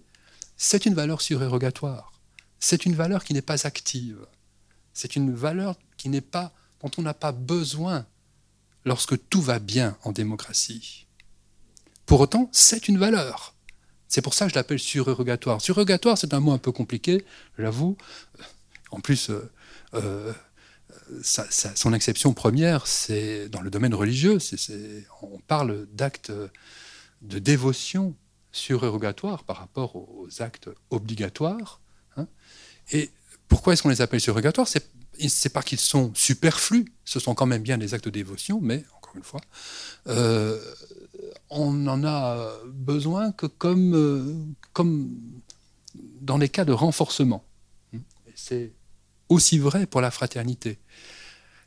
c'est 0.57 0.85
une 0.85 0.93
valeur 0.93 1.21
surérogatoire. 1.21 2.13
C'est 2.59 2.85
une 2.85 2.95
valeur 2.95 3.23
qui 3.23 3.33
n'est 3.33 3.41
pas 3.41 3.65
active. 3.65 4.27
C'est 4.93 5.15
une 5.15 5.33
valeur 5.33 5.75
qui 5.97 6.09
n'est 6.09 6.21
pas 6.21 6.53
dont 6.83 6.91
on 6.97 7.01
n'a 7.01 7.15
pas 7.15 7.31
besoin 7.31 8.05
lorsque 8.85 9.17
tout 9.29 9.41
va 9.41 9.57
bien 9.57 9.97
en 10.03 10.11
démocratie. 10.11 11.07
Pour 12.05 12.19
autant, 12.19 12.49
c'est 12.51 12.87
une 12.87 12.99
valeur. 12.99 13.55
C'est 14.07 14.21
pour 14.21 14.35
ça 14.35 14.45
que 14.45 14.51
je 14.51 14.55
l'appelle 14.55 14.79
surrogatoire. 14.79 15.61
Surrogatoire, 15.61 16.17
c'est 16.17 16.35
un 16.35 16.39
mot 16.39 16.51
un 16.51 16.59
peu 16.59 16.71
compliqué, 16.71 17.25
j'avoue. 17.57 17.97
En 18.91 18.99
plus, 18.99 19.31
euh, 19.31 19.51
euh, 19.95 20.31
son 21.23 21.93
exception 21.93 22.33
première, 22.33 22.87
c'est 22.87 23.49
dans 23.49 23.61
le 23.61 23.69
domaine 23.69 23.93
religieux. 23.93 24.37
on 25.21 25.39
parle 25.47 25.87
d'actes 25.93 26.31
de 27.21 27.39
dévotion 27.39 28.15
surrogatoire 28.51 29.43
par 29.43 29.57
rapport 29.57 29.95
aux 29.95 30.27
actes 30.39 30.69
obligatoires. 30.89 31.81
Hein. 32.17 32.27
Et 32.91 33.11
pourquoi 33.47 33.73
est-ce 33.73 33.83
qu'on 33.83 33.89
les 33.89 34.01
appelle 34.01 34.21
surrogatoires 34.21 34.67
C'est 34.67 34.89
c'est 35.29 35.49
pas 35.49 35.61
qu'ils 35.61 35.79
sont 35.79 36.11
superflus, 36.13 36.85
ce 37.05 37.19
sont 37.19 37.35
quand 37.35 37.45
même 37.45 37.61
bien 37.61 37.77
des 37.77 37.93
actes 37.93 38.05
de 38.05 38.09
dévotion, 38.09 38.59
mais 38.61 38.83
encore 38.97 39.15
une 39.15 39.23
fois, 39.23 39.41
euh, 40.07 40.59
on 41.49 41.71
n'en 41.71 42.03
a 42.03 42.51
besoin 42.67 43.31
que 43.31 43.45
comme, 43.45 43.95
euh, 43.95 44.33
comme 44.73 45.09
dans 46.21 46.37
les 46.37 46.49
cas 46.49 46.65
de 46.65 46.73
renforcement. 46.73 47.45
C'est 48.35 48.73
aussi 49.29 49.59
vrai 49.59 49.85
pour 49.85 50.01
la 50.01 50.11
fraternité. 50.11 50.79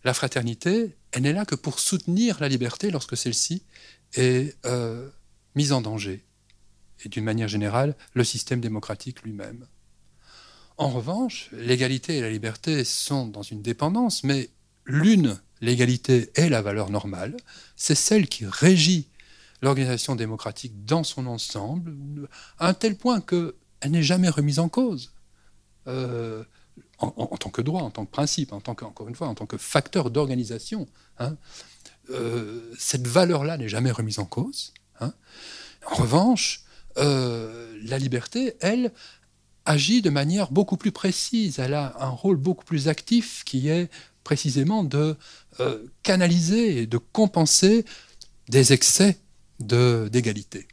La 0.04 0.14
fraternité, 0.14 0.96
elle 1.12 1.22
n'est 1.22 1.32
là 1.32 1.44
que 1.44 1.54
pour 1.54 1.80
soutenir 1.80 2.38
la 2.40 2.48
liberté 2.48 2.90
lorsque 2.90 3.16
celle-ci 3.16 3.62
est 4.14 4.56
euh, 4.64 5.08
mise 5.54 5.72
en 5.72 5.80
danger. 5.80 6.24
Et 7.04 7.08
d'une 7.08 7.24
manière 7.24 7.48
générale, 7.48 7.94
le 8.14 8.24
système 8.24 8.60
démocratique 8.60 9.22
lui-même. 9.22 9.66
En 10.76 10.88
revanche, 10.88 11.48
l'égalité 11.52 12.18
et 12.18 12.20
la 12.20 12.30
liberté 12.30 12.84
sont 12.84 13.26
dans 13.26 13.42
une 13.42 13.62
dépendance, 13.62 14.22
mais 14.22 14.50
l'une, 14.84 15.38
l'égalité, 15.60 16.30
est 16.34 16.48
la 16.48 16.62
valeur 16.62 16.90
normale, 16.90 17.36
c'est 17.76 17.96
celle 17.96 18.28
qui 18.28 18.46
régit 18.46 19.08
l'organisation 19.60 20.14
démocratique 20.14 20.84
dans 20.84 21.02
son 21.02 21.26
ensemble, 21.26 22.28
à 22.58 22.68
un 22.68 22.74
tel 22.74 22.96
point 22.96 23.20
qu'elle 23.20 23.52
n'est 23.88 24.04
jamais 24.04 24.28
remise 24.28 24.60
en 24.60 24.68
cause. 24.68 25.12
Euh, 25.88 26.44
en, 26.98 27.36
tant 27.36 27.50
que 27.50 27.62
droit, 27.62 27.82
en 27.82 27.90
tant 27.90 28.04
que 28.04 28.10
principe, 28.10 28.52
en 28.52 28.60
tant 28.60 28.74
que, 28.74 28.84
encore 28.84 29.08
une 29.08 29.14
fois, 29.14 29.28
en 29.28 29.34
tant 29.34 29.46
que 29.46 29.56
facteur 29.56 30.10
d'organisation. 30.10 30.88
Hein. 31.18 31.36
Euh, 32.10 32.72
cette 32.78 33.06
valeur-là 33.06 33.56
n'est 33.56 33.68
jamais 33.68 33.90
remise 33.90 34.18
en 34.18 34.24
cause. 34.24 34.72
Hein. 35.00 35.12
En 35.86 35.94
revanche, 35.94 36.64
euh, 36.96 37.78
la 37.84 37.98
liberté, 37.98 38.56
elle, 38.60 38.92
agit 39.64 40.02
de 40.02 40.10
manière 40.10 40.50
beaucoup 40.50 40.76
plus 40.76 40.92
précise. 40.92 41.58
Elle 41.58 41.74
a 41.74 41.94
un 42.00 42.08
rôle 42.08 42.36
beaucoup 42.36 42.64
plus 42.64 42.88
actif 42.88 43.44
qui 43.44 43.68
est 43.68 43.90
précisément 44.24 44.82
de 44.84 45.16
canaliser 46.02 46.82
et 46.82 46.86
de 46.86 46.98
compenser 46.98 47.84
des 48.48 48.72
excès 48.72 49.18
d'égalité. 49.60 50.68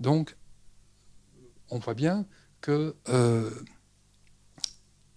Donc, 0.00 0.36
on 1.70 1.78
voit 1.78 1.94
bien 1.94 2.26
que 2.60 2.94
euh, 3.08 3.50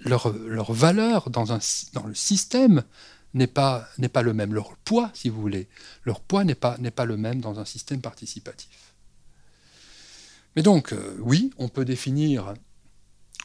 leur, 0.06 0.32
leur, 0.34 0.72
valeur 0.72 1.30
dans, 1.30 1.52
un, 1.52 1.60
dans, 1.94 2.08
le 2.08 2.16
système 2.16 2.84
n'est 3.34 3.48
pas, 3.48 3.88
pas 4.14 4.22
le 4.22 4.34
même. 4.34 4.54
Leur 4.54 4.78
poids, 4.78 5.12
si 5.14 5.30
vous 5.30 5.42
voulez, 5.42 5.68
leur 6.04 6.22
poids 6.22 6.44
n'est 6.44 6.56
pas, 6.56 6.78
pas 6.78 7.06
le 7.06 7.18
même 7.18 7.42
dans 7.42 7.60
un 7.60 7.66
système 7.66 8.02
participatif. 8.02 8.94
Mais 10.56 10.62
donc, 10.62 10.94
euh, 10.94 11.18
oui, 11.20 11.52
on 11.58 11.68
peut 11.68 11.86
définir 11.86 12.54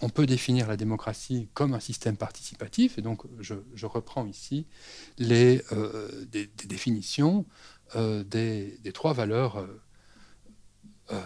on 0.03 0.09
peut 0.09 0.27
définir 0.27 0.66
la 0.66 0.77
démocratie 0.77 1.49
comme 1.55 1.75
un 1.75 1.81
système 1.81 2.16
participatif, 2.16 2.99
et 2.99 3.03
donc 3.03 3.23
je, 3.40 3.87
reprends 3.87 4.27
ici 4.27 4.66
les, 5.18 5.62
euh, 5.73 6.25
des, 6.33 6.49
définitions 6.66 7.44
euh, 7.96 8.25
des, 8.25 8.79
trois 8.94 9.12
valeurs 9.12 9.66
euh, 11.12 11.20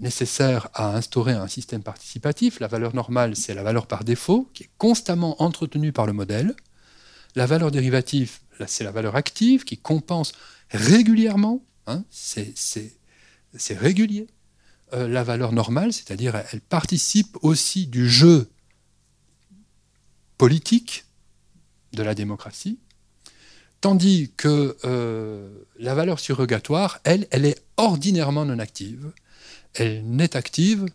nécessaires 0.00 0.68
à 0.74 0.96
instaurer 0.96 1.32
un 1.32 1.48
système 1.48 1.82
participatif. 1.82 2.60
La 2.60 2.68
valeur 2.68 2.94
normale, 2.94 3.34
c'est 3.36 3.54
la 3.54 3.62
valeur 3.62 3.86
par 3.86 4.04
défaut, 4.04 4.48
qui 4.54 4.64
est 4.64 4.70
constamment 4.78 5.42
entretenue 5.42 5.92
par 5.92 6.06
le 6.06 6.12
modèle. 6.12 6.54
La 7.34 7.46
valeur 7.46 7.70
dérivative, 7.70 8.38
c'est 8.66 8.84
la 8.84 8.92
valeur 8.92 9.16
active, 9.16 9.64
qui 9.64 9.76
compense 9.76 10.32
régulièrement, 10.70 11.64
hein, 11.86 12.04
c'est 12.10 12.94
régulier, 13.70 14.28
euh, 14.94 15.08
la 15.08 15.22
valeur 15.22 15.52
normale, 15.52 15.92
c'est-à-dire 15.92 16.40
elle 16.52 16.60
participe 16.60 17.36
aussi 17.42 17.86
du 17.86 18.08
jeu 18.08 18.48
politique 20.38 21.04
de 21.92 22.02
la 22.02 22.14
démocratie, 22.14 22.78
tandis 23.80 24.32
que 24.36 24.76
euh, 24.84 25.64
la 25.78 25.94
valeur 25.94 26.20
surrogatoire, 26.20 27.00
elle, 27.04 27.26
elle 27.30 27.44
est 27.44 27.60
ordinairement 27.76 28.44
non 28.44 28.58
active. 28.58 29.12
Elle 29.74 30.08
n'est 30.08 30.36
active 30.36 30.86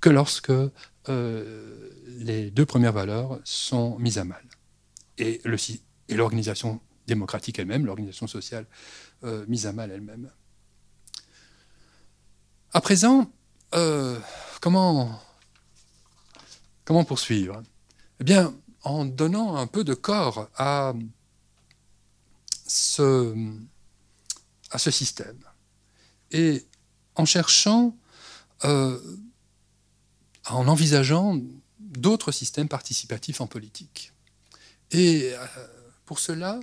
que 0.00 0.10
lorsque 0.10 0.52
euh, 1.08 1.90
les 2.06 2.50
deux 2.50 2.66
premières 2.66 2.92
valeurs 2.92 3.40
sont 3.44 3.98
mises 3.98 4.18
à 4.18 4.24
mal. 4.24 4.42
Et 5.18 5.42
l'organisation 6.08 6.80
démocratique 7.06 7.58
elle-même, 7.58 7.84
l'organisation 7.86 8.26
sociale 8.26 8.66
mise 9.48 9.66
à 9.66 9.72
mal 9.72 9.90
elle-même. 9.90 10.30
À 12.72 12.80
présent, 12.80 13.30
euh, 13.74 14.18
comment, 14.60 15.20
comment 16.84 17.04
poursuivre? 17.04 17.62
Eh 18.20 18.24
bien, 18.24 18.54
en 18.82 19.04
donnant 19.04 19.56
un 19.56 19.66
peu 19.66 19.82
de 19.82 19.94
corps 19.94 20.48
à 20.56 20.94
ce, 22.66 23.34
à 24.70 24.78
ce 24.78 24.90
système 24.92 25.38
et 26.30 26.64
en 27.20 27.24
cherchant, 27.24 27.96
euh, 28.64 28.98
en 30.48 30.66
envisageant 30.68 31.38
d'autres 31.78 32.32
systèmes 32.32 32.68
participatifs 32.68 33.40
en 33.40 33.46
politique. 33.46 34.12
Et 34.90 35.32
euh, 35.32 35.46
pour 36.06 36.18
cela, 36.18 36.60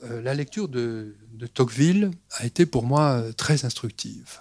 la 0.00 0.32
lecture 0.32 0.68
de, 0.68 1.16
Tocqueville 1.54 2.12
a 2.30 2.46
été 2.46 2.66
pour 2.66 2.84
moi 2.84 3.20
très 3.36 3.64
instructive. 3.64 4.40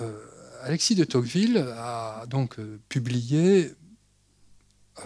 Euh, 0.00 0.26
Alexis 0.62 0.94
de 0.94 1.04
Tocqueville 1.04 1.58
a 1.58 2.24
donc 2.28 2.58
euh, 2.58 2.78
publié 2.88 3.74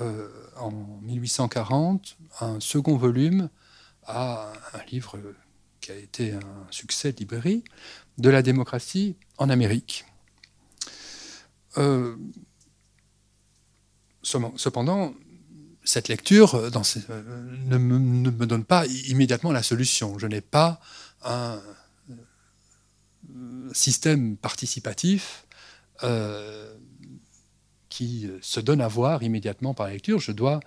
euh, 0.00 0.28
en 0.56 0.70
1840 1.02 2.16
un 2.40 2.58
second 2.60 2.96
volume 2.96 3.48
à 4.04 4.52
un 4.74 4.84
livre 4.90 5.18
qui 5.80 5.92
a 5.92 5.96
été 5.96 6.32
un 6.32 6.66
succès 6.70 7.12
de 7.12 7.18
librairie, 7.18 7.62
de 8.18 8.30
la 8.30 8.42
démocratie 8.42 9.16
en 9.38 9.50
Amérique. 9.50 10.04
cependant, 14.22 15.14
cette 15.84 16.08
lecture 16.08 16.54
ne, 16.54 17.76
me, 17.76 18.46
donne 18.46 18.64
pas 18.64 18.86
immédiatement 18.86 19.52
la 19.52 19.62
solution. 19.62 20.18
Je 20.18 20.26
n'ai 20.26 20.40
pas 20.40 20.80
un, 21.24 21.60
système 23.72 24.36
participatif 24.36 25.46
euh, 26.02 26.72
qui 27.88 28.28
se 28.40 28.60
donne 28.60 28.80
à 28.80 28.88
voir 28.88 29.22
immédiatement 29.22 29.74
par 29.74 29.86
la 29.86 29.94
lecture. 29.94 30.20
Je 30.20 30.32
dois, 30.32 30.60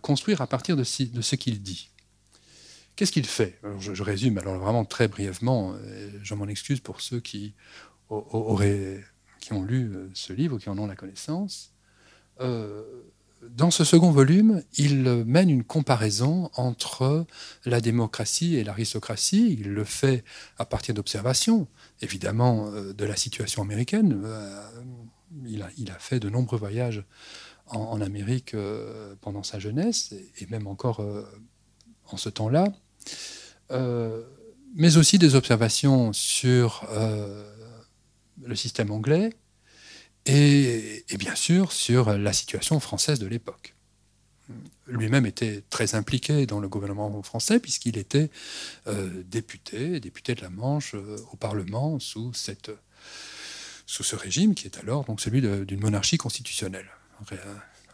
construire 0.00 0.40
à 0.40 0.46
partir 0.46 0.76
de 0.76 0.84
ce 0.84 1.34
qu'il 1.36 1.62
dit. 1.62 1.90
Qu'est-ce 2.96 3.12
qu'il 3.12 3.26
fait? 3.26 3.58
Je, 3.78 4.02
résume 4.02 4.38
alors 4.38 4.58
vraiment 4.58 4.84
très 4.84 5.08
brièvement. 5.08 5.74
Je 6.22 6.34
m'en 6.34 6.46
excuse 6.46 6.80
pour 6.80 7.00
ceux 7.00 7.20
qui, 7.20 7.54
auraient, 8.08 9.02
qui 9.40 9.52
ont 9.52 9.62
lu 9.62 9.90
euh, 9.94 10.10
ce 10.12 10.32
livre, 10.32 10.58
qui 10.58 10.68
en 10.68 10.78
ont 10.78 10.86
la 10.86 10.96
connaissance. 10.96 11.72
Euh, 12.40 12.82
dans 13.50 13.70
ce 13.70 13.82
second 13.84 14.10
volume, 14.10 14.62
il 14.76 15.24
mène 15.26 15.50
une 15.50 15.64
comparaison 15.64 16.50
entre 16.54 17.26
la 17.64 17.80
démocratie 17.80 18.56
et 18.56 18.64
l'aristocratie. 18.64 19.56
Il 19.58 19.72
le 19.72 19.84
fait 19.84 20.24
à 20.58 20.64
partir 20.64 20.94
d'observations, 20.94 21.66
évidemment, 22.00 22.68
euh, 22.68 22.92
de 22.92 23.04
la 23.04 23.16
situation 23.16 23.62
américaine. 23.62 24.22
Euh, 24.24 24.62
il 25.44 25.62
a, 25.62 25.98
fait 25.98 26.20
de 26.20 26.28
nombreux 26.28 26.58
voyages 26.58 27.04
en, 27.66 28.00
Amérique 28.00 28.54
euh, 28.54 29.14
pendant 29.20 29.42
sa 29.42 29.58
jeunesse, 29.58 30.14
et 30.38 30.46
même 30.46 30.66
encore 30.66 31.04
en 32.10 32.16
ce 32.16 32.28
temps-là. 32.28 32.66
Mais 34.74 34.96
aussi 34.96 35.18
des 35.18 35.34
observations 35.34 36.12
sur 36.12 36.86
le 38.42 38.56
système 38.56 38.90
anglais, 38.90 39.30
et, 40.26 41.04
bien 41.18 41.34
sûr 41.34 41.72
sur 41.72 42.16
la 42.16 42.32
situation 42.32 42.78
française 42.80 43.18
de 43.18 43.26
l'époque. 43.26 43.74
Lui-même 44.86 45.24
était 45.24 45.62
très 45.70 45.94
impliqué 45.94 46.46
dans 46.46 46.60
le 46.60 46.68
gouvernement 46.68 47.22
français 47.22 47.58
puisqu'il 47.58 47.96
était 47.96 48.30
euh, 48.86 49.22
député, 49.24 50.00
député 50.00 50.34
de 50.34 50.42
la 50.42 50.50
Manche 50.50 50.94
euh, 50.94 51.16
au 51.32 51.36
Parlement 51.36 51.98
sous, 51.98 52.32
ce 52.34 54.16
régime 54.16 54.54
qui 54.54 54.66
est 54.66 54.78
alors 54.78 55.04
donc 55.04 55.20
celui 55.20 55.40
d'une 55.40 55.80
monarchie 55.80 56.18
constitutionnelle, 56.18 56.90
un, 57.20 57.24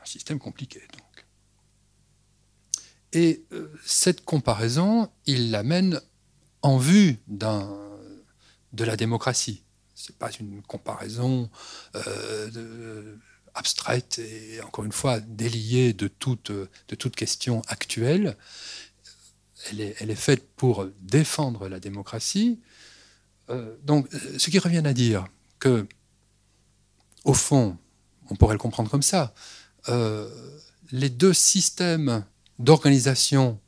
système 0.05 0.39
compliqué. 0.39 0.81
Et 3.13 3.45
euh, 3.53 3.73
cette 3.85 4.25
comparaison, 4.25 5.11
il 5.27 5.51
l'amène 5.51 6.01
en 6.63 6.77
vue 6.77 7.19
de 7.29 8.85
la 8.85 8.97
démocratie, 8.97 9.63
ce 9.95 10.13
n'est 10.13 10.19
pas 10.19 10.31
une 10.39 10.63
comparaison 10.63 11.49
euh, 11.95 13.17
abstraite 13.55 14.19
et 14.19 14.61
encore 14.61 14.85
une 14.85 14.93
fois 14.93 15.21
déliée 15.21 15.93
de 15.93 16.09
toute, 16.09 16.51
de 16.51 16.95
toute 16.97 17.17
question 17.17 17.63
actuelle. 17.69 18.37
Elle 19.71 19.81
est, 19.81 20.15
faite 20.15 20.49
pour 20.55 20.87
défendre 21.01 21.69
la 21.69 21.81
démocratie. 21.81 22.61
Euh, 23.51 23.77
donc, 23.83 24.09
ce 24.37 24.51
qui 24.51 24.59
revient 24.59 24.83
à 24.85 24.93
dire 24.93 25.27
que, 25.59 25.87
au 27.25 27.35
fond, 27.35 27.77
on 28.31 28.37
pourrait 28.37 28.55
le 28.55 28.61
comprendre 28.61 28.91
comme 28.91 29.03
ça, 29.03 29.35
les 30.93 31.11
deux 31.11 31.33
systèmes 31.33 32.25
d'organisation 32.59 33.61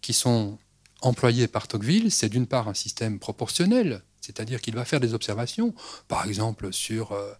qui 0.00 0.12
sont 0.12 0.58
employés 1.02 1.48
par 1.48 1.68
Tocqueville, 1.68 2.10
c'est 2.10 2.28
d'une 2.28 2.46
part 2.46 2.68
un 2.68 2.74
système 2.74 3.18
proportionnel, 3.18 4.02
c'est-à-dire 4.20 4.60
qu'il 4.60 4.74
va 4.74 4.84
faire 4.84 5.00
des 5.00 5.14
observations, 5.14 5.74
par 6.08 6.26
exemple 6.26 6.72
sur, 6.72 7.12
euh, 7.12 7.32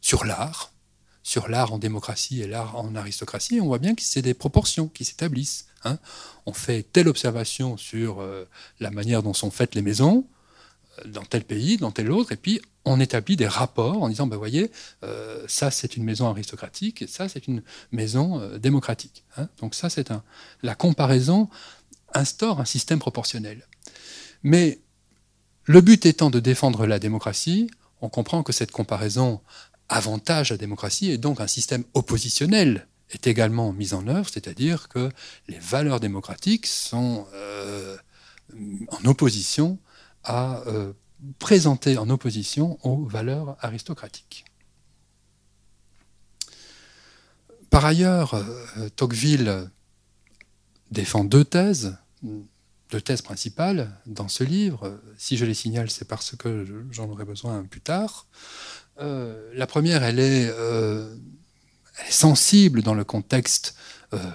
sur 0.00 0.24
l'art, 0.24 0.72
sur 1.22 1.48
l'art 1.48 1.72
en 1.72 1.78
démocratie 1.78 2.42
et 2.42 2.46
l'art 2.46 2.76
en 2.76 2.94
aristocratie. 2.94 3.60
On 3.60 3.66
voit 3.66 3.78
bien 3.78 3.94
que 3.94 4.02
c'est 4.02 4.22
des 4.22 4.34
proportions 4.34 4.88
qui 4.88 5.04
s'établissent. 5.04 5.66
Hein. 5.84 5.98
On 6.46 6.52
fait 6.52 6.82
telle 6.82 7.08
observation 7.08 7.76
sur 7.76 8.20
euh, 8.20 8.48
la 8.80 8.90
manière 8.90 9.22
dont 9.22 9.34
sont 9.34 9.50
faites 9.50 9.74
les 9.74 9.82
maisons 9.82 10.26
dans 11.06 11.24
tel 11.24 11.44
pays, 11.44 11.76
dans 11.76 11.90
tel 11.90 12.10
autre, 12.10 12.32
et 12.32 12.36
puis 12.36 12.60
on 12.84 13.00
établit 13.00 13.36
des 13.36 13.46
rapports 13.46 14.02
en 14.02 14.08
disant, 14.08 14.26
ben 14.26 14.36
voyez, 14.36 14.70
ça 15.46 15.70
c'est 15.70 15.96
une 15.96 16.04
maison 16.04 16.28
aristocratique 16.28 17.02
et 17.02 17.06
ça 17.06 17.28
c'est 17.28 17.46
une 17.46 17.62
maison 17.92 18.58
démocratique. 18.58 19.24
Hein. 19.36 19.48
Donc 19.60 19.74
ça 19.74 19.88
c'est 19.88 20.10
un... 20.10 20.22
La 20.62 20.74
comparaison 20.74 21.48
instaure 22.12 22.60
un 22.60 22.64
système 22.64 22.98
proportionnel. 22.98 23.66
Mais 24.42 24.80
Le 25.64 25.80
but 25.80 26.06
étant 26.06 26.30
de 26.30 26.40
défendre 26.40 26.86
la 26.86 26.98
démocratie, 26.98 27.70
on 28.00 28.08
comprend 28.08 28.42
que 28.42 28.52
cette 28.52 28.72
comparaison 28.72 29.40
avantage 29.88 30.50
la 30.50 30.56
démocratie 30.56 31.10
et 31.10 31.18
donc 31.18 31.40
un 31.40 31.46
système 31.46 31.84
oppositionnel 31.94 32.88
est 33.10 33.26
également 33.28 33.72
mis 33.72 33.94
en 33.94 34.08
œuvre, 34.08 34.28
c'est-à-dire 34.28 34.88
que 34.88 35.10
les 35.46 35.58
valeurs 35.58 36.00
démocratiques 36.00 36.66
sont 36.66 37.26
euh, 37.34 37.96
en 38.88 39.04
opposition 39.08 39.78
à 40.24 40.62
euh, 40.66 40.92
présenter 41.38 41.98
en 41.98 42.08
opposition 42.10 42.78
aux 42.82 43.04
valeurs 43.04 43.56
aristocratiques. 43.60 44.44
Par 47.70 47.84
ailleurs, 47.84 48.34
euh, 48.34 48.88
Tocqueville 48.96 49.70
défend 50.90 51.24
deux 51.24 51.44
thèses, 51.44 51.96
deux 52.22 53.00
thèses 53.00 53.22
principales 53.22 53.98
dans 54.06 54.28
ce 54.28 54.44
livre. 54.44 55.00
Si 55.16 55.36
je 55.36 55.46
les 55.46 55.54
signale, 55.54 55.90
c'est 55.90 56.06
parce 56.06 56.36
que 56.36 56.66
j'en 56.90 57.08
aurai 57.08 57.24
besoin 57.24 57.64
plus 57.64 57.80
tard. 57.80 58.26
Euh, 59.00 59.50
la 59.54 59.66
première, 59.66 60.02
elle 60.02 60.18
est, 60.18 60.42
elle 60.42 62.06
est, 62.08 62.10
sensible 62.10 62.82
dans 62.82 62.94
le 62.94 63.04
contexte 63.04 63.74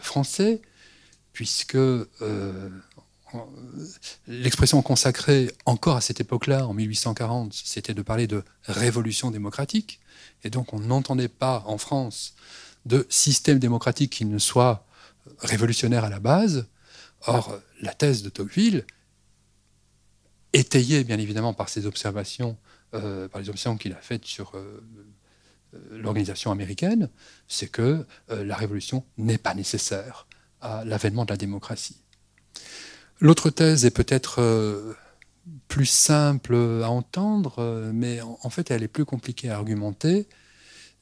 français, 0.01 0.63
puisque 1.31 1.77
l'expression 4.27 4.81
consacrée 4.81 5.51
encore 5.65 5.97
à 5.97 6.01
cette 6.01 6.19
époque-là, 6.19 6.67
en 6.67 6.73
1840, 6.73 7.53
c'était 7.53 7.93
de 7.93 8.01
parler 8.01 8.27
de 8.27 8.43
révolution 8.63 9.31
démocratique. 9.31 9.99
Et 10.43 10.49
donc 10.49 10.73
on 10.73 10.79
n'entendait 10.79 11.27
pas 11.27 11.63
en 11.67 11.77
France 11.77 12.35
de 12.85 13.05
système 13.09 13.59
démocratique 13.59 14.11
qui 14.11 14.25
ne 14.25 14.37
soit 14.37 14.85
révolutionnaire 15.39 16.03
à 16.03 16.09
la 16.09 16.19
base. 16.19 16.67
Or, 17.25 17.59
la 17.81 17.93
thèse 17.93 18.23
de 18.23 18.29
Tocqueville, 18.29 18.85
étayée 20.53 21.03
bien 21.03 21.19
évidemment 21.19 21.53
par 21.53 21.69
ses 21.69 21.85
observations, 21.85 22.57
euh, 22.93 23.27
par 23.27 23.41
les 23.41 23.49
observations 23.49 23.77
qu'il 23.77 23.93
a 23.93 24.01
faites 24.01 24.25
sur 24.25 24.55
euh, 24.55 24.83
euh, 25.73 25.99
l'organisation 25.99 26.51
américaine, 26.51 27.09
c'est 27.47 27.67
que 27.67 28.05
la 28.29 28.55
révolution 28.55 29.05
n'est 29.17 29.37
pas 29.37 29.53
nécessaire 29.53 30.27
à 30.61 30.85
l'avènement 30.85 31.25
de 31.25 31.31
la 31.31 31.37
démocratie. 31.37 31.97
L'autre 33.19 33.49
thèse 33.49 33.85
est 33.85 33.91
peut-être 33.91 34.95
plus 35.67 35.85
simple 35.85 36.55
à 36.83 36.89
entendre, 36.89 37.91
mais 37.93 38.21
en 38.21 38.49
fait 38.49 38.69
elle 38.71 38.83
est 38.83 38.87
plus 38.87 39.05
compliquée 39.05 39.49
à 39.49 39.55
argumenter 39.55 40.27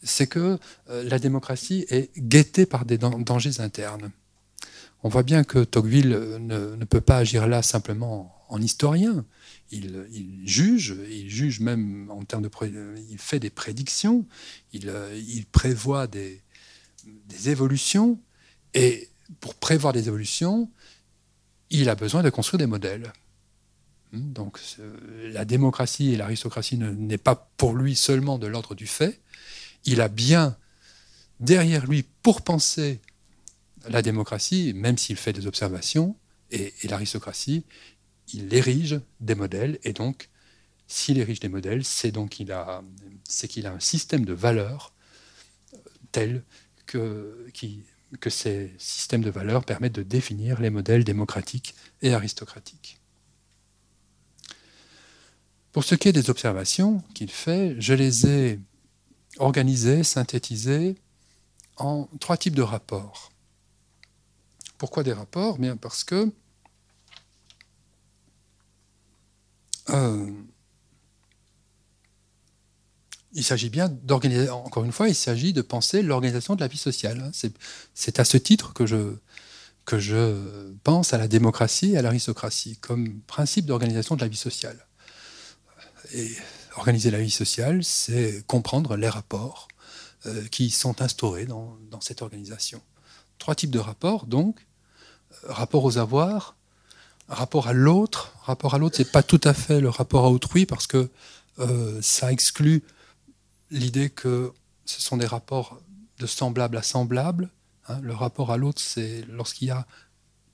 c'est 0.05 0.27
que 0.27 0.59
euh, 0.89 1.03
la 1.03 1.19
démocratie 1.19 1.85
est 1.89 2.11
guettée 2.17 2.65
par 2.65 2.85
des 2.85 2.97
dangers 2.97 3.59
internes. 3.59 4.11
On 5.03 5.09
voit 5.09 5.23
bien 5.23 5.43
que 5.43 5.63
Tocqueville 5.63 6.13
euh, 6.13 6.39
ne, 6.39 6.85
peut 6.85 7.01
pas 7.01 7.17
agir 7.17 7.47
là 7.47 7.61
simplement 7.61 8.33
en 8.49 8.61
historien. 8.61 9.25
Il, 9.71 10.05
juge, 10.45 10.95
il 11.09 11.29
juge 11.29 11.59
même 11.59 12.09
en 12.11 12.23
termes 12.23 12.43
de, 12.43 12.49
il 13.09 13.17
fait 13.17 13.39
des 13.39 13.49
prédictions, 13.49 14.25
il, 14.71 14.89
euh, 14.89 15.19
prévoit 15.51 16.07
des, 16.07 16.41
évolutions, 17.47 18.19
et 18.73 19.09
pour 19.41 19.55
prévoir 19.55 19.91
des 19.91 20.07
évolutions, 20.07 20.69
il 21.69 21.89
a 21.89 21.95
besoin 21.95 22.23
de 22.23 22.29
construire 22.29 22.59
des 22.59 22.67
modèles. 22.67 23.11
Hmm, 24.11 24.33
donc 24.33 24.59
la 25.23 25.45
démocratie 25.45 26.13
et 26.13 26.17
l'aristocratie 26.17 26.77
n'est 26.77 27.17
pas 27.17 27.49
pour 27.57 27.73
lui 27.73 27.95
seulement 27.95 28.37
de 28.37 28.47
l'ordre 28.47 28.75
du 28.75 28.87
fait, 28.87 29.19
il 29.85 30.01
a 30.01 30.07
bien 30.07 30.57
derrière 31.39 31.85
lui 31.85 32.03
pour 32.23 32.41
penser 32.41 32.99
la 33.87 34.01
démocratie, 34.01 34.73
même 34.73 34.97
s'il 34.97 35.17
fait 35.17 35.33
des 35.33 35.47
observations, 35.47 36.15
et, 36.51 36.73
l'aristocratie, 36.83 37.63
il 38.33 38.53
érige 38.53 38.99
des 39.19 39.35
modèles, 39.35 39.79
et 39.83 39.93
donc, 39.93 40.29
s'il 40.87 41.17
érige 41.17 41.39
des 41.39 41.49
modèles, 41.49 41.83
c'est 41.83 42.11
donc 42.11 42.29
qu'il 42.31 42.51
a, 42.51 42.83
c'est 43.23 43.65
a 43.65 43.71
un 43.71 43.79
système 43.79 44.25
de 44.25 44.33
valeurs 44.33 44.93
euh, 45.73 45.77
tel 46.11 46.43
que, 46.85 47.47
que 48.19 48.29
ces 48.29 48.73
systèmes 48.77 49.23
de 49.23 49.29
valeurs 49.29 49.65
permettent 49.65 49.95
de 49.95 50.03
définir 50.03 50.61
les 50.61 50.69
modèles 50.69 51.03
démocratiques 51.03 51.75
et 52.01 52.13
aristocratiques. 52.13 52.99
Pour 55.71 55.83
ce 55.83 55.95
qui 55.95 56.07
est 56.07 56.13
des 56.13 56.29
observations 56.29 57.03
qu'il 57.13 57.29
fait, 57.29 57.75
je 57.79 57.93
les 57.93 58.27
ai 58.27 58.59
organisé, 59.39 60.03
synthétisé 60.03 60.95
en 61.77 62.07
trois 62.19 62.37
types 62.37 62.55
de 62.55 62.61
rapports. 62.61 63.31
Pourquoi 64.77 65.03
des 65.03 65.13
rapports? 65.13 65.57
Bien 65.57 65.75
parce 65.75 66.03
que 66.03 66.31
euh, 69.89 70.31
il 73.35 73.43
s'agit 73.43 73.69
bien 73.69 73.89
d'organiser, 73.89 74.49
encore 74.49 74.85
une 74.85 74.93
fois, 74.93 75.09
il 75.09 75.15
s'agit 75.15 75.51
de 75.51 75.61
penser 75.61 76.01
l'organisation 76.01 76.55
de 76.55 76.61
la 76.61 76.67
vie 76.67 76.77
sociale. 76.77 77.31
C'est 77.93 78.19
à 78.19 78.25
ce 78.25 78.37
titre 78.37 78.73
que 78.73 78.85
je, 78.85 79.17
que 79.83 79.99
je 79.99 80.71
pense 80.83 81.13
à 81.13 81.17
la 81.17 81.27
démocratie 81.27 81.91
et 81.91 81.97
à 81.97 82.01
l'aristocratie 82.01 82.77
comme 82.77 83.19
principe 83.27 83.65
d'organisation 83.65 84.15
de 84.15 84.21
la 84.21 84.29
vie 84.29 84.37
sociale. 84.37 84.87
Et 86.13 86.31
organiser 86.77 87.11
la 87.11 87.19
vie 87.19 87.31
sociale, 87.31 87.83
c'est 87.83 88.41
comprendre 88.47 88.95
les 88.95 89.09
rapports 89.09 89.67
euh, 90.27 90.47
qui 90.47 90.69
sont 90.69 91.01
instaurés 91.01 91.45
dans, 91.45 91.77
cette 91.99 92.21
organisation. 92.21 92.81
Trois 93.37 93.55
types 93.55 93.71
de 93.71 93.79
rapports, 93.79 94.25
donc. 94.25 94.65
Euh, 95.43 95.51
rapport 95.51 95.83
aux 95.83 95.97
avoirs, 95.97 96.55
rapport 97.27 97.67
à 97.67 97.73
l'autre. 97.73 98.33
Rapport 98.43 98.75
à 98.75 98.77
l'autre, 98.77 98.95
c'est 98.95 99.11
pas 99.11 99.23
tout 99.23 99.41
à 99.43 99.53
fait 99.53 99.81
le 99.81 99.89
rapport 99.89 100.25
à 100.25 100.29
autrui 100.29 100.65
parce 100.65 100.87
que 100.87 101.09
euh, 101.59 101.99
ça 102.01 102.31
exclut 102.31 102.83
l'idée 103.71 104.09
que 104.09 104.53
ce 104.85 105.01
sont 105.01 105.17
des 105.17 105.25
rapports 105.25 105.79
de 106.19 106.25
semblable 106.25 106.77
à 106.77 106.83
semblable. 106.83 107.49
Hein. 107.87 107.99
Le 108.01 108.13
rapport 108.13 108.51
à 108.51 108.57
l'autre, 108.57 108.81
c'est 108.81 109.23
lorsqu'il 109.29 109.67
y 109.67 109.71
a 109.71 109.85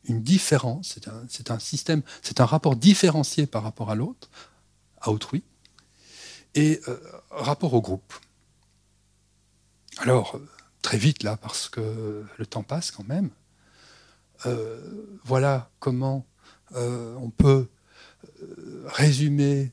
une 0.06 0.24
différence, 0.24 0.98
c'est 1.30 1.52
un, 1.52 1.60
système, 1.60 2.02
c'est 2.22 2.42
un 2.42 2.46
rapport 2.46 2.76
différencié 2.76 3.46
par 3.46 3.64
rapport 3.64 3.92
à 3.92 3.96
l'autre, 3.96 4.30
à 5.00 5.12
autrui. 5.12 5.44
Et 6.56 6.82
euh, 6.88 7.00
rapport 7.30 7.74
au 7.74 7.82
groupe. 7.82 8.14
Alors, 9.98 10.40
très 10.82 10.98
vite 10.98 11.24
là, 11.24 11.38
parce 11.38 11.70
que 11.70 12.26
le 12.38 12.46
temps 12.46 12.64
passe 12.64 12.92
quand 12.92 13.08
même, 13.08 13.30
euh, 14.46 15.20
voilà 15.24 15.70
comment 15.80 16.26
euh, 16.76 17.16
on 17.18 17.30
peut 17.30 17.68
résumer 18.86 19.72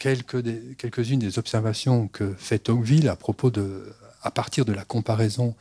quelques-unes 0.00 0.74
quelques 0.76 1.02
des 1.02 1.38
observations 1.38 2.08
que 2.08 2.34
fait 2.34 2.58
Tocqueville 2.58 3.08
à 3.08 3.14
propos 3.14 3.50
de, 3.50 3.94
à 4.22 4.32
partir 4.32 4.64
de 4.64 4.72
la 4.72 4.84
comparaison 4.84 5.54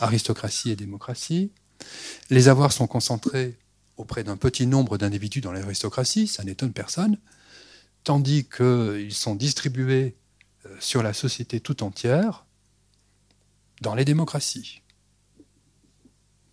aristocratie 0.00 0.70
et 0.70 0.76
démocratie. 0.76 1.50
Les 2.30 2.48
avoirs 2.48 2.72
sont 2.72 2.86
concentrés 2.86 3.58
auprès 3.98 4.24
d'un 4.24 4.38
petit 4.38 4.66
nombre 4.66 4.96
d'individus 4.96 5.42
dans 5.42 5.52
l'aristocratie, 5.52 6.26
ça 6.26 6.44
n'étonne 6.44 6.72
personne 6.72 7.18
tandis 8.04 8.44
qu'ils 8.44 9.14
sont 9.14 9.34
distribués 9.34 10.16
euh, 10.66 10.76
sur 10.80 11.02
la 11.02 11.12
société 11.12 11.60
tout 11.60 11.82
entière 11.82 12.46
dans 13.80 13.94
les 13.94 14.04
démocraties. 14.04 14.82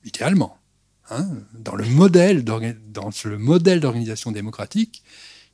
Idéalement. 0.03 0.57
Hein, 1.11 1.27
dans 1.53 1.75
le 1.75 1.85
modèle 1.85 2.43
d'organisation 2.43 4.31
démocratique, 4.31 5.03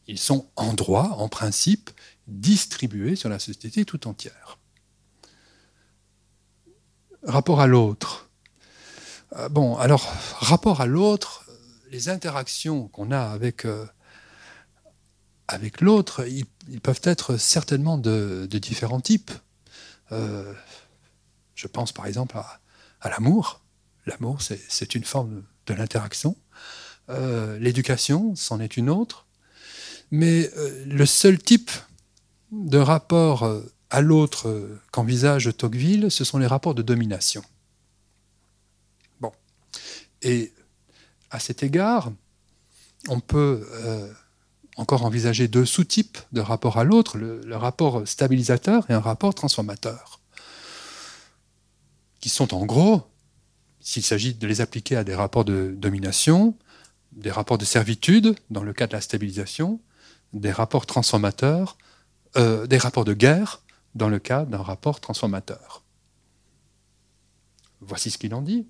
ils 0.08 0.20
sont 0.20 0.50
en 0.56 0.74
droit, 0.74 1.16
en 1.18 1.30
principe, 1.30 1.90
distribués 2.28 3.16
sur 3.16 3.30
la 3.30 3.40
société 3.40 3.86
tout 3.86 4.08
entière. 4.08 4.58
Rapport 7.24 7.60
à 7.60 7.68
l'autre. 7.68 8.30
Euh, 9.34 9.50
bon, 9.50 9.76
alors, 9.78 10.14
rapport 10.40 10.82
à 10.82 10.86
l'autre, 10.86 11.46
les 11.92 12.10
interactions 12.10 12.88
qu'on 12.90 13.12
a 13.12 13.20
avec 13.20 13.66
euh, 13.66 13.86
avec 15.48 15.82
l'autre, 15.82 16.28
ils, 16.28 16.82
peuvent 16.82 17.02
être 17.04 17.38
certainement 17.38 17.98
de, 18.00 18.48
différents 18.52 19.02
types. 19.02 19.32
Euh, 20.12 20.54
je 21.54 21.68
pense 21.68 21.92
par 21.92 22.08
exemple 22.08 22.38
à, 22.38 23.10
l'amour. 23.10 23.62
L'amour, 24.08 24.40
c'est 24.42 24.96
une 24.96 25.04
forme 25.04 25.44
de, 25.68 25.74
l'interaction. 25.74 26.36
L'éducation, 27.08 28.36
c'en 28.36 28.60
est 28.60 28.78
une 28.78 28.90
autre. 28.90 29.25
Mais 30.12 30.50
euh, 30.58 30.86
le 30.86 31.06
seul 31.06 31.38
type 31.38 31.72
de 32.52 32.78
rapport 32.78 33.50
à 33.90 34.02
l'autre 34.02 34.80
qu'envisage 34.92 35.56
Tocqueville, 35.58 36.10
ce 36.10 36.24
sont 36.24 36.38
les 36.38 36.48
rapports 36.48 36.76
de 36.76 36.82
domination. 36.82 37.44
Bon. 39.20 39.32
Et 40.22 40.54
à 41.32 41.40
cet 41.40 41.64
égard, 41.64 42.12
on 43.10 43.20
peut 43.20 43.66
encore 44.76 45.06
envisager 45.06 45.48
deux 45.48 45.66
sous-types 45.66 46.18
de 46.32 46.42
rapport 46.42 46.78
à 46.78 46.84
l'autre, 46.84 47.18
le, 47.18 47.56
rapport 47.56 48.08
stabilisateur 48.08 48.90
et 48.90 48.94
un 48.94 49.00
rapport 49.00 49.34
transformateur, 49.34 50.20
qui 52.20 52.30
sont 52.30 52.54
en 52.54 52.66
gros, 52.66 53.04
s'il 53.80 54.04
s'agit 54.04 54.34
de 54.34 54.48
les 54.48 54.62
appliquer 54.62 54.98
à 54.98 55.04
des 55.04 55.16
rapports 55.16 55.46
de 55.46 55.74
domination, 55.78 56.58
des 57.14 57.32
rapports 57.32 57.58
de 57.58 57.66
servitude, 57.66 58.36
dans 58.50 58.64
le 58.64 58.74
cas 58.74 58.88
de 58.88 58.94
la 58.94 59.02
stabilisation, 59.02 59.80
des 60.34 60.52
rapports 60.52 60.86
transformateurs, 60.86 61.78
euh, 62.38 62.68
des 62.68 62.78
rapports 62.78 63.06
de 63.06 63.14
guerre 63.14 63.62
dans 63.96 64.10
le 64.10 64.20
cas 64.20 64.46
d'un 64.46 64.62
rapport 64.62 65.00
transformateur. 65.00 65.84
Voici 67.82 68.12
ce 68.12 68.18
qu'il 68.18 68.34
en 68.34 68.42
dit. 68.42 68.68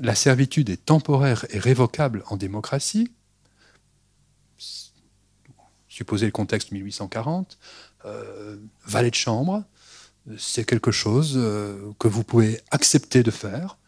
La 0.00 0.16
servitude 0.16 0.70
est 0.70 0.84
temporaire 0.84 1.46
et 1.50 1.58
révocable 1.58 2.24
en 2.26 2.36
démocratie. 2.36 3.12
Supposez 5.86 6.26
le 6.26 6.32
contexte 6.32 6.72
1840. 6.72 7.58
Euh, 8.04 8.56
valet 8.84 9.10
de 9.10 9.14
chambre, 9.14 9.62
c'est 10.36 10.64
quelque 10.64 10.90
chose 10.90 11.34
euh, 11.36 11.92
que 12.00 12.08
vous 12.08 12.24
pouvez 12.24 12.60
accepter 12.72 13.22
de 13.22 13.30
faire 13.30 13.78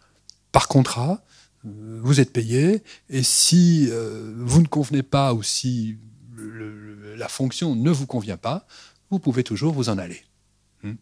par 0.53 0.69
contrat. 0.69 1.25
Vous 1.65 2.21
êtes 2.21 2.33
payé 2.33 2.85
et 3.11 3.25
si 3.25 3.91
vous 3.91 4.63
ne 4.63 4.69
convenez 4.69 5.03
pas 5.03 5.35
ou 5.35 5.43
si 5.43 5.99
la 7.17 7.29
fonction 7.29 7.75
ne 7.75 7.91
vous 7.91 8.07
convient 8.07 8.37
pas, 8.37 8.67
vous 9.11 9.19
pouvez 9.19 9.45
toujours 9.45 9.73
vous 9.73 9.89
en 9.89 9.99
aller. 9.99 10.25
Hmm. 10.83 10.95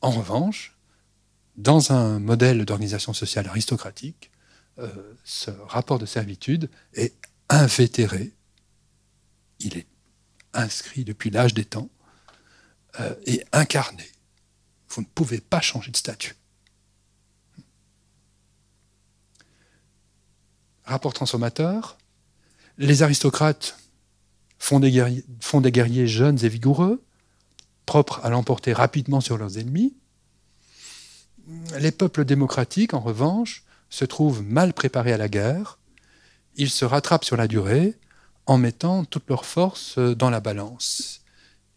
En 0.00 0.10
revanche, 0.10 0.76
dans 1.56 1.92
un 1.92 2.18
modèle 2.18 2.64
d'organisation 2.64 3.12
sociale 3.12 3.48
aristocratique, 3.48 4.30
euh, 4.78 5.14
ce 5.24 5.50
rapport 5.50 5.98
de 5.98 6.06
servitude 6.06 6.70
est 6.94 7.14
invétéré, 7.48 8.32
il 9.58 9.76
est 9.76 9.86
inscrit 10.52 11.04
depuis 11.04 11.30
l'âge 11.30 11.54
des 11.54 11.64
temps 11.64 11.88
euh, 13.00 13.14
et 13.26 13.44
incarné. 13.52 14.08
Vous 14.90 15.02
ne 15.02 15.06
pouvez 15.06 15.40
pas 15.40 15.60
changer 15.60 15.90
de 15.90 15.96
statut. 15.96 16.36
Rapport 20.84 21.12
transformateur, 21.12 21.98
les 22.78 23.02
aristocrates 23.02 23.76
font 24.58 24.80
des, 24.80 24.90
guerriers, 24.90 26.06
jeunes 26.06 26.44
et 26.44 26.48
vigoureux, 26.48 27.02
propres 27.86 28.20
à 28.22 28.30
l'emporter 28.30 28.72
rapidement 28.72 29.20
sur 29.20 29.38
leurs 29.38 29.58
ennemis. 29.58 29.94
Les 31.78 31.92
peuples 31.92 32.24
démocratiques, 32.24 32.92
en 32.92 33.00
revanche, 33.00 33.64
se 33.88 34.04
trouvent 34.04 34.42
mal 34.42 34.74
préparés 34.74 35.12
à 35.12 35.16
la 35.16 35.28
guerre. 35.28 35.78
Ils 36.56 36.70
se 36.70 36.84
rattrapent 36.84 37.24
sur 37.24 37.36
la 37.36 37.48
durée 37.48 37.96
en 38.46 38.58
mettant 38.58 39.04
toutes 39.04 39.28
leurs 39.28 39.46
forces 39.46 39.98
dans 39.98 40.30
la 40.30 40.40
balance. 40.40 41.22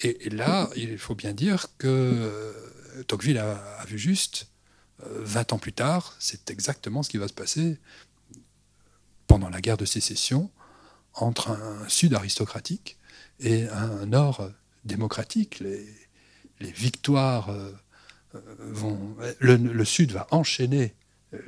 Et, 0.02 0.30
là, 0.30 0.70
il 0.76 0.98
faut 0.98 1.16
bien 1.16 1.34
dire 1.34 1.68
que 1.78 1.88
euh, 1.88 3.04
Tocqueville 3.08 3.38
a, 3.38 3.86
vu 3.88 4.00
juste. 4.00 4.48
20 5.04 5.52
euh, 5.52 5.56
ans 5.56 5.60
plus 5.60 5.74
tard, 5.74 6.16
c'est 6.20 6.50
exactement 6.50 7.02
ce 7.04 7.10
qui 7.10 7.18
va 7.18 7.28
se 7.28 7.34
passer 7.34 7.80
pendant 9.28 9.50
la 9.50 9.62
guerre 9.62 9.78
de 9.78 9.86
sécession 9.86 10.52
entre 11.14 11.52
un 11.52 11.88
sud 11.90 12.14
aristocratique 12.14 12.98
et 13.40 13.68
un 13.70 14.06
nord 14.06 14.50
démocratique. 14.86 15.60
Les, 15.60 15.86
victoires 16.60 17.50
euh, 17.50 17.72
vont. 18.60 19.16
Le, 19.40 19.84
sud 19.84 20.12
va 20.12 20.28
enchaîner 20.30 20.94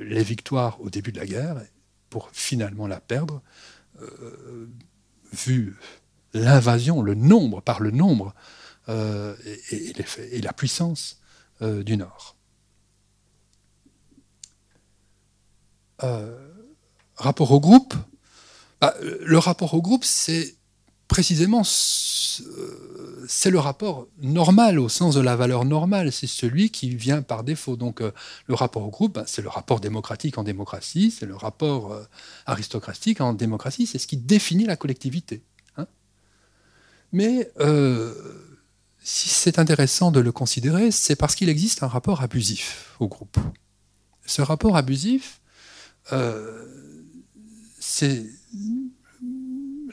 les 0.00 0.24
victoires 0.24 0.80
au 0.80 0.90
début 0.90 1.12
de 1.12 1.20
la 1.20 1.26
guerre 1.26 1.62
pour 2.10 2.30
finalement 2.32 2.88
la 2.88 3.00
perdre, 3.00 3.40
euh, 4.02 4.68
vu 5.32 5.76
l'invasion, 6.32 7.00
le 7.00 7.14
nombre, 7.14 7.60
par 7.60 7.80
le 7.80 7.92
nombre 7.92 8.34
euh, 8.88 9.36
et, 9.70 10.40
la 10.40 10.52
puissance 10.52 11.20
du 11.60 11.96
Nord. 11.96 12.36
rapport 17.16 17.52
au 17.52 17.60
groupe, 17.60 17.94
bah, 18.80 18.94
le 19.00 19.38
rapport 19.38 19.74
au 19.74 19.82
groupe, 19.82 20.04
c'est 20.04 20.56
précisément 21.08 21.62
c'est 23.26 23.50
le 23.50 23.58
rapport 23.58 24.08
normal 24.20 24.78
au 24.78 24.88
sens 24.88 25.14
de 25.14 25.20
la 25.20 25.36
valeur 25.36 25.64
normale, 25.64 26.12
c'est 26.12 26.26
celui 26.26 26.70
qui 26.70 26.94
vient 26.94 27.22
par 27.22 27.44
défaut. 27.44 27.76
Donc 27.76 28.00
euh, 28.00 28.12
le 28.46 28.54
rapport 28.54 28.82
au 28.82 28.90
groupe, 28.90 29.14
bah, 29.14 29.24
c'est 29.26 29.42
le 29.42 29.48
rapport 29.48 29.80
démocratique 29.80 30.38
en 30.38 30.42
démocratie, 30.42 31.10
c'est 31.10 31.26
le 31.26 31.36
rapport 31.36 31.92
euh, 31.92 32.04
aristocratique 32.46 33.20
en 33.20 33.32
démocratie, 33.32 33.86
c'est 33.86 33.98
ce 33.98 34.06
qui 34.06 34.16
définit 34.16 34.64
la 34.64 34.76
collectivité. 34.76 35.42
Hein. 35.76 35.86
Mais 37.12 37.50
euh, 37.60 38.14
si 39.02 39.28
c'est 39.28 39.58
intéressant 39.58 40.10
de 40.10 40.20
le 40.20 40.32
considérer, 40.32 40.90
c'est 40.90 41.16
parce 41.16 41.34
qu'il 41.34 41.48
existe 41.48 41.82
un 41.82 41.88
rapport 41.88 42.22
abusif 42.22 42.96
au 43.00 43.08
groupe. 43.08 43.38
Ce 44.26 44.42
rapport 44.42 44.76
abusif, 44.76 45.40
c'est 47.78 48.26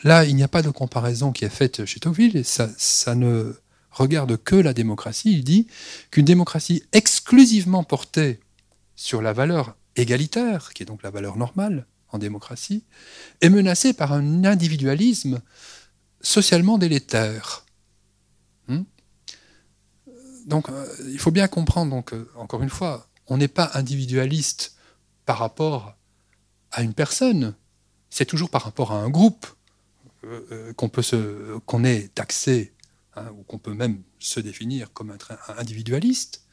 là, 0.03 0.26
il 0.26 0.36
n'y 0.36 0.43
a 0.43 0.47
pas 0.47 0.62
de 0.62 0.70
comparaison 0.70 1.32
qui 1.32 1.45
est 1.45 1.49
faite 1.49 1.86
chez 1.86 1.99
Tocqueville, 1.99 2.38
et 2.38 2.43
ça, 2.43 3.16
ne 3.16 3.53
regarde 3.91 4.38
que 4.38 4.55
la 4.55 4.74
démocratie. 4.74 5.34
Il 5.34 5.43
dit 5.43 5.68
qu'une 6.12 6.26
démocratie 6.26 6.84
exclusivement 6.91 7.84
portée 7.84 8.39
sur 8.95 9.22
la 9.22 9.34
valeur 9.34 9.76
égalitaire, 9.95 10.74
qui 10.74 10.84
est 10.84 10.86
donc 10.86 11.03
la 11.03 11.09
valeur 11.09 11.38
normale 11.38 11.86
en 12.09 12.18
démocratie, 12.18 12.84
est 13.41 13.49
menacée 13.49 13.93
par 13.93 14.14
un 14.14 14.43
individualisme 14.43 15.41
socialement 16.22 16.78
délétère. 16.78 17.66
Hmm? 18.68 18.84
Donc, 20.45 20.70
euh, 20.70 20.86
il 21.07 21.20
faut 21.20 21.32
bien 21.32 21.47
comprendre, 21.47 21.91
donc, 21.91 22.14
euh, 22.14 22.30
encore 22.36 22.62
une 22.64 22.70
fois, 22.70 23.07
on 23.28 23.38
n'est 23.38 23.47
pas 23.47 23.72
individualiste 23.74 24.76
par 25.26 25.38
rapport 25.38 25.95
à 26.72 26.82
une 26.82 26.93
personne, 26.93 27.55
c'est 28.12 28.26
toujours 28.26 28.51
par 28.51 28.64
rapport 28.64 28.91
à 28.91 28.97
un 28.97 29.09
groupe 29.09 29.47
euh, 30.26 30.45
euh, 30.51 30.74
qu'on 30.74 30.89
peut 30.89 31.01
se, 31.01 31.57
qu'on 31.59 31.84
est 31.84 32.14
taxé, 32.14 32.76
hein, 33.16 33.32
ou 33.38 33.43
qu'on 33.43 33.57
peut 33.57 33.74
même 33.74 34.03
se 34.20 34.39
définir 34.39 34.93
comme 34.93 35.09
un, 35.09 35.18
individualiste. 35.57 36.43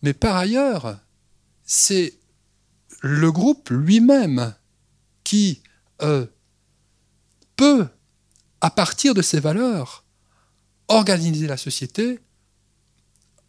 Mais 0.00 0.14
par 0.14 0.36
ailleurs, 0.36 0.98
c'est 1.64 2.14
le 3.02 3.30
groupe 3.32 3.68
lui-même 3.68 4.54
qui 5.24 5.62
euh, 6.02 6.24
peut, 7.56 7.88
à 8.62 8.70
partir 8.70 9.12
de 9.12 9.22
ses 9.22 9.40
valeurs, 9.40 10.04
organiser 10.88 11.46
la 11.46 11.56
société 11.56 12.20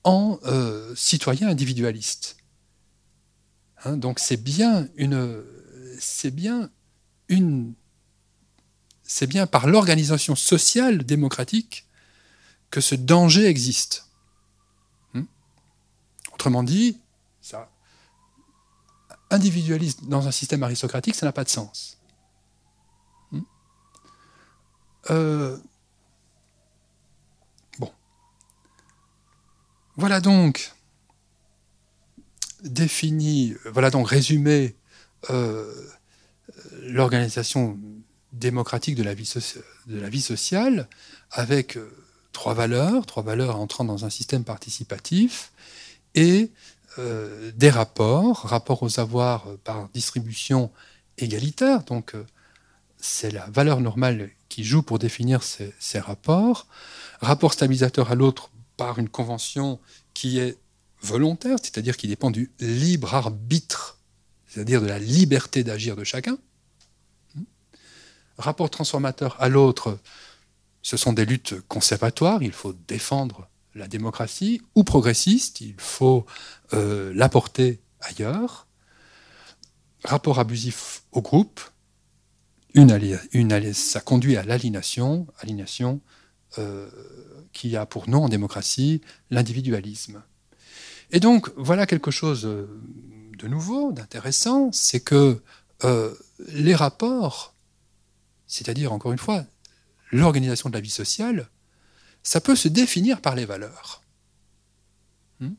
en 0.03 0.39
citoyen 0.95 1.47
individualiste. 1.49 2.37
Hein, 3.83 3.97
donc 3.97 4.19
c'est 4.19 4.37
bien 4.37 4.87
une, 4.95 5.43
c'est 5.99 6.31
bien 6.31 6.71
c'est 9.03 9.27
bien 9.27 9.47
par 9.47 9.67
l'organisation 9.67 10.35
sociale 10.35 11.03
démocratique 11.03 11.87
que 12.69 12.81
ce 12.81 12.95
danger 12.95 13.45
existe. 13.45 14.07
Hmm? 15.13 15.25
Autrement 16.33 16.63
dit, 16.63 16.99
ça, 17.41 17.69
dans 20.03 20.27
un 20.27 20.31
système 20.31 20.63
aristocratique, 20.63 21.15
ça 21.15 21.25
n'a 21.25 21.31
pas 21.31 21.43
de 21.43 21.49
sens. 21.49 21.97
Hmm? 23.31 23.41
Euh, 25.09 25.57
bon. 27.79 27.91
Voilà 29.95 30.21
donc 30.21 30.73
défini, 32.63 33.55
voilà 33.65 33.89
donc 33.89 34.07
résumé 34.07 34.75
euh, 35.29 35.91
l'organisation 36.83 37.77
démocratique 38.33 38.95
de 38.95 39.03
la 39.03 39.13
vie, 39.13 39.31
de 39.87 39.99
la 39.99 40.09
vie 40.09 40.21
sociale 40.21 40.87
avec 41.31 41.77
euh, 41.77 41.91
trois 42.31 42.53
valeurs, 42.53 43.05
trois 43.05 43.23
valeurs 43.23 43.59
entrant 43.59 43.83
dans 43.83 44.05
un 44.05 44.09
système 44.09 44.43
participatif 44.43 45.51
et 46.15 46.51
euh, 46.99 47.51
des 47.55 47.69
rapports, 47.69 48.37
rapports 48.37 48.83
aux 48.83 48.99
avoirs 48.99 49.47
euh, 49.47 49.57
par 49.63 49.89
distribution 49.89 50.71
égalitaire, 51.17 51.83
donc 51.83 52.15
c'est 52.97 53.31
la 53.31 53.45
valeur 53.47 53.81
normale 53.81 54.29
qui 54.49 54.63
joue 54.63 54.81
pour 54.81 54.97
définir 54.97 55.43
ces, 55.43 55.73
ces 55.79 55.99
rapports, 55.99 56.67
rapport 57.19 57.53
stabilisateur 57.53 58.11
à 58.11 58.15
l'autre 58.15 58.49
par 58.77 58.97
une 58.97 59.09
convention 59.09 59.79
qui 60.13 60.39
est 60.39 60.57
volontaire, 61.01 61.57
c'est-à-dire 61.61 61.97
qui 61.97 62.07
dépend 62.07 62.31
du 62.31 62.51
libre 62.59 63.13
arbitre, 63.13 63.97
c'est-à-dire 64.47 64.81
de 64.81 64.87
la 64.87 64.99
liberté 64.99 65.63
d'agir 65.63 65.95
de 65.95 66.03
chacun, 66.03 66.37
rapport 68.37 68.69
transformateur 68.69 69.35
à 69.41 69.49
l'autre, 69.49 69.97
ce 70.81 70.97
sont 70.97 71.13
des 71.13 71.25
luttes 71.25 71.55
conservatoires, 71.67 72.41
il 72.43 72.51
faut 72.51 72.73
défendre 72.87 73.47
la 73.75 73.87
démocratie, 73.87 74.61
ou 74.75 74.83
progressiste, 74.83 75.61
il 75.61 75.75
faut 75.77 76.25
euh, 76.73 77.11
l'apporter 77.15 77.79
ailleurs. 78.01 78.67
Rapport 80.03 80.39
abusif 80.39 81.03
au 81.11 81.21
groupe, 81.21 81.61
une, 82.73 83.19
une 83.33 83.73
ça 83.73 84.01
conduit 84.01 84.37
à 84.37 84.43
l'aliénation, 84.43 85.27
aliénation 85.39 86.01
euh, 86.57 86.89
qui 87.53 87.75
a 87.77 87.85
pour 87.85 88.09
nom 88.09 88.23
en 88.23 88.29
démocratie 88.29 89.01
l'individualisme. 89.29 90.23
Et 91.11 91.19
donc 91.19 91.51
voilà 91.55 91.85
quelque 91.85 92.11
chose 92.11 92.43
de 92.43 93.47
nouveau, 93.47 93.91
d'intéressant, 93.91 94.71
c'est 94.71 95.01
que 95.01 95.41
euh, 95.83 96.13
les 96.47 96.75
rapports 96.75 97.53
c'est-à-dire, 98.51 98.91
encore 98.91 99.13
une 99.13 99.17
fois, 99.17 99.45
l'organisation 100.11 100.69
de 100.69 100.73
la 100.73 100.81
vie 100.81 100.89
sociale, 100.89 101.49
ça 102.21 102.41
peut 102.41 102.57
se 102.57 102.67
définir 102.67 103.21
par 103.21 103.33
les 103.33 103.45
valeurs. 103.45 104.03
Hmm? 105.39 105.53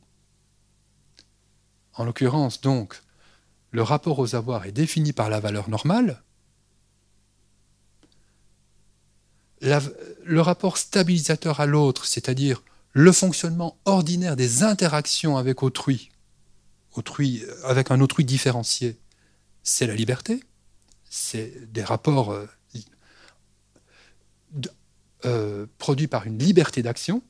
en 1.95 2.05
l'occurrence, 2.05 2.61
donc, 2.61 3.01
le 3.71 3.83
rapport 3.83 4.19
aux 4.19 4.35
avoirs 4.35 4.67
est 4.67 4.73
défini 4.73 5.15
par 5.15 5.31
la 5.31 5.41
valeur 5.41 5.69
normale. 5.71 6.23
le 9.63 10.41
rapport 10.41 10.77
stabilisateur 10.77 11.61
à 11.61 11.67
l'autre, 11.67 12.05
c'est-à-dire 12.05 12.63
le 12.93 13.13
fonctionnement 13.13 13.79
ordinaire 13.85 14.37
des 14.37 14.65
interactions 14.65 15.37
avec 15.39 15.63
autrui, 15.63 16.11
autrui 16.95 17.45
avec 17.65 17.91
un 17.93 18.01
autrui 18.01 18.25
différencié, 18.25 18.99
c'est 19.63 19.87
la 19.87 19.95
liberté. 19.95 20.43
C'est 21.09 21.73
des 21.73 21.85
rapports 21.85 22.33
euh, 25.25 25.67
produits 25.79 26.09
par 26.09 26.27
une 26.27 26.39
liberté 26.39 26.83
d'action. 26.83 27.23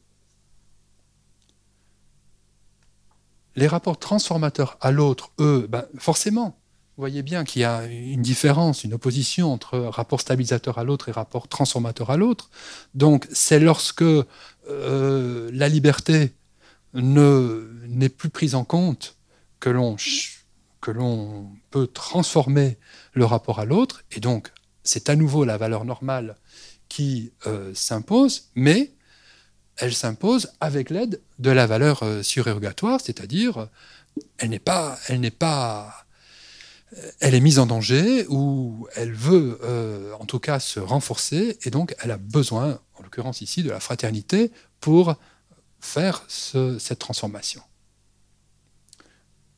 Les 3.55 3.66
rapports 3.66 3.99
transformateurs 3.99 4.78
à 4.80 4.90
l'autre, 4.90 5.32
eux, 5.38 5.66
ben, 5.68 5.84
forcément, 5.99 6.57
vous 6.97 7.03
voyez 7.03 7.22
bien 7.22 7.45
qu'il 7.45 7.62
y 7.62 7.64
a 7.64 7.86
une 7.86 8.20
différence, 8.20 8.84
une 8.84 8.95
opposition 8.95 9.53
entre 9.53 9.78
rapport 9.78 10.20
stabilisateur 10.20 10.78
à 10.78 10.84
l'autre 10.84 11.09
et 11.09 11.12
rapport 11.12 11.49
transformateur 11.49 12.11
à 12.11 12.16
l'autre. 12.18 12.51
Donc 12.95 13.26
c'est 13.32 13.61
lorsque 13.61 14.03
euh, 14.03 15.51
la 15.53 15.68
liberté 15.68 16.34
n'est 16.95 18.09
plus 18.11 18.28
prise 18.28 18.55
en 18.55 18.64
compte 18.64 19.16
que 19.59 19.70
l'on 19.70 19.97
peut 21.70 21.86
transformer 21.86 22.78
le 23.14 23.24
rapport 23.24 23.59
à 23.59 23.64
l'autre, 23.64 24.03
et 24.12 24.20
donc 24.20 24.53
c'est 24.84 25.09
à 25.09 25.16
nouveau 25.16 25.45
la 25.45 25.57
valeur 25.57 25.84
normale 25.86 26.36
qui 26.93 27.32
euh, 27.47 27.72
s'impose, 27.74 28.51
mais 28.55 28.93
elle 29.78 29.95
s'impose 29.95 30.53
avec 30.61 30.90
l'aide 30.90 31.22
de 31.38 31.51
la 31.51 31.66
valeur 31.66 32.03
euh, 32.03 32.22
surérogatoire, 32.22 33.01
c'est-à-dire 33.01 33.68
elle 34.36 34.51
n'est 34.51 34.59
pas, 34.59 34.99
elle 35.09 35.20
n'est 35.20 35.30
pas, 35.30 36.05
elle 37.20 37.34
est 37.34 37.40
mise 37.40 37.59
en 37.59 37.64
danger 37.64 38.26
ou 38.28 38.86
elle 38.95 39.14
veut 39.14 39.59
euh, 39.62 40.12
en 40.20 40.26
tout 40.26 40.38
cas 40.38 40.61
se 40.61 40.80
renforcer 40.80 41.59
et 41.62 41.70
donc 41.70 41.97
elle 42.03 42.11
a 42.11 42.18
besoin, 42.18 42.78
en 42.97 43.03
l'occurrence 43.03 43.40
ici, 43.40 43.62
de 43.62 43.70
la 43.70 43.80
fraternité 43.80 44.53
pour 44.78 45.14
faire 45.80 46.22
cette 46.28 46.99
transformation. 46.99 47.62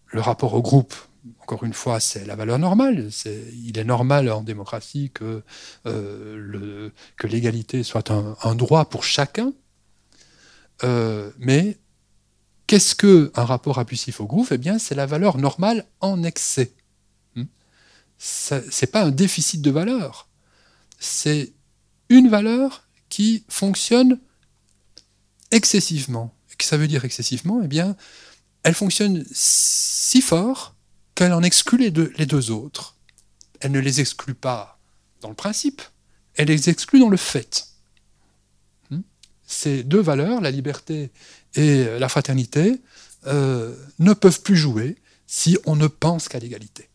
Le 0.06 0.20
rapport 0.20 0.54
au 0.54 0.62
groupe, 0.62 0.94
encore 1.40 1.64
une 1.64 1.72
fois, 1.72 2.00
c'est 2.00 2.24
la 2.24 2.36
valeur 2.36 2.58
normale. 2.58 3.10
il 3.26 3.78
est 3.78 3.84
normal 3.84 4.30
en 4.30 4.42
démocratie 4.42 5.10
que, 5.12 5.42
euh, 5.86 6.90
l'égalité 7.22 7.82
soit 7.82 8.10
un, 8.10 8.54
droit 8.54 8.84
pour 8.86 9.04
chacun. 9.04 9.52
Euh, 10.82 11.30
mais 11.38 11.78
qu'est-ce 12.66 12.94
qu'un 12.94 13.44
rapport 13.44 13.78
abusif 13.78 14.20
au 14.20 14.26
groupe 14.26 14.48
Eh 14.50 14.58
bien, 14.58 14.78
c'est 14.78 14.94
la 14.94 15.06
valeur 15.06 15.38
normale 15.38 15.86
en 16.00 16.22
excès. 16.22 16.72
Hmm? 17.36 17.44
Ce 18.18 18.54
n'est 18.54 18.90
pas 18.90 19.02
un 19.02 19.10
déficit 19.10 19.62
de 19.62 19.70
valeur. 19.70 20.28
C'est 20.98 21.52
une 22.08 22.28
valeur 22.28 22.86
qui 23.08 23.44
fonctionne 23.48 24.18
excessivement. 25.50 26.34
Qu'est-ce 26.48 26.56
que 26.56 26.64
ça 26.64 26.76
veut 26.76 26.88
dire 26.88 27.04
excessivement? 27.04 27.60
Eh 27.62 27.68
bien, 27.68 27.96
elle 28.62 28.74
fonctionne 28.74 29.24
si 29.30 30.20
fort 30.20 30.73
qu'elle 31.14 31.32
en 31.32 31.42
exclut 31.42 31.78
les 31.78 31.90
deux, 31.90 32.50
autres. 32.50 32.96
Elle 33.60 33.72
ne 33.72 33.80
les 33.80 34.00
exclut 34.00 34.34
pas 34.34 34.78
dans 35.20 35.28
le 35.28 35.34
principe, 35.34 35.80
elle 36.34 36.48
les 36.48 36.68
exclut 36.68 37.00
dans 37.00 37.08
le 37.08 37.16
fait. 37.16 37.68
Hmm? 38.90 39.00
Ces 39.46 39.82
deux 39.82 40.00
valeurs, 40.00 40.40
la 40.40 40.50
liberté 40.50 41.10
et 41.54 41.84
la 41.98 42.08
fraternité, 42.08 42.80
euh, 43.26 43.74
ne 43.98 44.12
peuvent 44.12 44.42
plus 44.42 44.56
jouer 44.56 44.96
si 45.26 45.56
on 45.66 45.76
ne 45.76 45.86
pense 45.86 46.28
qu'à 46.28 46.38
l'égalité. 46.38 46.90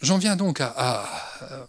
J'en 0.00 0.18
viens 0.18 0.36
donc 0.36 0.60
à, 0.60 1.08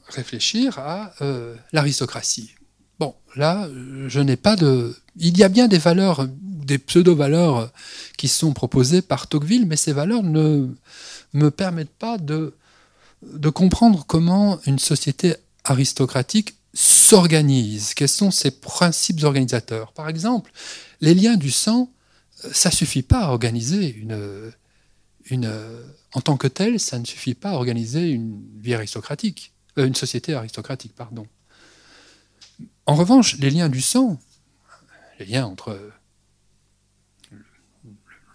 réfléchir 0.10 0.78
à 0.78 1.14
euh, 1.22 1.56
l'aristocratie. 1.72 2.56
Bon, 3.00 3.16
là, 3.36 3.70
je 4.08 4.20
n'ai 4.20 4.36
pas 4.36 4.56
de. 4.56 4.96
Il 5.16 5.38
y 5.38 5.44
a 5.44 5.50
bien 5.50 5.68
des 5.68 5.78
valeurs, 5.78 6.28
des 6.28 6.78
pseudo-valeurs 6.78 7.72
qui 8.18 8.28
sont 8.28 8.54
proposées 8.54 9.02
par 9.02 9.28
Tocqueville, 9.28 9.66
mais 9.66 9.78
ces 9.78 9.94
valeurs 9.94 10.24
ne 10.24 10.68
me 11.34 11.52
permettent 11.52 11.90
pas 11.90 12.18
de, 12.18 12.54
comprendre 13.54 14.06
comment 14.06 14.60
une 14.66 14.80
société 14.80 15.36
aristocratique 15.64 16.56
s'organise. 16.74 17.94
Quels 17.94 18.10
sont 18.10 18.32
ses 18.32 18.52
principes 18.52 19.24
organisateurs 19.24 19.94
Par 19.94 20.10
exemple, 20.10 20.52
les 21.02 21.14
liens 21.14 21.38
du 21.38 21.52
sang, 21.52 21.90
ça 22.52 22.70
ne 22.70 22.76
suffit 22.76 23.02
pas 23.02 23.26
à 23.26 23.30
organiser 23.30 23.96
une. 23.96 24.54
En 26.14 26.22
tant 26.22 26.38
que 26.38 26.48
tel, 26.48 26.80
ça 26.80 26.98
ne 26.98 27.06
suffit 27.06 27.36
pas 27.36 27.52
à 27.52 27.54
organiser 27.54 28.10
une 28.10 28.42
vie 28.58 28.74
aristocratique, 28.74 29.54
euh, 29.78 29.86
une 29.86 29.94
société 29.94 30.34
aristocratique, 30.34 30.96
pardon. 30.96 31.28
En 32.86 32.96
revanche, 32.96 33.38
les 33.38 33.50
liens 33.50 33.70
du 33.70 33.82
sang, 33.82 34.20
les 35.20 35.26
liens 35.26 35.46
entre 35.46 35.92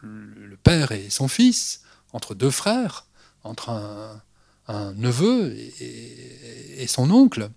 le 0.02 0.56
père 0.56 0.92
et 0.92 1.10
son 1.10 1.28
fils, 1.28 1.82
entre 2.12 2.34
deux 2.34 2.50
frères, 2.50 3.06
entre 3.42 3.70
un, 4.68 4.92
neveu 4.94 5.54
et, 5.56 6.86
son 6.86 7.10
oncle, 7.10 7.50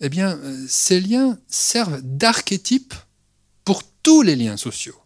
eh 0.00 0.08
bien, 0.08 0.38
ces 0.68 1.00
liens 1.00 1.38
servent 1.48 2.00
d'archétype 2.02 2.94
pour 3.64 3.82
tous 4.02 4.22
les 4.22 4.36
liens 4.36 4.56
sociaux. 4.56 5.00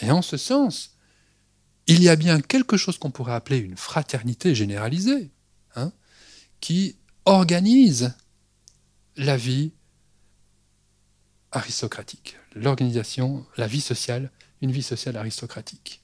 Et 0.00 0.10
en 0.10 0.22
ce 0.22 0.36
sens, 0.36 0.96
il 1.86 2.02
y 2.02 2.08
a 2.08 2.16
bien 2.16 2.40
quelque 2.40 2.76
chose 2.76 2.98
qu'on 2.98 3.10
pourrait 3.10 3.34
appeler 3.34 3.58
une 3.58 3.76
fraternité 3.76 4.54
généralisée, 4.54 5.30
hein, 5.76 5.92
qui 6.60 6.96
organise 7.24 8.14
la 9.16 9.36
vie 9.36 9.72
aristocratique, 11.52 12.36
l'organisation, 12.54 13.46
la 13.56 13.66
vie 13.66 13.80
sociale, 13.80 14.30
une 14.60 14.72
vie 14.72 14.82
sociale 14.82 15.16
aristocratique. 15.16 16.02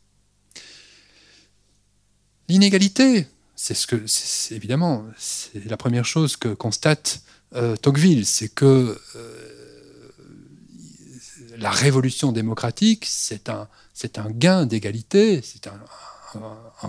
L'inégalité, 2.48 3.26
c'est 3.56 3.74
ce 3.74 3.86
que, 3.86 4.04
évidemment, 4.54 5.06
c'est 5.16 5.64
la 5.66 5.76
première 5.76 6.04
chose 6.04 6.36
que 6.36 6.48
constate 6.48 7.22
euh, 7.54 7.76
Tocqueville, 7.76 8.26
c'est 8.26 8.48
que 8.48 8.98
euh, 9.16 9.60
la 11.58 11.70
révolution 11.70 12.32
démocratique, 12.32 13.04
c'est 13.06 13.48
un, 13.48 13.68
c'est 13.92 14.18
un 14.18 14.30
gain 14.30 14.66
d'égalité, 14.66 15.42
c'est 15.42 15.66
un, 15.66 15.78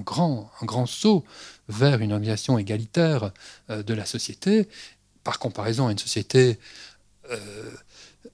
grand, 0.02 0.52
un 0.62 0.66
grand 0.66 0.86
saut 0.86 1.26
vers 1.68 2.00
une 2.00 2.14
organisation 2.14 2.58
égalitaire 2.58 3.32
euh, 3.70 3.84
de 3.84 3.94
la 3.94 4.06
société, 4.06 4.70
par 5.24 5.40
comparaison 5.40 5.88
à 5.88 5.92
une 5.92 5.98
société 5.98 6.60
euh, 7.32 7.72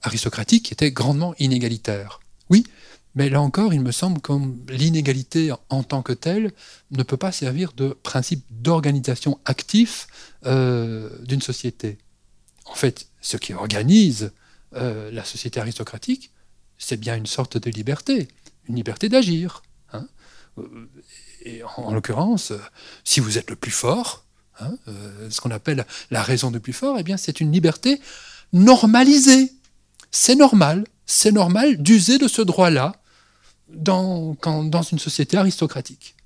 aristocratique 0.02 0.66
qui 0.66 0.74
était 0.74 0.92
grandement 0.92 1.34
inégalitaire. 1.38 2.20
Oui, 2.50 2.64
mais 3.14 3.28
là 3.28 3.40
encore, 3.40 3.74
il 3.74 3.80
me 3.80 3.90
semble 3.90 4.20
que 4.20 4.32
l'inégalité 4.70 5.52
en 5.70 5.82
tant 5.82 6.02
que 6.02 6.12
telle 6.12 6.52
ne 6.90 7.02
peut 7.02 7.16
pas 7.16 7.32
servir 7.32 7.72
de 7.72 7.88
principe 7.88 8.44
d'organisation 8.50 9.40
actif 9.44 10.06
euh, 10.46 11.10
d'une 11.24 11.42
société. 11.42 11.98
En 12.66 12.74
fait, 12.74 13.08
ce 13.20 13.36
qui 13.36 13.54
organise 13.54 14.32
euh, 14.74 15.10
la 15.10 15.24
société 15.24 15.58
aristocratique, 15.58 16.30
c'est 16.78 16.98
bien 16.98 17.16
une 17.16 17.26
sorte 17.26 17.56
de 17.58 17.70
liberté, 17.70 18.28
une 18.68 18.76
liberté 18.76 19.08
d'agir. 19.08 19.62
Hein. 19.92 20.06
Et 21.42 21.62
en 21.76 21.92
l'occurrence, 21.92 22.52
si 23.04 23.20
vous 23.20 23.38
êtes 23.38 23.50
le 23.50 23.56
plus 23.56 23.70
fort, 23.70 24.24
Hein, 24.60 24.76
euh, 24.88 25.30
ce 25.30 25.40
qu'on 25.40 25.50
appelle 25.50 25.86
la 26.10 26.22
raison 26.22 26.50
de 26.50 26.58
plus 26.58 26.72
fort, 26.72 26.96
eh 26.98 27.02
bien, 27.02 27.16
c'est 27.16 27.40
une 27.40 27.52
liberté 27.52 28.00
normalisée. 28.52 29.52
C'est 30.10 30.34
normal, 30.34 30.84
c'est 31.06 31.32
normal 31.32 31.76
d'user 31.80 32.18
de 32.18 32.28
ce 32.28 32.42
droit-là 32.42 32.96
dans, 33.68 34.36
une 34.90 34.98
société 34.98 35.36
aristocratique. 35.36 36.16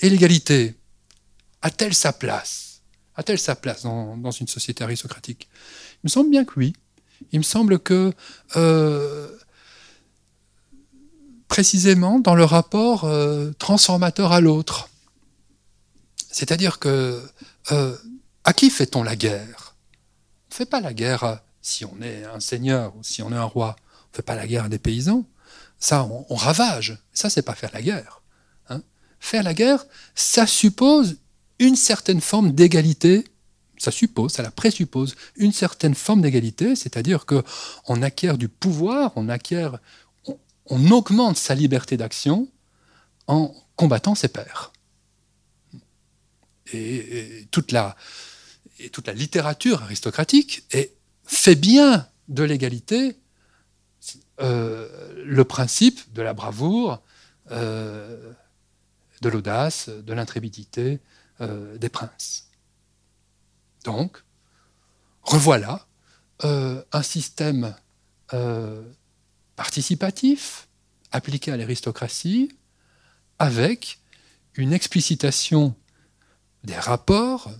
Et 0.00 0.10
l'égalité 0.10 0.74
a-t-elle 1.62 1.94
sa 1.94 2.12
place? 2.12 2.80
A-t-elle 3.14 3.38
sa 3.38 3.54
place 3.54 3.82
dans, 3.82 4.30
une 4.30 4.48
société 4.48 4.82
aristocratique? 4.84 5.48
Il 6.02 6.06
me 6.06 6.08
semble 6.08 6.30
bien 6.30 6.44
que 6.44 6.52
oui. 6.56 6.72
Il 7.30 7.38
me 7.38 7.44
semble 7.44 7.78
que 7.78 8.12
euh, 8.56 9.28
précisément 11.46 12.18
dans 12.18 12.34
le 12.34 12.44
rapport 12.44 13.04
euh, 13.04 13.52
transformateur 13.58 14.32
à 14.32 14.40
l'autre, 14.40 14.88
c'est-à-dire 16.32 16.78
que 16.78 17.22
euh, 17.70 17.96
à 18.44 18.52
qui 18.52 18.70
fait-on 18.70 19.04
la 19.04 19.14
guerre? 19.14 19.76
On 20.50 20.54
ne 20.54 20.54
fait 20.56 20.66
pas 20.66 20.80
la 20.80 20.92
guerre 20.92 21.40
si 21.60 21.84
on 21.84 22.02
est 22.02 22.24
un 22.24 22.40
seigneur 22.40 22.96
ou 22.96 23.04
si 23.04 23.22
on 23.22 23.30
est 23.30 23.36
un 23.36 23.44
roi. 23.44 23.76
On 23.78 24.10
ne 24.12 24.16
fait 24.16 24.22
pas 24.22 24.34
la 24.34 24.46
guerre 24.46 24.64
à 24.64 24.68
des 24.68 24.78
paysans. 24.78 25.24
ça, 25.78 26.04
on, 26.04 26.34
ravage. 26.34 26.98
Ça, 27.12 27.30
c'est 27.30 27.42
pas 27.42 27.54
faire 27.54 27.70
la 27.72 27.82
guerre. 27.82 28.22
Hein. 28.68 28.82
Faire 29.20 29.42
la 29.42 29.54
guerre, 29.54 29.86
ça 30.14 30.46
suppose 30.46 31.18
une 31.58 31.76
certaine 31.76 32.20
forme 32.20 32.52
d'égalité. 32.52 33.24
Ça 33.78 33.90
suppose, 33.90 34.32
ça 34.32 34.42
la 34.42 34.50
présuppose 34.50 35.14
une 35.36 35.52
certaine 35.52 35.94
forme 35.94 36.22
d'égalité, 36.22 36.76
c'est-à-dire 36.76 37.26
que 37.26 37.42
on 37.88 38.02
acquiert 38.02 38.38
du 38.38 38.48
pouvoir, 38.48 39.12
on 39.16 39.28
acquiert, 39.28 39.78
on, 40.66 40.90
augmente 40.90 41.36
sa 41.36 41.54
liberté 41.54 41.96
d'action 41.96 42.48
en 43.26 43.54
combattant 43.74 44.14
ses 44.14 44.28
pairs. 44.28 44.71
Et, 46.72 47.46
toute 47.50 47.72
la, 47.72 47.96
et 48.78 48.90
littérature 49.14 49.82
aristocratique 49.82 50.64
fait 51.24 51.54
bien 51.54 52.08
de 52.28 52.42
l'égalité 52.42 53.16
euh, 54.40 55.24
le 55.24 55.44
principe 55.44 56.12
de 56.14 56.22
la 56.22 56.34
bravoure, 56.34 57.00
euh, 57.50 58.32
de 59.20 59.28
l'audace, 59.28 59.88
de 59.88 60.12
l'intrépidité 60.12 61.00
euh, 61.40 61.76
des 61.78 61.88
princes. 61.88 62.48
Donc, 63.84 64.22
revoilà 65.22 65.86
un 66.44 67.02
système 67.04 67.76
participatif 69.54 70.66
appliqué 71.12 71.52
à 71.52 71.56
l'aristocratie 71.56 72.50
avec 73.38 74.00
une 74.54 74.72
explicitation 74.72 75.76
des 76.64 76.76
rapports 76.76 77.50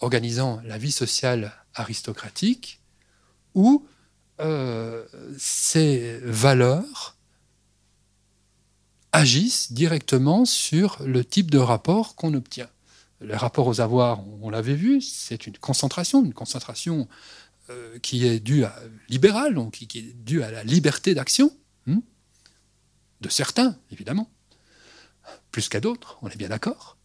organisant 0.00 0.60
la 0.64 0.78
vie 0.78 0.92
sociale 0.92 1.52
aristocratique 1.74 2.80
où 3.54 3.86
euh, 4.40 5.04
ces 5.38 6.18
valeurs 6.22 7.16
agissent 9.12 9.72
directement 9.72 10.44
sur 10.44 10.98
le 11.02 11.24
type 11.24 11.50
de 11.50 11.58
rapport 11.58 12.16
qu'on 12.16 12.34
obtient. 12.34 12.68
Le 13.20 13.34
rapport 13.34 13.66
aux 13.66 13.80
avoirs, 13.80 14.22
on 14.42 14.50
l'avait 14.50 14.74
vu, 14.74 15.00
c'est 15.00 15.46
une 15.46 15.56
concentration, 15.56 16.22
une 16.22 16.34
concentration 16.34 17.08
euh, 17.70 17.98
qui 18.00 18.26
est 18.26 18.40
due 18.40 18.64
à 18.64 18.78
libérale, 19.08 19.58
qui, 19.72 19.84
est 19.98 20.12
due 20.22 20.42
à 20.42 20.50
la 20.50 20.62
liberté 20.64 21.14
d'action 21.14 21.50
hmm, 21.86 22.00
de 23.22 23.28
certains, 23.30 23.78
évidemment, 23.90 24.30
plus 25.50 25.70
qu'à 25.70 25.80
d'autres, 25.80 26.18
on 26.20 26.28
est 26.28 26.36
bien 26.36 26.50
d'accord. 26.50 26.98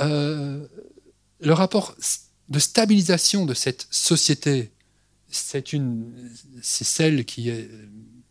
Euh, 0.00 0.66
le 1.40 1.52
rapport 1.52 1.96
de 2.48 2.58
stabilisation 2.58 3.46
de 3.46 3.54
cette 3.54 3.86
société 3.90 4.70
c'est 5.28 6.84
celle 6.84 7.24
qui 7.24 7.48
est 7.48 7.68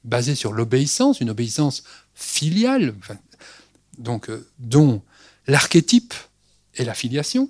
basée 0.03 0.35
sur 0.35 0.53
l'obéissance, 0.53 1.19
une 1.19 1.29
obéissance 1.29 1.83
filiale, 2.13 2.95
donc 3.97 4.29
euh, 4.29 4.47
dont 4.59 5.01
l'archétype 5.47 6.13
est 6.75 6.85
la 6.85 6.93
filiation. 6.93 7.49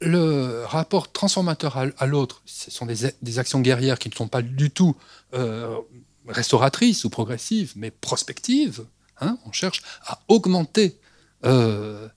Le 0.00 0.64
rapport 0.66 1.12
transformateur 1.12 1.76
à, 1.76 2.06
l'autre, 2.06 2.42
ce 2.44 2.72
sont 2.72 2.86
des, 2.86 3.38
actions 3.38 3.60
guerrières 3.60 4.00
qui 4.00 4.08
ne 4.08 4.14
sont 4.14 4.26
pas 4.26 4.42
du 4.42 4.70
tout 4.72 4.96
euh, 5.32 5.78
restauratrices 6.26 7.04
ou 7.04 7.10
progressives, 7.10 7.72
mais 7.76 7.92
prospectives. 7.92 8.84
Hein. 9.20 9.38
on 9.46 9.52
cherche 9.52 9.82
à 10.04 10.20
augmenter 10.26 10.98
euh, 11.44 12.08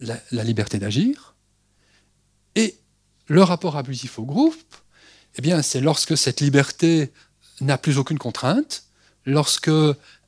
la, 0.00 0.44
liberté 0.44 0.78
d'agir. 0.78 1.34
Et 2.54 2.78
le 3.26 3.42
rapport 3.42 3.76
abusif 3.76 4.18
au 4.18 4.24
groupe, 4.24 4.74
eh 5.36 5.62
c'est 5.62 5.80
lorsque 5.80 6.16
cette 6.16 6.40
liberté 6.40 7.12
n'a 7.60 7.78
plus 7.78 7.98
aucune 7.98 8.18
contrainte, 8.18 8.84
lorsque 9.26 9.70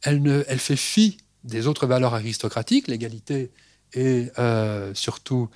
elle, 0.03 0.45
fait 0.59 0.77
fi 0.77 1.17
des 1.43 1.67
autres 1.67 1.87
valeurs 1.87 2.15
aristocratiques, 2.15 2.87
l'égalité 2.87 3.51
et 3.95 4.31
euh, 4.39 4.95
surtout 4.95 5.49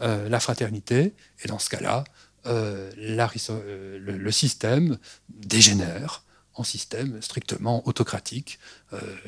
euh, 0.00 0.28
la 0.28 0.40
fraternité, 0.40 1.14
et 1.42 1.48
dans 1.48 1.58
ce 1.58 1.68
cas-là, 1.70 2.04
le, 2.46 4.30
système 4.30 4.98
dégénère 5.28 6.22
en 6.54 6.62
système 6.62 7.20
strictement 7.20 7.86
autocratique, 7.88 8.58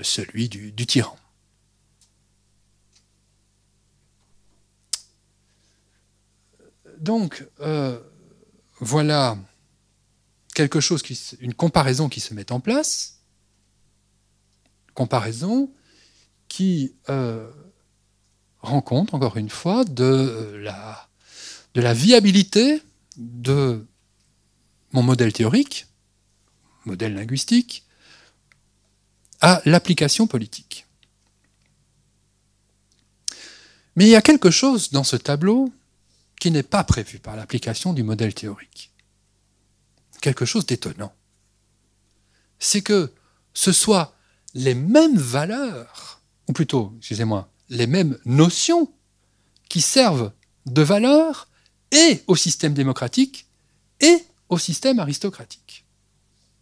celui 0.03 0.49
du 0.49 0.87
tyran. 0.87 1.17
Donc, 7.01 7.47
euh, 7.61 8.01
voilà 8.81 9.39
quelque 10.55 10.81
chose, 10.81 11.03
une 11.41 11.55
comparaison 11.55 12.09
qui 12.09 12.21
se 12.21 12.35
met 12.35 12.51
en 12.51 12.61
place, 12.61 13.21
comparaison 14.95 15.71
qui 16.49 16.95
euh, 17.09 17.51
rend 18.61 18.81
compte, 18.81 19.13
encore 19.13 19.37
une 19.37 19.51
fois, 19.51 19.85
la, 19.99 21.09
de 21.75 21.81
la 21.81 21.95
viabilité 21.95 22.83
de 23.17 23.87
mon 24.93 25.03
modèle 25.03 25.33
théorique, 25.33 25.87
modèle 26.87 27.15
linguistique, 27.15 27.85
à 29.41 29.61
l'application 29.67 30.27
politique. 30.27 30.87
Mais 33.97 34.07
il 34.07 34.11
y 34.11 34.17
a 34.17 34.23
quelque 34.23 34.51
chose 34.51 34.91
dans 34.91 35.05
ce 35.05 35.17
tableau 35.17 35.73
n'est 36.51 36.63
pas 36.63 36.85
prévu 36.85 37.19
par 37.19 37.37
l'application 37.37 37.93
du 37.93 38.03
modèle 38.03 38.35
théorique. 38.35 38.93
Quelque 40.21 40.45
chose 40.45 40.67
d'étonnant. 40.67 41.13
C'est 42.59 42.83
que 42.83 43.13
ce 43.55 43.73
soit 43.73 44.15
les 44.55 44.75
mêmes 44.75 45.19
valeurs, 45.19 46.21
ou 46.49 46.53
plutôt, 46.53 46.95
excusez-moi, 46.99 47.51
les 47.69 47.87
mêmes 47.87 48.19
notions 48.25 48.93
qui 49.69 49.81
servent 49.81 50.33
de 50.67 50.83
valeur 50.83 51.49
et 51.91 52.23
au 52.27 52.37
système 52.37 52.75
démocratique 52.75 53.47
et 54.01 54.25
au 54.49 54.59
système 54.59 54.99
aristocratique. 54.99 55.85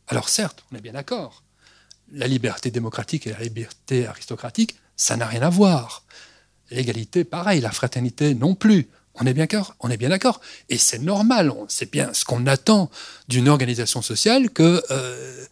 Alors 0.08 0.28
certes, 0.28 0.64
on 0.70 0.76
est 0.76 0.80
bien 0.80 0.92
d'accord, 0.92 1.44
la 2.12 2.26
liberté 2.26 2.70
démocratique 2.70 3.26
et 3.26 3.32
la 3.32 3.40
liberté 3.40 4.06
aristocratique, 4.06 4.76
ça 4.96 5.16
n'a 5.16 5.26
rien 5.26 5.42
à 5.42 5.50
voir. 5.50 6.04
L'égalité, 6.70 7.24
pareil, 7.24 7.60
la 7.60 7.70
fraternité 7.70 8.34
non 8.34 8.54
plus. 8.54 8.88
On 9.16 9.26
est 9.26 9.34
bien 9.96 10.08
d'accord. 10.08 10.40
Et 10.68 10.78
c'est 10.78 10.98
normal, 10.98 11.52
c'est 11.68 11.90
bien 11.90 12.12
ce 12.12 12.24
qu'on 12.24 12.46
attend 12.46 12.90
d'une 13.28 13.48
organisation 13.48 14.02
sociale 14.02 14.50
que 14.50 14.82
euh, 14.90 15.44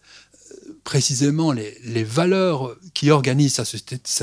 précisément 0.83 1.51
les, 1.51 2.03
valeurs 2.03 2.75
qui 2.93 3.09
organisent 3.09 3.53
sa 3.53 3.65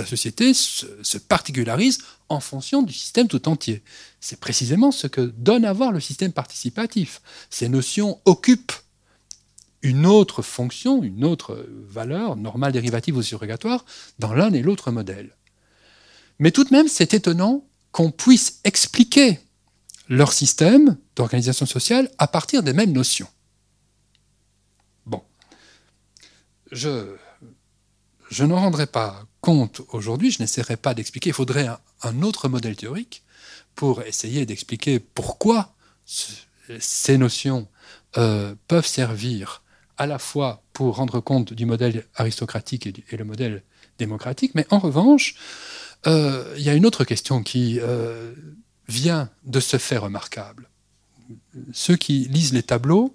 société, 0.05 0.53
se, 0.53 1.19
particularisent 1.19 2.01
en 2.29 2.41
fonction 2.41 2.83
du 2.83 2.93
système 2.93 3.29
tout 3.29 3.49
entier. 3.49 3.83
C'est 4.21 4.39
précisément 4.39 4.93
ce 4.93 5.07
que 5.07 5.23
donne 5.23 5.65
à 5.65 5.73
voir 5.73 5.93
le 5.93 6.01
système 6.01 6.33
participatif. 6.33 7.23
Ces 7.49 7.69
notions 7.69 8.21
occupent 8.27 8.73
une 9.83 10.05
autre 10.05 10.43
fonction, 10.43 11.03
une 11.03 11.25
autre 11.25 11.67
valeur, 11.89 12.37
normale, 12.37 12.73
dérivative 12.73 13.17
ou 13.17 13.23
surrogatoire, 13.23 13.87
dans 14.19 14.35
l'un 14.35 14.53
et 14.53 14.61
l'autre 14.61 14.91
modèle. 14.91 15.35
Mais 16.39 16.51
tout 16.51 16.65
de 16.65 16.75
même, 16.75 16.89
c'est 16.89 17.15
étonnant 17.15 17.65
qu'on 17.93 18.11
puisse 18.11 18.61
expliquer 18.65 19.41
leur 20.09 20.33
système 20.33 20.97
d'organisation 21.17 21.67
sociale 21.67 22.11
à 22.19 22.27
partir 22.27 22.63
des 22.63 22.73
mêmes 22.73 22.93
notions. 22.93 23.29
Bon, 25.07 25.23
je, 26.73 27.15
je 28.31 28.45
n'en 28.45 28.57
rendrai 28.57 28.87
pas 28.87 29.25
compte 29.41 29.83
aujourd'hui, 29.89 30.31
je 30.31 30.41
n'essaierai 30.41 30.77
pas 30.77 30.95
d'expliquer, 30.95 31.31
il 31.31 31.35
faudrait 31.35 31.69
un, 32.03 32.23
autre 32.23 32.49
modèle 32.49 32.77
théorique 32.77 33.23
pour 33.75 34.03
essayer 34.03 34.47
d'expliquer 34.47 34.99
pourquoi 34.99 35.75
ces 36.79 37.17
notions 37.19 37.69
euh, 38.17 38.55
peuvent 38.69 38.87
servir 38.87 39.63
à 39.97 40.07
la 40.07 40.19
fois 40.19 40.63
pour 40.73 40.97
rendre 40.97 41.21
compte 41.21 41.53
du 41.53 41.67
modèle 41.67 42.07
aristocratique 42.15 42.87
et, 42.87 42.95
et 43.11 43.17
le 43.17 43.25
modèle 43.25 43.63
démocratique, 43.99 44.55
mais 44.55 44.67
en 44.71 44.79
revanche, 44.79 45.37
euh, 46.07 46.55
il 46.57 46.63
y 46.63 46.69
a 46.69 46.75
une 46.75 46.87
autre 46.87 47.05
question 47.05 47.43
qui 47.43 47.79
euh, 47.81 48.35
vient 48.89 49.31
de 49.45 49.61
ce 49.61 49.77
fait 49.77 49.99
remarquable. 49.99 50.69
Ceux 51.73 51.97
qui 51.97 52.27
lisent 52.27 52.53
les 52.53 52.63
tableaux, 52.63 53.15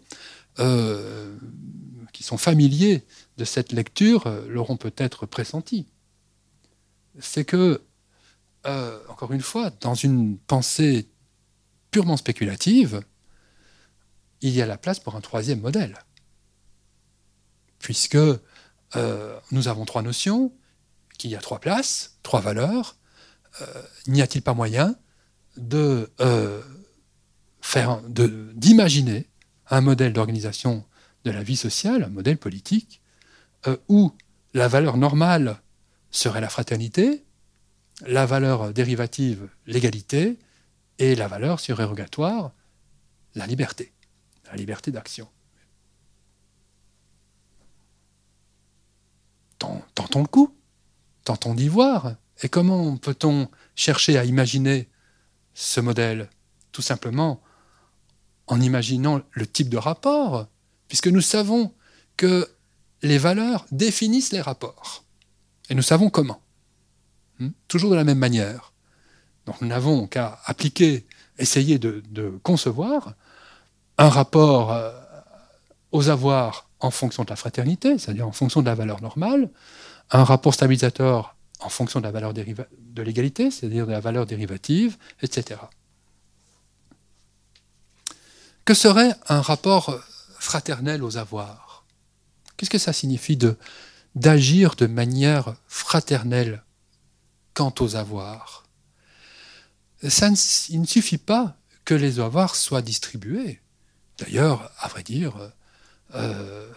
euh, 0.60 1.36
qui 2.14 2.24
sont 2.24 2.38
familiers 2.38 3.04
de 3.38 3.46
cette 3.46 3.72
lecture, 3.72 4.30
l'auront 4.48 4.78
peut-être 4.78 5.26
pressenti. 5.26 5.86
C'est 7.20 7.46
que, 7.46 7.82
encore 9.10 9.32
une 9.34 9.42
fois, 9.42 9.70
dans 9.82 9.96
une 9.96 10.38
pensée 10.38 11.08
purement 11.92 12.18
spéculative, 12.18 13.02
il 14.42 14.52
y 14.52 14.62
a 14.62 14.66
la 14.66 14.78
place 14.78 15.00
pour 15.00 15.16
un 15.16 15.22
troisième 15.22 15.60
modèle. 15.60 15.98
Puisque 17.80 18.18
nous 18.96 19.68
avons 19.68 19.86
trois 19.86 20.02
notions, 20.02 20.54
qu'il 21.18 21.32
y 21.32 21.36
a 21.36 21.40
trois 21.40 21.60
places, 21.60 22.18
trois 22.24 22.42
valeurs, 22.42 22.98
euh, 23.62 23.66
n'y 24.08 24.22
a-t-il 24.22 24.42
pas 24.42 24.54
moyen 24.54 24.96
de 25.58 26.12
euh, 26.20 26.62
faire, 27.62 28.02
d'imaginer 28.08 29.30
un 29.70 29.82
modèle 29.82 30.14
d'organisation 30.14 30.86
de 31.24 31.32
la 31.32 31.44
vie 31.44 31.56
sociale, 31.56 32.04
un 32.04 32.10
modèle 32.10 32.38
politique, 32.38 33.02
euh, 33.68 33.78
où 33.88 34.12
la 34.54 34.68
valeur 34.68 34.98
normale 34.98 35.62
serait 36.12 36.42
la 36.42 36.50
fraternité, 36.50 37.24
la 38.06 38.26
valeur 38.26 38.74
dérivative 38.74 39.50
l'égalité, 39.66 40.38
et 40.98 41.16
la 41.16 41.28
valeur 41.28 41.60
surérogatoire 41.60 42.52
la 43.36 43.46
liberté, 43.46 43.92
la 44.46 44.56
liberté 44.56 44.92
d'action. 44.92 45.28
Tentons 49.60 50.22
le 50.22 50.28
coup, 50.28 50.56
tentons 51.26 51.54
d'y 51.54 51.68
voir. 51.68 52.16
Et 52.42 52.50
comment 52.50 52.96
peut-on 52.96 53.50
chercher 53.76 54.18
à 54.18 54.24
imaginer 54.24 54.88
ce 55.54 55.82
modèle? 55.82 56.30
Tout 56.72 56.82
simplement 56.82 57.42
en 58.48 58.62
imaginant 58.62 59.22
le 59.32 59.48
type 59.48 59.70
de 59.70 59.78
rapport, 59.78 60.48
puisque 60.88 61.08
nous 61.08 61.22
savons 61.22 61.74
que 62.16 62.48
les 63.02 63.18
valeurs 63.18 63.66
définissent 63.72 64.32
les 64.32 64.42
rapports. 64.42 65.04
Et 65.70 65.76
nous 65.76 65.82
savons 65.82 66.10
comment. 66.10 66.42
Hmm? 67.40 67.50
Toujours 67.68 67.92
de 67.92 67.96
la 67.96 68.04
même 68.04 68.20
manière. 68.20 68.74
Donc 69.46 69.62
nous 69.62 69.68
n'avons 69.68 70.08
qu'à 70.08 70.40
appliquer, 70.46 71.06
essayer 71.38 71.80
de, 71.80 72.40
concevoir 72.44 73.14
un 73.98 74.10
rapport 74.10 74.72
euh, 74.72 74.92
aux 75.92 76.10
avoirs 76.10 76.70
en 76.80 76.92
fonction 76.92 77.24
de 77.24 77.30
la 77.30 77.36
fraternité, 77.36 77.98
c'est-à-dire 77.98 78.28
en 78.28 78.32
fonction 78.32 78.62
de 78.62 78.66
la 78.66 78.76
valeur 78.76 79.02
normale, 79.02 79.50
un 80.12 80.24
rapport 80.24 80.54
stabilisateur 80.54 81.36
en 81.60 81.70
fonction 81.70 82.00
de 82.00 82.06
la 82.06 82.12
valeur 82.12 82.34
de 82.34 83.02
l'égalité, 83.02 83.50
c'est-à-dire 83.50 83.88
de 83.88 83.92
la 83.92 84.00
valeur 84.00 84.26
dérivative, 84.26 84.98
etc. 85.22 85.60
Que 88.66 88.74
serait 88.74 89.16
un 89.28 89.42
rapport 89.42 90.00
fraternel 90.40 91.04
aux 91.04 91.18
avoirs? 91.18 91.86
Qu'est-ce 92.58 92.70
que 92.70 92.78
ça 92.78 92.94
signifie 92.94 93.38
d'agir 94.16 94.76
de 94.76 94.88
manière 94.88 95.56
fraternelle 95.68 96.64
quant 97.54 97.74
aux 97.80 97.96
avoirs? 97.96 98.64
Ça 100.08 100.30
Il 100.70 100.82
ne 100.82 100.86
suffit 100.88 101.18
pas 101.18 101.58
que 101.84 101.94
les 101.94 102.20
avoirs 102.20 102.56
soient 102.56 102.82
distribués. 102.82 103.62
D'ailleurs, 104.18 104.72
à 104.80 104.88
vrai 104.88 105.04
dire, 105.04 105.52
euh, 106.16 106.72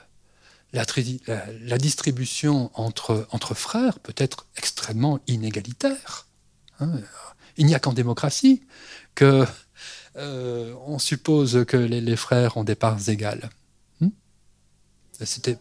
la, 0.73 1.79
distribution 1.79 2.71
entre, 2.75 3.55
frères 3.55 3.99
peut 4.01 4.14
être 4.16 4.47
extrêmement 4.57 5.21
inégalitaire. 5.27 6.27
Hein. 6.81 7.01
Il 7.57 7.66
n'y 7.66 7.75
a 7.75 7.81
qu'en 7.81 7.93
démocratie 7.93 8.62
que 9.14 9.47
euh, 10.16 10.75
on 10.87 10.99
suppose 10.99 11.64
que 11.66 11.77
les, 11.77 12.16
frères 12.16 12.57
ont 12.57 12.64
des 12.64 12.75
parts 12.75 13.09
égales. 13.09 13.51
Hmm 14.01 14.11
C'était 15.25 15.59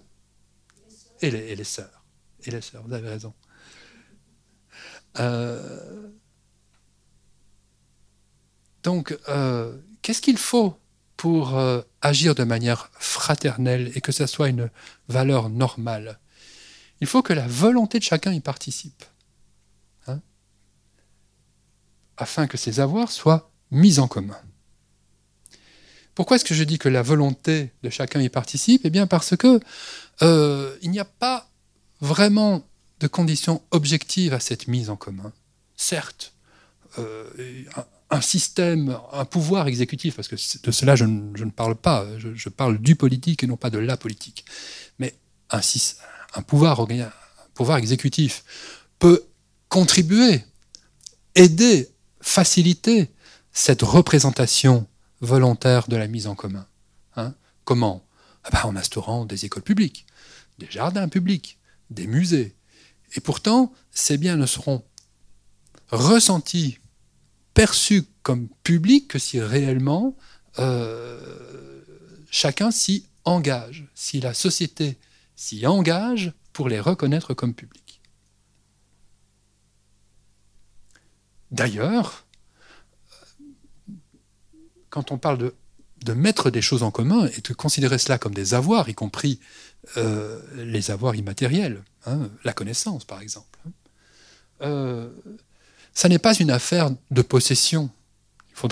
et 1.21 1.31
les, 1.31 1.39
et 1.39 1.55
les 1.55 1.63
sœurs. 1.63 2.03
Et 2.43 2.51
les 2.51 2.61
sœurs, 2.61 2.83
vous 2.85 2.93
avez 2.93 3.09
raison. 3.09 3.33
Euh, 5.19 6.09
donc, 8.83 9.17
euh, 9.27 9.75
qu'est-ce 10.01 10.21
qu'il 10.21 10.37
faut 10.37 10.77
pour 11.17 11.59
agir 12.01 12.35
de 12.35 12.43
manière 12.43 12.89
fraternelle 12.99 13.91
et 13.95 14.01
que 14.01 14.11
ça 14.11 14.27
soit 14.27 14.49
une 14.49 14.69
valeur 15.07 15.49
normale 15.49 16.19
Il 17.01 17.07
faut 17.07 17.21
que 17.21 17.33
la 17.33 17.47
volonté 17.47 17.99
de 17.99 18.03
chacun 18.03 18.31
y 18.31 18.39
participe, 18.39 19.03
hein, 20.07 20.19
afin 22.17 22.47
que 22.47 22.57
ces 22.57 22.79
avoirs 22.79 23.11
soient 23.11 23.51
mis 23.71 23.99
en 23.99 24.07
commun. 24.07 24.39
Pourquoi 26.15 26.37
est-ce 26.37 26.45
que 26.45 26.55
je 26.55 26.63
dis 26.63 26.79
que 26.79 26.89
la 26.89 27.03
volonté 27.03 27.71
de 27.83 27.91
chacun 27.91 28.19
y 28.21 28.29
participe? 28.29 28.81
Eh 28.85 28.89
bien 28.89 29.05
parce 29.05 29.37
que 29.37 29.59
euh, 30.23 30.75
il 30.81 30.89
n'y 30.89 30.99
a 30.99 31.05
pas 31.05 31.47
vraiment 32.01 32.67
de 32.99 33.07
conditions 33.07 33.61
objectives 33.69 34.33
à 34.33 34.39
cette 34.39 34.67
mise 34.67 34.89
en 34.89 34.95
commun. 34.95 35.31
Certes, 35.75 36.33
euh, 36.97 37.29
un, 38.09 38.21
système, 38.21 38.97
un 39.11 39.25
pouvoir 39.25 39.67
exécutif, 39.67 40.15
parce 40.15 40.27
que 40.27 40.35
de 40.35 40.71
cela 40.71 40.95
je 40.95 41.05
ne, 41.05 41.49
parle 41.49 41.75
pas, 41.75 42.05
je, 42.17 42.49
parle 42.49 42.77
du 42.79 42.95
politique 42.95 43.43
et 43.43 43.47
non 43.47 43.57
pas 43.57 43.69
de 43.69 43.77
la 43.77 43.97
politique, 43.97 44.45
mais 44.99 45.15
un, 45.49 45.61
pouvoir 46.41 46.87
exécutif 47.77 48.43
peut 48.99 49.25
contribuer, 49.69 50.43
aider, 51.35 51.89
faciliter 52.21 53.11
cette 53.51 53.81
représentation 53.81 54.87
volontaire 55.21 55.87
de 55.87 55.95
la 55.95 56.07
mise 56.07 56.27
en 56.27 56.35
commun. 56.35 56.67
Hein? 57.15 57.33
Comment? 57.63 58.05
Ah 58.43 58.49
ben, 58.51 58.69
En 58.69 58.75
instaurant 58.75 59.25
des 59.25 59.45
écoles 59.45 59.63
publiques, 59.63 60.05
des 60.59 60.67
jardins 60.69 61.09
publics, 61.09 61.59
des 61.89 62.07
musées. 62.07 62.55
Et 63.15 63.19
pourtant, 63.19 63.73
ces 63.91 64.17
biens 64.17 64.37
ne 64.37 64.45
seront 64.45 64.83
ressentis, 65.89 66.79
perçus 67.57 68.03
comme 68.21 68.49
publics 68.61 69.07
que 69.07 69.17
si 69.17 69.41
réellement 69.41 70.15
euh, 70.59 71.81
chacun 72.29 72.69
s'y 72.69 73.07
engage, 73.25 73.87
si 73.95 74.19
la 74.19 74.35
société 74.35 74.99
s'y 75.35 75.65
engage 75.65 76.33
pour 76.53 76.69
les 76.69 76.79
reconnaître 76.79 77.33
comme 77.33 77.55
publics. 77.55 77.99
D'ailleurs, 81.49 82.27
quand 84.91 85.11
on 85.11 85.17
parle 85.17 85.39
de, 85.39 85.55
de, 86.05 86.13
mettre 86.13 86.51
des 86.51 86.61
choses 86.61 86.83
en 86.83 86.91
commun 86.91 87.25
et 87.25 87.41
de 87.41 87.53
considérer 87.53 87.97
cela 87.97 88.19
comme 88.19 88.35
des 88.35 88.53
avoirs, 88.53 88.87
y 88.87 88.93
compris 88.93 89.39
euh, 89.97 90.39
les 90.57 90.91
avoirs 90.91 91.15
immatériels, 91.15 91.83
hein, 92.05 92.29
la 92.43 92.53
connaissance 92.53 93.03
par 93.03 93.19
exemple, 93.19 93.57
hein, 93.65 93.71
euh, 94.61 95.09
ça 95.97 96.09
n'est 96.09 96.19
pas 96.19 96.35
une 96.35 96.51
affaire 96.51 96.91
de 97.09 97.21
possession. 97.23 97.89
Il, 98.61 98.67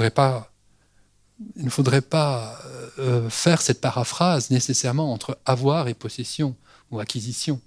ne 1.55 1.69
faudrait 1.71 2.01
pas 2.01 2.59
euh, 2.99 3.31
faire 3.31 3.63
cette 3.63 3.81
paraphrase 3.81 4.51
nécessairement 4.51 5.11
entre 5.11 5.39
avoir 5.43 5.87
et 5.87 5.95
possession 5.95 6.55
ou 6.91 6.99
acquisition. 6.99 7.59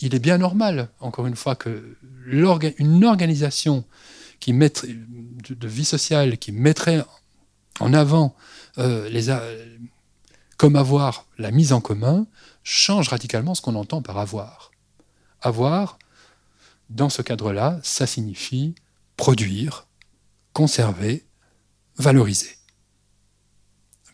Il 0.00 0.16
est 0.16 0.18
bien 0.18 0.38
normal, 0.38 0.88
encore 0.98 1.28
une 1.28 1.36
fois, 1.36 1.54
que 1.54 1.96
une 2.26 3.04
organisation 3.04 3.84
qui 4.40 4.52
mettrait, 4.52 4.88
de, 4.88 5.68
vie 5.68 5.84
sociale 5.84 6.38
qui 6.38 6.50
mettrait 6.50 7.04
en 7.78 7.94
avant 7.94 8.34
euh, 8.78 9.08
comme 10.56 10.74
avoir 10.74 11.26
la 11.38 11.52
mise 11.52 11.72
en 11.72 11.80
commun 11.80 12.26
change 12.64 13.10
radicalement 13.10 13.54
ce 13.54 13.62
qu'on 13.62 13.76
entend 13.76 14.02
par 14.02 14.18
avoir. 14.18 14.72
Avoir, 15.40 16.00
dans 16.88 17.08
ce 17.08 17.22
cadre-là, 17.22 17.80
ça 17.82 18.06
signifie 18.06 18.74
produire, 19.16 19.86
conserver, 20.52 21.26
valoriser. 21.96 22.56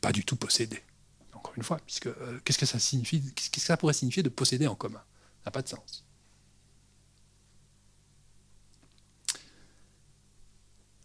Pas 0.01 0.13
du 0.13 0.25
tout 0.25 0.37
posséder. 0.37 0.83
Encore 1.33 1.55
une 1.57 1.63
fois, 1.63 1.79
puisque 1.87 2.07
euh, 2.07 2.41
qu'est-ce 2.45 2.59
que 2.59 2.67
ça 2.67 2.79
signifie 2.79 3.23
Qu'est-ce 3.35 3.51
que 3.51 3.61
ça 3.61 3.77
pourrait 3.77 3.95
signifier 3.95 4.23
de 4.23 4.29
posséder 4.29 4.67
en 4.67 4.75
commun? 4.75 5.03
Ça 5.43 5.47
n'a 5.47 5.51
pas 5.53 5.63
de 5.63 5.69
sens. 5.69 6.05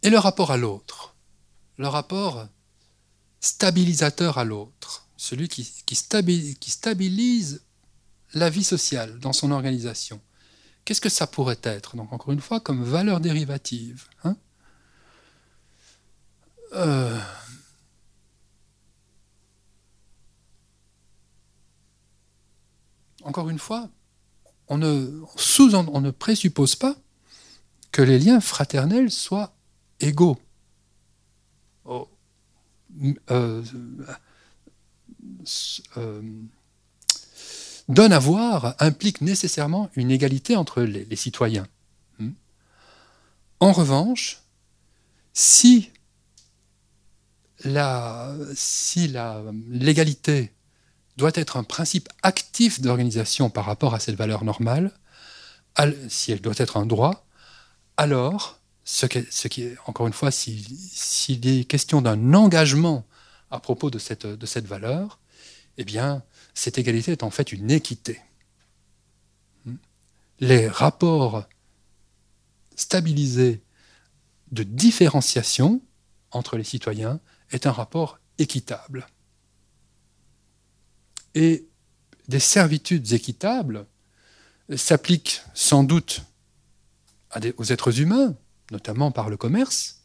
Et 0.01 0.09
le 0.09 0.17
rapport 0.17 0.51
à 0.51 0.57
l'autre, 0.57 1.15
le 1.77 1.87
rapport 1.87 2.47
stabilisateur 3.41 4.37
à 4.37 4.43
l'autre, 4.43 5.07
celui 5.17 5.47
qui, 5.49 5.63
stabilise, 5.95 7.63
la 8.33 8.49
vie 8.49 8.63
sociale 8.63 9.19
dans 9.19 9.33
son 9.33 9.51
organisation. 9.51 10.21
Qu'est-ce 10.85 11.01
que 11.01 11.09
ça 11.09 11.27
pourrait 11.27 11.59
être 11.63 11.95
Donc 11.95 12.11
encore 12.13 12.31
une 12.31 12.41
fois, 12.41 12.59
comme 12.59 12.83
valeur 12.83 13.19
dérivative. 13.19 14.07
Hein? 14.23 14.35
Euh, 16.73 17.19
encore 23.23 23.49
une 23.49 23.59
fois, 23.59 23.89
on 24.67 24.77
ne, 24.77 25.21
sous, 25.35 25.75
on 25.75 26.01
ne 26.01 26.11
présuppose 26.11 26.75
pas 26.75 26.95
que 27.91 28.01
les 28.01 28.19
liens 28.19 28.39
fraternels 28.39 29.11
soient 29.11 29.53
égaux. 29.99 30.37
Oh. 31.85 32.07
Euh, 33.31 33.63
euh, 35.97 36.21
donne 37.89 38.13
à 38.13 38.19
voir 38.19 38.75
implique 38.79 39.19
nécessairement 39.19 39.89
une 39.95 40.11
égalité 40.11 40.55
entre 40.55 40.83
les, 40.83 41.15
citoyens. 41.15 41.67
Hmm. 42.19 42.31
En 43.59 43.73
revanche, 43.73 44.43
si 45.33 45.91
l'égalité 47.65 48.53
si 48.55 50.49
doit 51.17 51.31
être 51.33 51.57
un 51.57 51.63
principe 51.63 52.07
actif 52.23 52.79
d'organisation 52.79 53.49
par 53.49 53.65
rapport 53.65 53.93
à 53.93 53.99
cette 53.99 54.15
valeur 54.15 54.45
normale, 54.45 54.93
si 56.07 56.31
elle 56.31 56.41
doit 56.41 56.53
être 56.57 56.77
un 56.77 56.85
droit, 56.85 57.25
alors 57.97 58.59
ce 58.85 59.05
qui, 59.05 59.67
encore 59.85 60.07
une 60.07 60.13
fois, 60.13 60.31
s'il 60.31 61.47
est 61.47 61.65
question 61.65 62.01
d'un 62.01 62.33
engagement 62.33 63.05
à 63.51 63.59
propos 63.59 63.89
de 63.89 63.99
cette, 63.99 64.25
de 64.25 64.45
cette 64.45 64.65
valeur, 64.65 65.19
eh 65.77 65.83
bien, 65.83 66.23
cette 66.59 66.77
égalité 66.77 67.13
est 67.13 67.23
en 67.23 67.29
fait 67.29 67.53
une 67.53 67.71
équité. 67.71 68.19
Les 70.41 70.67
rapports 70.67 71.45
stabilisés 72.75 73.61
de 74.51 74.63
différenciation 74.63 75.81
entre 76.31 76.57
les 76.57 76.65
citoyens 76.65 77.21
est 77.51 77.65
un 77.65 77.71
rapport 77.71 78.19
équitable. 78.39 79.07
Et 81.33 81.65
des 82.27 82.41
servitudes 82.41 83.13
équitables 83.13 83.85
s'appliquent 84.75 85.41
sans 85.53 85.85
doute 85.85 86.23
aux 87.55 87.71
êtres 87.71 88.01
humains, 88.01 88.35
notamment 88.71 89.11
par 89.11 89.29
le 89.29 89.37
commerce, 89.37 90.01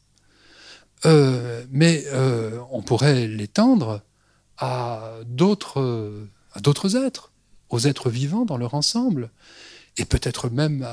euh, 1.04 1.66
mais 1.70 2.04
euh, 2.06 2.60
on 2.70 2.82
pourrait 2.82 3.26
l'étendre 3.26 4.04
à 4.56 5.14
d'autres, 5.26 6.28
à 6.54 6.60
d'autres 6.60 6.96
êtres, 6.96 7.32
aux 7.68 7.80
êtres 7.80 8.10
vivants 8.10 8.44
dans 8.44 8.56
leur 8.56 8.74
ensemble, 8.74 9.30
et 9.96 10.04
peut-être 10.04 10.48
même 10.48 10.88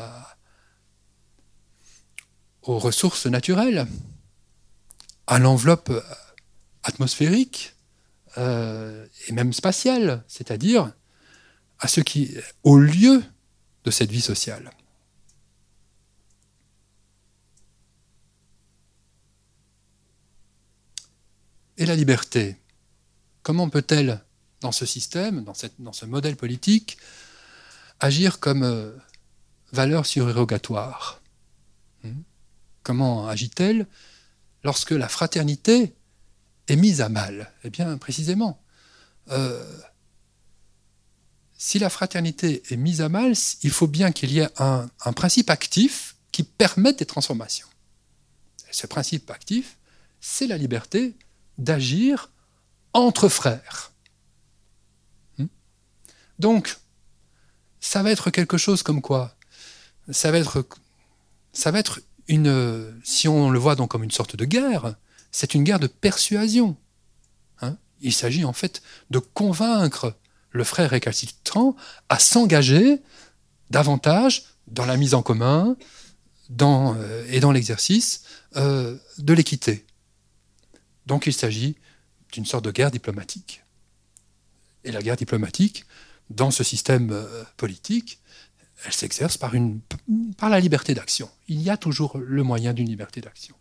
aux 2.64 2.78
ressources 2.78 3.26
naturelles, 3.26 3.88
à 5.28 5.40
l'enveloppe 5.40 5.92
atmosphérique 6.84 7.76
euh, 8.38 9.06
et 9.28 9.32
même 9.32 9.54
spatiale, 9.54 10.24
c'est-à-dire 10.28 10.94
à 11.80 11.88
ce 11.88 12.02
qui, 12.02 12.36
au 12.64 12.78
lieu 12.78 13.24
de 13.84 13.92
cette 13.92 14.12
vie 14.12 14.22
sociale. 14.22 14.72
Et 21.78 21.86
la 21.86 21.96
liberté, 21.96 22.58
comment 23.42 23.70
peut-elle, 23.70 24.24
dans 24.62 24.72
ce 24.72 24.86
système, 24.86 25.44
dans, 25.44 25.94
ce 25.94 26.06
modèle 26.06 26.36
politique, 26.36 26.98
agir 28.00 28.40
comme 28.40 28.64
euh, 28.64 28.92
valeur 29.72 30.06
surérogatoire 30.06 31.22
hmm? 32.04 32.22
Comment 32.84 33.28
agit-elle 33.28 33.88
lorsque 34.64 34.92
la 34.92 35.08
fraternité 35.08 35.94
est 36.68 36.76
mise 36.76 37.02
à 37.02 37.10
mal? 37.10 37.52
Eh 37.64 37.70
bien, 37.70 37.98
précisément, 37.98 38.60
euh, 39.30 39.64
si 41.58 41.78
la 41.78 41.92
fraternité 41.92 42.64
est 42.72 42.78
mise 42.78 43.02
à 43.02 43.10
mal, 43.10 43.34
il 43.62 43.70
faut 43.70 43.86
bien 43.86 44.12
qu'il 44.12 44.32
y 44.32 44.40
ait 44.40 44.50
un, 44.58 44.90
principe 45.14 45.52
actif 45.52 46.16
qui 46.32 46.42
permette 46.42 46.98
des 46.98 47.06
transformations. 47.06 47.68
Ce 48.72 48.88
principe 48.88 49.30
actif, 49.30 49.78
c'est 50.20 50.48
la 50.48 50.58
liberté 50.58 51.16
d'agir 51.60 52.32
entre 52.94 53.30
frères. 53.30 53.91
Donc, 56.42 56.78
ça 57.80 58.02
va 58.02 58.10
être 58.10 58.32
quelque 58.32 58.58
chose 58.58 58.82
comme 58.82 59.02
quoi? 59.02 59.36
Ça 60.10 60.32
va 60.32 60.40
être, 60.40 60.68
ça 61.54 61.70
va 61.70 61.78
être 61.78 62.02
une, 62.28 63.00
si 63.04 63.28
on 63.28 63.52
le 63.52 63.60
voit 63.60 63.76
donc 63.76 63.92
comme 63.92 64.04
une 64.04 64.12
sorte 64.12 64.36
de 64.36 64.46
guerre, 64.46 64.96
c'est 65.32 65.54
une 65.54 65.64
guerre 65.64 65.80
de 65.80 65.86
persuasion. 65.86 66.76
Hein? 67.62 67.78
Il 68.02 68.12
s'agit 68.12 68.44
en 68.44 68.54
fait 68.54 68.82
de 69.12 69.20
convaincre 69.20 70.18
le 70.50 70.64
frère 70.64 70.90
récalcitrant 70.90 71.76
à 72.10 72.18
s'engager 72.18 73.02
davantage 73.70 74.46
dans 74.66 74.86
la 74.86 74.98
mise 74.98 75.14
en 75.14 75.22
commun 75.22 75.78
euh, 76.60 77.26
et 77.30 77.40
dans 77.40 77.52
l'exercice 77.52 78.24
euh, 78.56 78.98
de 79.20 79.34
l'équité. 79.34 79.86
Donc 81.06 81.28
il 81.28 81.34
s'agit 81.34 81.78
d'une 82.32 82.48
sorte 82.48 82.66
de 82.66 82.72
guerre 82.72 82.90
diplomatique. 82.90 83.64
Et 84.84 84.92
la 84.92 85.04
guerre 85.04 85.18
diplomatique, 85.18 85.86
dans 86.36 86.52
ce 86.52 86.64
système 86.64 87.12
euh, 87.12 87.44
politique, 87.58 88.20
elle 88.86 88.94
s'exerce 88.94 89.38
par, 89.38 89.54
par 90.38 90.50
la 90.50 90.60
liberté 90.60 90.94
d'action. 90.94 91.30
Il 91.48 91.62
y 91.62 91.70
a 91.70 91.78
toujours 91.78 92.18
le 92.18 92.44
moyen 92.44 92.74
d'une 92.74 92.88
liberté 92.88 93.22
d'action. 93.22 93.56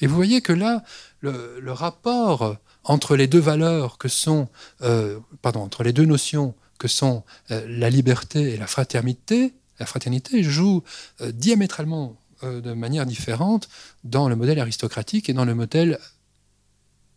Et 0.00 0.06
vous 0.06 0.14
voyez 0.16 0.40
que 0.40 0.52
là, 0.52 0.82
le, 1.20 1.70
rapport 1.70 2.56
entre 2.84 3.16
les 3.16 3.26
deux 3.26 3.40
valeurs 3.40 3.98
que 3.98 4.08
sont, 4.08 4.48
euh, 4.82 5.20
pardon, 5.42 5.60
entre 5.60 5.82
les 5.82 5.92
deux 5.92 6.04
notions 6.04 6.54
que 6.78 6.88
sont 6.88 7.24
euh, 7.50 7.64
la 7.68 7.90
liberté 7.90 8.54
et 8.54 8.56
la 8.56 8.66
fraternité, 8.66 9.54
la 9.78 9.86
fraternité 9.86 10.42
joue 10.42 10.82
diamétralement 11.20 12.16
de 12.42 12.72
manière 12.72 13.06
différente 13.06 13.68
dans 14.02 14.28
le 14.28 14.34
modèle 14.34 14.58
aristocratique 14.58 15.28
et 15.28 15.32
dans 15.32 15.44
le 15.44 15.54
modèle 15.54 15.98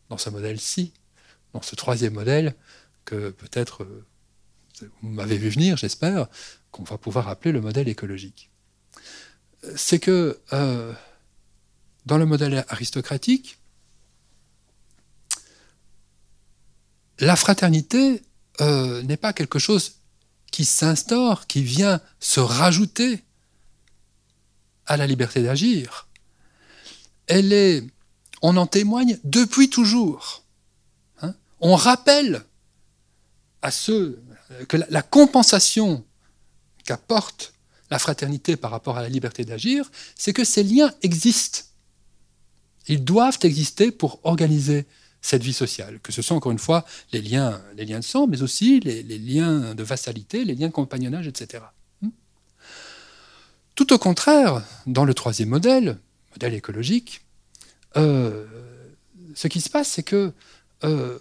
dans 0.09 0.17
ce 0.17 0.29
modèle-ci, 0.29 0.93
dans 1.53 1.61
ce 1.61 1.75
troisième 1.75 2.13
modèle 2.13 2.53
que 3.05 3.31
peut-être 3.31 3.87
vous 5.01 5.09
m'avez 5.09 5.37
vu 5.37 5.49
venir, 5.49 5.77
j'espère, 5.77 6.27
qu'on 6.71 6.83
va 6.83 6.97
pouvoir 6.97 7.27
appeler 7.27 7.51
le 7.51 7.61
modèle 7.61 7.87
écologique. 7.89 8.49
C'est 9.75 9.99
que 9.99 10.39
euh, 10.53 10.93
dans 12.05 12.17
le 12.17 12.25
modèle 12.25 12.65
aristocratique, 12.69 13.59
la 17.19 17.35
fraternité 17.35 18.21
euh, 18.61 19.01
n'est 19.03 19.17
pas 19.17 19.33
quelque 19.33 19.59
chose 19.59 19.97
qui 20.51 20.65
s'instaure, 20.65 21.47
qui 21.47 21.63
vient 21.63 22.01
se 22.19 22.39
rajouter 22.39 23.23
à 24.85 24.97
la 24.97 25.07
liberté 25.07 25.41
d'agir. 25.41 26.07
Elle 27.27 27.53
est 27.53 27.83
on 28.41 28.57
en 28.57 28.65
témoigne 28.65 29.19
depuis 29.23 29.69
toujours. 29.69 30.43
Hein. 31.21 31.35
on 31.59 31.75
rappelle 31.75 32.43
à 33.61 33.71
ceux 33.71 34.21
que 34.67 34.77
la, 34.77 35.01
compensation 35.01 36.03
qu'apporte 36.85 37.53
la 37.89 37.99
fraternité 37.99 38.55
par 38.55 38.71
rapport 38.71 38.97
à 38.97 39.01
la 39.01 39.09
liberté 39.09 39.45
d'agir, 39.45 39.89
c'est 40.15 40.33
que 40.33 40.43
ces 40.43 40.63
liens 40.63 40.93
existent. 41.01 41.61
Ils 42.87 43.03
doivent 43.03 43.39
exister 43.43 43.91
pour 43.91 44.19
organiser 44.23 44.85
cette 45.21 45.43
vie 45.43 45.53
sociale, 45.53 45.99
que 46.01 46.11
ce 46.11 46.21
sont 46.21 46.35
encore 46.35 46.51
une 46.51 46.59
fois 46.59 46.83
les 47.11 47.21
liens, 47.21 47.61
les 47.75 47.85
liens 47.85 47.99
de 47.99 48.03
sang, 48.03 48.25
mais 48.27 48.41
aussi 48.41 48.79
les, 48.79 49.03
liens 49.03 49.75
de 49.75 49.83
vassalité, 49.83 50.43
les 50.43 50.55
liens 50.55 50.67
de 50.67 50.73
compagnonnage, 50.73 51.27
etc. 51.27 51.63
Hmm. 52.01 52.09
Tout 53.75 53.93
au 53.93 53.99
contraire, 53.99 54.63
dans 54.87 55.05
le 55.05 55.13
troisième 55.13 55.49
modèle, 55.49 55.99
modèle 56.31 56.55
écologique, 56.55 57.21
euh, 57.97 58.45
ce 59.35 59.47
qui 59.47 59.61
se 59.61 59.69
passe, 59.69 59.89
c'est 59.89 60.03
que 60.03 60.33
euh, 60.83 61.19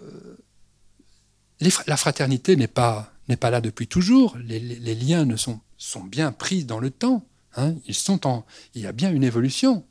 la 1.85 1.97
fraternité 1.97 2.55
n'est 2.55 2.67
pas, 2.67 3.10
pas 3.37 3.49
là 3.49 3.61
depuis 3.61 3.87
toujours. 3.87 4.37
Les, 4.45 4.59
liens 4.95 5.25
ne 5.25 5.35
sont, 5.35 5.59
bien 6.05 6.31
pris 6.31 6.63
dans 6.65 6.79
le 6.79 6.89
temps. 6.91 7.25
Hein. 7.55 7.75
Ils 7.85 7.95
sont 7.95 8.27
en, 8.27 8.45
il 8.75 8.81
y 8.81 8.87
a 8.87 8.91
bien 8.91 9.11
une 9.11 9.23
évolution. 9.23 9.85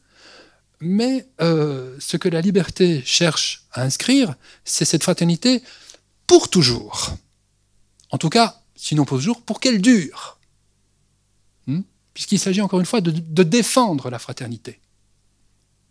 Mais 0.80 1.28
euh, 1.40 1.96
ce 1.98 2.16
que 2.16 2.28
la 2.28 2.40
liberté 2.40 3.02
cherche 3.04 3.66
à 3.72 3.82
inscrire, 3.82 4.34
c'est 4.64 4.84
cette 4.84 5.02
fraternité 5.02 5.62
pour 6.26 6.48
toujours. 6.48 7.16
En 8.10 8.18
tout 8.18 8.30
cas, 8.30 8.62
sinon 8.74 9.04
pour 9.04 9.18
toujours, 9.18 9.42
pour 9.42 9.60
qu'elle 9.60 9.82
dure. 9.82 10.38
Hmm? 11.66 11.82
Puisqu'il 12.14 12.38
s'agit 12.38 12.62
encore 12.62 12.80
une 12.80 12.86
fois 12.86 13.00
de 13.00 13.42
défendre 13.42 14.10
la 14.10 14.18
fraternité. 14.18 14.80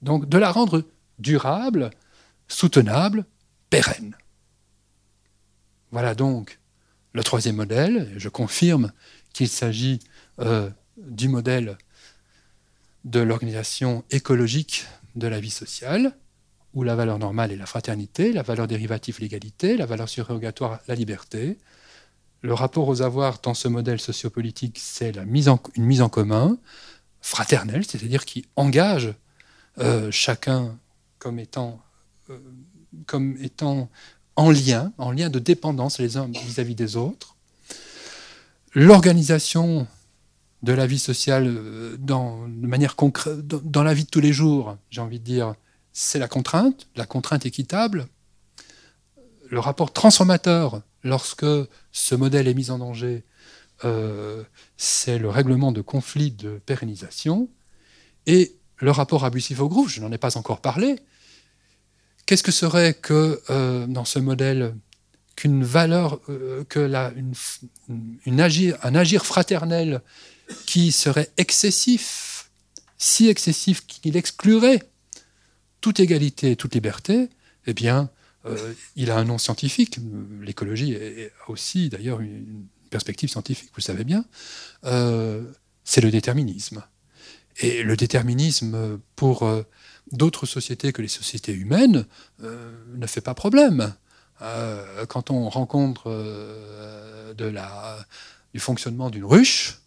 Donc 0.01 0.27
de 0.27 0.37
la 0.37 0.51
rendre 0.51 0.83
durable, 1.19 1.91
soutenable, 2.47 3.25
pérenne. 3.69 4.15
Voilà 5.91 6.15
donc 6.15 6.59
le 7.14 7.24
troisième 7.24 7.55
modèle. 7.55 8.12
Je 8.18 8.30
confirme 8.30 8.91
qu'il 9.34 9.47
s'agit 9.47 9.99
euh, 10.39 10.70
du 10.97 11.28
modèle 11.28 11.78
de 13.05 13.20
l'organisation 13.20 14.03
écologique 14.12 14.86
de 15.16 15.28
la 15.28 15.39
vie 15.39 15.49
sociale, 15.49 16.16
où 16.74 16.84
la 16.84 16.95
valeur 16.95 17.18
normale 17.18 17.51
est 17.51 17.57
la 17.57 17.66
fraternité, 17.66 18.32
la 18.32 18.43
valeur 18.43 18.68
dérivative 18.68 19.20
l'égalité, 19.20 19.78
la 19.78 19.86
valeur 19.86 20.07
surrogatoire 20.07 20.80
la 20.88 20.95
liberté. 20.95 21.57
Le 22.41 22.53
rapport 22.53 22.88
aux 22.88 23.01
avoirs 23.01 23.39
dans 23.41 23.53
ce 23.53 23.68
modèle 23.68 23.99
sociopolitique, 23.99 24.78
c'est 24.80 25.16
une 25.16 25.86
mise 25.86 26.01
en 26.01 26.10
commun 26.10 26.57
fraternelle, 27.22 27.86
c'est-à-dire 27.86 28.26
qui 28.26 28.45
engage 28.55 29.14
euh, 29.80 30.10
chacun 30.12 30.78
comme 31.18 31.39
étant, 31.39 31.82
euh, 32.30 32.39
comme 33.05 33.38
étant 33.41 33.89
en 34.39 34.51
lien, 34.51 34.93
en 34.97 35.11
lien 35.11 35.29
de 35.29 35.37
dépendance 35.37 35.99
les 35.99 36.15
uns 36.15 36.29
vis-à-vis 36.31 36.73
des 36.73 36.95
autres. 36.95 37.35
L'organisation 38.73 39.85
de 40.63 40.71
la 40.71 40.87
vie 40.87 40.97
sociale 40.97 41.47
euh, 41.47 41.97
dans, 41.99 42.47
de 42.47 42.67
manière 42.67 42.95
concrète, 42.95 43.45
dans 43.45 43.83
la 43.83 43.93
vie 43.93 44.05
de 44.05 44.09
tous 44.09 44.21
les 44.21 44.31
jours, 44.31 44.77
j'ai 44.91 45.01
envie 45.01 45.19
de 45.19 45.25
dire, 45.25 45.55
c'est 45.91 46.19
la 46.19 46.29
contrainte, 46.29 46.87
la 46.95 47.05
contrainte 47.05 47.45
équitable. 47.45 48.07
Le 49.49 49.59
rapport 49.59 49.91
transformateur, 49.91 50.83
lorsque 51.03 51.45
ce 51.91 52.15
modèle 52.15 52.47
est 52.47 52.53
mis 52.53 52.71
en 52.71 52.77
danger, 52.79 53.25
c'est 54.77 55.17
le 55.17 55.29
règlement 55.29 55.73
de 55.73 55.81
conflits 55.81 56.31
de 56.31 56.61
pérennisation. 56.65 57.49
Et 58.25 58.55
le 58.77 58.91
rapport 58.91 59.25
abusif 59.25 59.59
au 59.59 59.67
groupe, 59.67 59.89
je 59.89 59.99
n'en 59.99 60.11
ai 60.11 60.17
pas 60.17 60.37
encore 60.37 60.61
parlé, 60.61 60.97
qu'est-ce 62.30 62.43
que 62.43 62.51
serait 62.51 62.93
que 62.93 63.41
dans 63.88 64.05
ce 64.05 64.19
modèle 64.19 64.75
qu'une 65.36 65.63
valeur, 65.63 66.19
une, 68.27 68.39
agir, 68.39 68.77
un 68.84 68.93
agir 68.93 69.25
fraternel 69.25 70.03
qui 70.67 70.91
serait 70.91 71.32
excessif, 71.38 72.51
si 72.99 73.30
excessif 73.30 73.88
qu'il 73.88 74.15
exclurait 74.15 74.84
toute 75.82 75.99
égalité 75.99 76.51
et 76.51 76.55
toute 76.55 76.75
liberté, 76.75 77.30
eh 77.65 77.73
bien, 77.73 78.11
euh, 78.45 78.73
il 78.95 79.09
a 79.09 79.17
un 79.17 79.23
nom 79.23 79.39
scientifique. 79.39 79.97
L'écologie 80.39 80.95
a 80.95 81.49
aussi, 81.49 81.89
d'ailleurs, 81.89 82.21
une 82.21 82.67
perspective 82.91 83.27
scientifique, 83.27 83.69
vous 83.69 83.77
le 83.77 83.82
savez 83.82 84.03
bien. 84.03 84.23
Euh, 84.84 85.43
c'est 85.84 86.01
le 86.01 86.11
déterminisme. 86.11 86.84
Et 87.57 87.82
le 87.82 87.97
déterminisme, 87.97 88.99
pour 89.15 89.47
euh, 89.47 89.63
d'autres 90.12 90.45
sociétés 90.45 90.91
que 90.91 91.01
les 91.01 91.07
sociétés 91.07 91.53
humaines, 91.53 92.05
ne 92.41 93.07
fait 93.07 93.22
pas 93.22 93.34
problème. 93.34 93.93
quand 95.07 95.32
on 95.32 95.49
rencontre 95.49 96.12
la, 97.38 97.97
du 98.53 98.60
fonctionnement 98.60 99.10
d'une 99.10 99.26
ruche, 99.26 99.80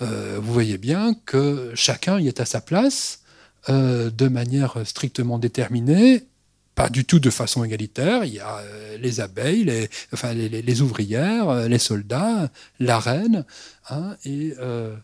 vous 0.00 0.52
voyez 0.52 0.78
bien 0.78 1.14
que 1.26 1.72
chacun 1.74 2.18
y 2.18 2.28
est 2.28 2.40
à 2.40 2.44
sa 2.44 2.60
place, 2.60 3.22
de 3.68 4.28
manière 4.28 4.84
strictement 4.84 5.38
déterminée 5.38 6.26
pas 6.74 6.88
du 6.88 7.04
tout 7.04 7.18
de 7.18 7.30
façon 7.30 7.64
égalitaire. 7.64 8.24
Il 8.24 8.34
y 8.34 8.40
a 8.40 8.58
euh, 8.58 8.96
les 8.98 9.20
abeilles, 9.20 9.64
les, 9.64 10.82
ouvrières, 10.82 11.48
euh, 11.48 11.68
les 11.68 11.78
soldats, 11.78 12.50
la 12.80 12.98
reine. 12.98 13.44
Hein, 13.90 14.16
et, 14.24 14.54
euh, 14.58 14.94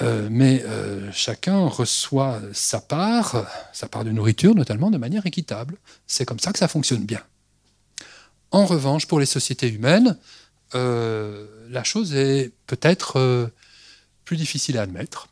mais 0.00 0.64
chacun 1.12 1.66
reçoit 1.66 2.40
sa 2.52 2.80
part, 2.80 3.46
sa 3.72 3.88
part 3.88 4.04
de 4.04 4.10
nourriture 4.10 4.54
notamment, 4.54 4.90
de 4.90 4.98
manière 4.98 5.26
équitable. 5.26 5.76
C'est 6.06 6.24
comme 6.24 6.38
ça 6.38 6.52
que 6.52 6.58
ça 6.58 6.68
fonctionne 6.68 7.04
bien. 7.04 7.22
En 8.50 8.66
revanche, 8.66 9.06
pour 9.06 9.20
les 9.20 9.26
sociétés 9.26 9.68
humaines, 9.68 10.16
la 10.74 11.84
chose 11.84 12.14
est 12.14 12.52
peut-être 12.66 13.50
plus 14.24 14.36
difficile 14.36 14.78
à 14.78 14.82
admettre. 14.82 15.28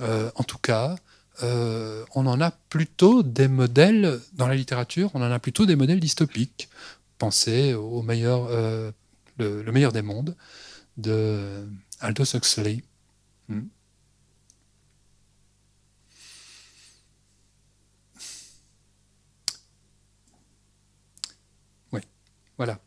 en 0.00 0.44
tout 0.44 0.58
cas, 0.58 0.96
euh, 1.42 2.04
on 2.14 2.26
en 2.26 2.40
a 2.40 2.50
plutôt 2.50 3.22
des 3.22 3.48
modèles, 3.48 4.20
dans 4.34 4.46
la 4.46 4.54
littérature, 4.54 5.10
on 5.14 5.22
en 5.22 5.30
a 5.30 5.38
plutôt 5.38 5.66
des 5.66 5.76
modèles 5.76 6.00
dystopiques. 6.00 6.68
Pensez 7.18 7.74
au 7.74 8.02
meilleur, 8.02 8.46
euh, 8.50 8.92
le, 9.38 9.62
meilleur 9.72 9.92
des 9.92 10.02
mondes 10.02 10.36
de 10.96 11.66
Aldous 12.00 12.34
Huxley. 12.34 12.82
Hmm. 13.48 13.62
Oui, 21.92 22.00
voilà. 22.60 22.78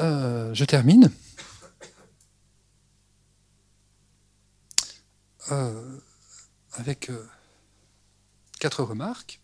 Euh, 0.00 0.52
je 0.52 0.64
termine. 0.66 1.10
avec 6.72 7.08
euh, 7.08 7.26
quatre 8.58 8.82
remarques. 8.84 9.40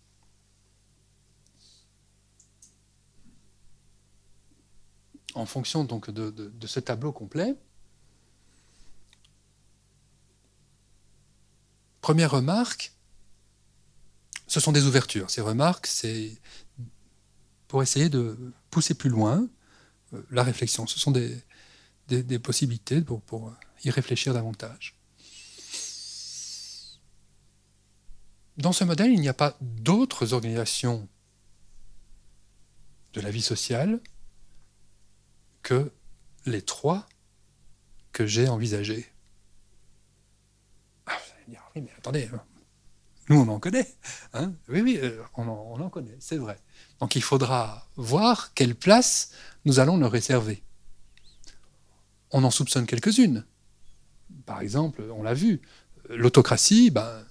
En 5.35 5.47
fonction 5.47 5.83
donc 5.83 6.11
de, 6.11 6.53
ce 6.67 6.81
tableau 6.81 7.13
complet. 7.13 7.57
Première 12.03 12.33
remarque, 12.33 12.93
ce 14.47 14.61
sont 14.61 14.73
des 14.73 14.85
ouvertures. 14.85 15.31
Ces 15.31 15.41
remarques, 15.41 15.87
c'est 15.87 16.39
pour 17.69 17.83
essayer 17.83 18.09
de 18.09 18.37
pousser 18.71 18.95
plus 18.95 19.11
loin 19.11 19.49
euh, 20.13 20.23
la 20.31 20.43
réflexion. 20.43 20.87
Ce 20.87 20.99
sont 20.99 21.11
des, 21.11 21.43
possibilités 22.39 23.01
pour 23.01 23.53
y 23.85 23.91
réfléchir 23.91 24.33
davantage. 24.33 24.97
Dans 28.57 28.73
ce 28.73 28.85
modèle, 28.85 29.13
il 29.13 29.21
n'y 29.21 29.29
a 29.29 29.35
pas 29.35 29.57
d'autres 29.61 30.33
organisations 30.33 31.09
de 33.13 33.21
la 33.21 33.31
vie 33.31 33.43
sociale 33.43 34.01
que 35.63 35.93
les 36.47 36.63
trois 36.63 37.07
que 38.13 38.27
j'ai 38.27 38.49
envisagés. 38.49 39.13
Ah, 41.07 41.19
vous 41.19 41.33
allez 41.35 41.45
dire, 41.49 41.71
oui, 41.75 41.83
mais 41.83 41.93
attendez, 41.99 42.31
hein. 42.33 42.43
nous 43.29 43.37
on 43.37 43.49
en 43.49 43.59
connaît. 43.59 43.95
Hein 44.33 44.55
oui, 44.69 44.81
oui, 44.81 44.99
euh, 45.03 45.23
on 45.35 45.49
en, 45.49 45.73
on 45.75 45.81
en 45.81 45.91
connaît, 45.91 46.17
c'est 46.19 46.39
vrai. 46.39 46.59
Donc 47.01 47.17
il 47.17 47.23
faudra 47.23 47.87
voir 47.97 48.53
quelle 48.55 48.75
place 48.75 49.31
nous 49.65 49.81
allons 49.81 49.97
leur 49.97 50.11
réserver. 50.11 50.63
On 52.31 52.45
en 52.45 52.51
soupçonne 52.51 52.87
quelques-unes. 52.87 53.45
Par 54.45 54.61
exemple, 54.61 55.03
on 55.15 55.23
l'a 55.23 55.35
vu, 55.35 55.61
l'autocratie, 56.09 56.91
ben, 56.91 57.25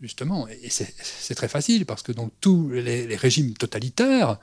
justement, 0.00 0.48
et 0.48 0.68
c'est 0.70 1.34
très 1.34 1.48
facile, 1.48 1.86
parce 1.86 2.02
que 2.02 2.12
tous 2.40 2.70
les, 2.70 3.16
régimes 3.16 3.54
totalitaires, 3.54 4.38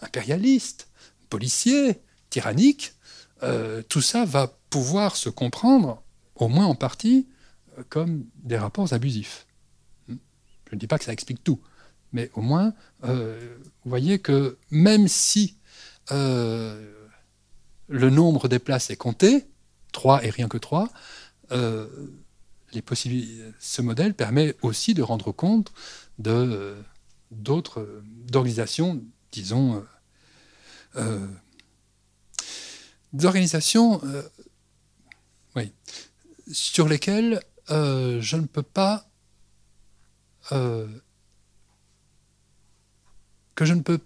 impérialistes, 0.00 0.88
policiers, 1.28 2.00
tyranniques, 2.30 2.94
euh, 3.42 3.82
tout 3.82 4.00
ça 4.00 4.24
va 4.24 4.58
pouvoir 4.70 5.16
se 5.16 5.28
comprendre, 5.28 6.02
au 6.34 6.48
moins 6.48 6.66
en 6.66 6.74
partie, 6.74 7.28
euh, 7.78 7.82
comme 7.88 8.24
des 8.42 8.56
rapports 8.56 8.92
abusifs. 8.92 9.46
Je 10.08 10.14
ne 10.72 10.78
dis 10.78 10.86
pas 10.86 10.98
que 10.98 11.04
ça 11.04 11.12
explique 11.12 11.44
tout, 11.44 11.60
mais 12.12 12.30
au 12.34 12.40
moins, 12.40 12.74
euh, 13.04 13.56
vous 13.84 13.90
voyez 13.90 14.18
que 14.18 14.58
même 14.70 15.08
si 15.08 15.56
le 16.10 16.76
nombre 17.88 18.48
des 18.48 18.58
places 18.58 18.90
est 18.90 18.96
compté, 18.96 19.46
3 19.92 20.24
et 20.24 20.30
rien 20.30 20.48
que 20.48 20.58
3, 20.58 20.90
ce 23.60 23.82
modèle 23.82 24.14
permet 24.14 24.54
aussi 24.62 24.94
de 24.94 25.02
rendre 25.02 25.32
compte 25.32 25.72
euh, 26.26 26.80
d'autres 27.30 27.80
euh, 27.80 28.04
organisations, 28.34 29.02
disons, 29.30 29.84
euh, 30.96 31.26
d'organisations, 33.12 34.00
oui, 35.56 35.72
sur 36.50 36.88
lesquelles 36.88 37.40
je 37.68 38.36
ne 38.36 38.46
peux 38.46 38.62
pas 38.62 39.08
que 43.54 43.64
je 43.64 43.74
ne 43.74 43.82
peux 43.82 43.98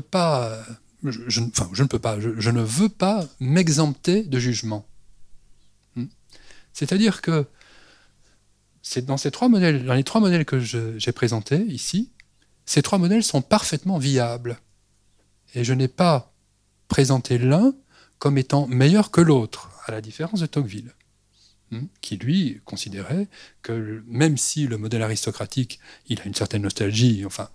pas 0.00 0.62
je, 1.02 2.50
ne 2.50 2.62
veux 2.62 2.88
pas 2.88 3.26
m'exempter 3.40 4.22
de 4.22 4.38
jugement. 4.38 4.86
C'est-à-dire 6.72 7.22
que 7.22 7.46
c'est 8.82 9.04
dans 9.04 9.16
ces 9.16 9.30
trois 9.30 9.48
modèles, 9.48 9.84
dans 9.84 9.94
les 9.94 10.04
trois 10.04 10.20
modèles 10.20 10.44
que 10.44 10.60
j'ai 10.60 11.12
présentés 11.12 11.62
ici, 11.62 12.12
ces 12.66 12.82
trois 12.82 12.98
modèles 12.98 13.22
sont 13.22 13.42
parfaitement 13.42 13.98
viables. 13.98 14.58
Et 15.54 15.64
je 15.64 15.72
n'ai 15.72 15.88
pas 15.88 16.34
présenté 16.88 17.38
l'un 17.38 17.74
comme 18.18 18.38
étant 18.38 18.66
meilleur 18.66 19.10
que 19.10 19.20
l'autre, 19.20 19.70
à 19.86 19.92
la 19.92 20.00
différence 20.00 20.40
de 20.40 20.46
Tocqueville, 20.46 20.90
hmm, 20.90 21.05
qui 22.00 22.16
lui 22.16 22.60
considérait 22.64 23.28
que 23.62 24.02
même 24.06 24.36
si 24.36 24.66
le 24.66 24.78
modèle 24.78 25.02
aristocratique, 25.02 25.80
il 26.08 26.20
a 26.20 26.24
une 26.24 26.34
certaine 26.34 26.62
nostalgie, 26.62 27.24
enfin 27.26 27.50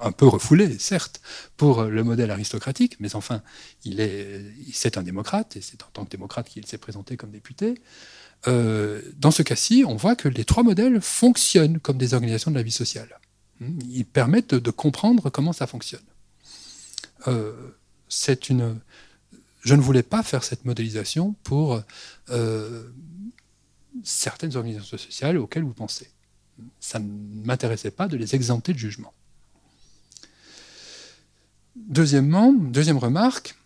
un 0.00 0.12
peu 0.12 0.26
refoulé, 0.26 0.78
certes, 0.78 1.20
pour 1.56 1.84
le 1.84 2.02
modèle 2.02 2.30
aristocratique, 2.30 2.96
mais 2.98 3.14
enfin, 3.14 3.42
il 3.84 4.00
est, 4.00 4.44
c'est 4.72 4.98
un 4.98 5.02
démocrate, 5.02 5.56
et 5.56 5.60
c'est 5.60 5.82
en 5.82 5.88
tant 5.92 6.04
que 6.04 6.10
démocrate 6.10 6.48
qu'il 6.48 6.66
s'est 6.66 6.78
présenté 6.78 7.16
comme 7.16 7.30
député. 7.30 7.80
Euh, 8.48 9.00
dans 9.16 9.30
ce 9.30 9.42
cas-ci, 9.42 9.84
on 9.86 9.94
voit 9.94 10.16
que 10.16 10.28
les 10.28 10.44
trois 10.44 10.64
modèles 10.64 11.00
fonctionnent 11.00 11.78
comme 11.78 11.98
des 11.98 12.14
organisations 12.14 12.50
de 12.50 12.56
la 12.56 12.62
vie 12.62 12.72
sociale. 12.72 13.20
Hmm, 13.60 13.78
ils 13.88 14.04
permettent 14.04 14.54
de 14.54 14.70
comprendre 14.70 15.30
comment 15.30 15.52
ça 15.52 15.66
fonctionne. 15.66 16.00
Euh, 17.28 17.52
c'est 18.08 18.48
une. 18.48 18.80
Je 19.62 19.74
ne 19.74 19.80
voulais 19.80 20.02
pas 20.02 20.22
faire 20.22 20.44
cette 20.44 20.64
modélisation 20.64 21.34
pour 21.44 21.80
euh, 22.30 22.92
certaines 24.02 24.56
organisations 24.56 24.98
sociales 24.98 25.38
auxquelles 25.38 25.62
vous 25.62 25.72
pensez. 25.72 26.10
Ça 26.80 26.98
ne 26.98 27.08
m'intéressait 27.44 27.92
pas 27.92 28.08
de 28.08 28.16
les 28.16 28.34
exempter 28.34 28.72
de 28.72 28.78
jugement. 28.78 29.14
Deuxièmement, 31.76 32.52
deuxième 32.52 32.98
remarque, 32.98 33.56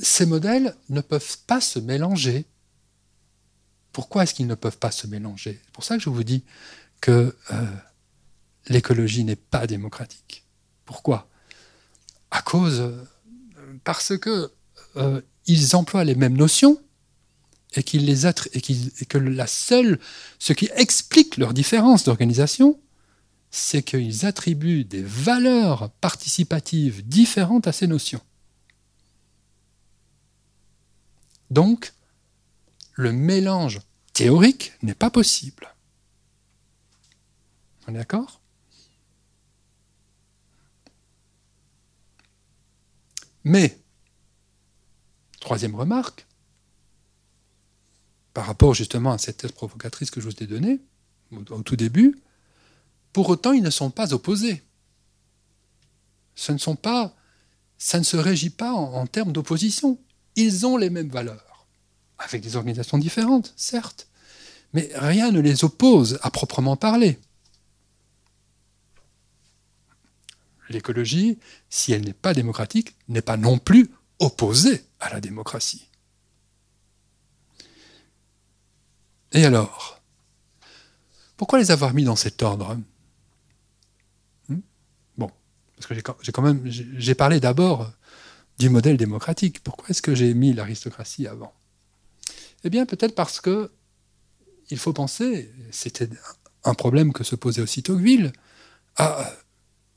ces 0.00 0.26
modèles 0.26 0.76
ne 0.90 1.00
peuvent 1.00 1.38
pas 1.46 1.60
se 1.60 1.78
mélanger. 1.78 2.44
Pourquoi 3.92 4.22
est-ce 4.22 4.34
qu'ils 4.34 4.46
ne 4.46 4.54
peuvent 4.54 4.78
pas 4.78 4.90
se 4.90 5.06
mélanger? 5.06 5.60
C'est 5.64 5.72
pour 5.72 5.84
ça 5.84 5.96
que 5.96 6.02
je 6.02 6.10
vous 6.10 6.24
dis 6.24 6.44
que 7.00 7.36
euh, 7.50 7.76
l'écologie 8.68 9.24
n'est 9.24 9.36
pas 9.36 9.66
démocratique. 9.66 10.44
Pourquoi? 10.84 11.28
À 12.30 12.40
cause, 12.42 12.94
parce 13.84 14.16
que 14.18 14.52
euh, 14.96 15.20
ils 15.46 15.74
emploient 15.76 16.04
les 16.04 16.14
mêmes 16.14 16.36
notions 16.36 16.80
et, 17.74 17.80
et 17.80 19.06
que 19.06 19.18
la 19.18 19.46
seule, 19.46 19.98
ce 20.38 20.52
qui 20.52 20.68
explique 20.74 21.36
leur 21.36 21.54
différence 21.54 22.04
d'organisation, 22.04 22.78
c'est 23.50 23.82
qu'ils 23.82 24.26
attribuent 24.26 24.84
des 24.84 25.02
valeurs 25.02 25.90
participatives 26.00 27.06
différentes 27.06 27.66
à 27.66 27.72
ces 27.72 27.86
notions. 27.86 28.20
Donc, 31.50 31.92
le 32.94 33.12
mélange 33.12 33.80
théorique 34.12 34.72
n'est 34.82 34.94
pas 34.94 35.10
possible. 35.10 35.74
On 37.86 37.94
est 37.94 37.98
d'accord? 37.98 38.41
Mais, 43.44 43.78
troisième 45.40 45.74
remarque, 45.74 46.26
par 48.34 48.46
rapport 48.46 48.74
justement 48.74 49.12
à 49.12 49.18
cette 49.18 49.38
thèse 49.38 49.52
provocatrice 49.52 50.10
que 50.10 50.20
je 50.20 50.28
vous 50.28 50.42
ai 50.42 50.46
donnée 50.46 50.80
au 51.50 51.62
tout 51.62 51.76
début, 51.76 52.18
pour 53.12 53.28
autant 53.28 53.52
ils 53.52 53.62
ne 53.62 53.70
sont 53.70 53.90
pas 53.90 54.14
opposés. 54.14 54.62
Ce 56.34 56.52
ne 56.52 56.58
sont 56.58 56.76
pas, 56.76 57.14
ça 57.76 57.98
ne 57.98 58.04
se 58.04 58.16
régit 58.16 58.50
pas 58.50 58.72
en, 58.72 58.94
en 58.94 59.06
termes 59.06 59.32
d'opposition. 59.32 59.98
Ils 60.36 60.66
ont 60.66 60.76
les 60.76 60.88
mêmes 60.88 61.10
valeurs, 61.10 61.66
avec 62.18 62.42
des 62.42 62.56
organisations 62.56 62.96
différentes, 62.98 63.52
certes, 63.56 64.08
mais 64.72 64.90
rien 64.94 65.30
ne 65.30 65.40
les 65.40 65.64
oppose 65.64 66.18
à 66.22 66.30
proprement 66.30 66.76
parler. 66.76 67.18
L'écologie, 70.72 71.38
si 71.70 71.92
elle 71.92 72.04
n'est 72.04 72.12
pas 72.12 72.34
démocratique, 72.34 72.96
n'est 73.08 73.22
pas 73.22 73.36
non 73.36 73.58
plus 73.58 73.90
opposée 74.18 74.84
à 75.00 75.10
la 75.10 75.20
démocratie. 75.20 75.88
Et 79.32 79.44
alors 79.44 80.00
Pourquoi 81.36 81.58
les 81.58 81.70
avoir 81.70 81.94
mis 81.94 82.04
dans 82.04 82.16
cet 82.16 82.42
ordre 82.42 82.78
hmm? 84.48 84.60
Bon, 85.16 85.30
parce 85.76 85.86
que 85.86 85.94
j'ai 85.94 86.32
quand 86.32 86.42
même 86.42 86.62
j'ai 86.64 87.14
parlé 87.14 87.40
d'abord 87.40 87.90
du 88.58 88.68
modèle 88.68 88.96
démocratique. 88.96 89.62
Pourquoi 89.62 89.88
est-ce 89.88 90.02
que 90.02 90.14
j'ai 90.14 90.34
mis 90.34 90.52
l'aristocratie 90.52 91.26
avant? 91.26 91.52
Eh 92.64 92.70
bien, 92.70 92.86
peut-être 92.86 93.14
parce 93.14 93.40
que 93.40 93.72
il 94.70 94.78
faut 94.78 94.92
penser, 94.92 95.52
c'était 95.70 96.08
un 96.64 96.74
problème 96.74 97.12
que 97.12 97.24
se 97.24 97.34
posait 97.34 97.62
aussi 97.62 97.82
Tocqueville, 97.82 98.32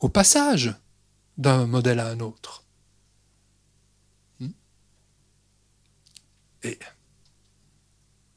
passage 0.10 0.74
d'un 1.38 1.66
modèle 1.66 2.00
à 2.00 2.08
un 2.08 2.20
autre. 2.20 2.64
Hmm? 4.40 4.52
Et 6.64 6.80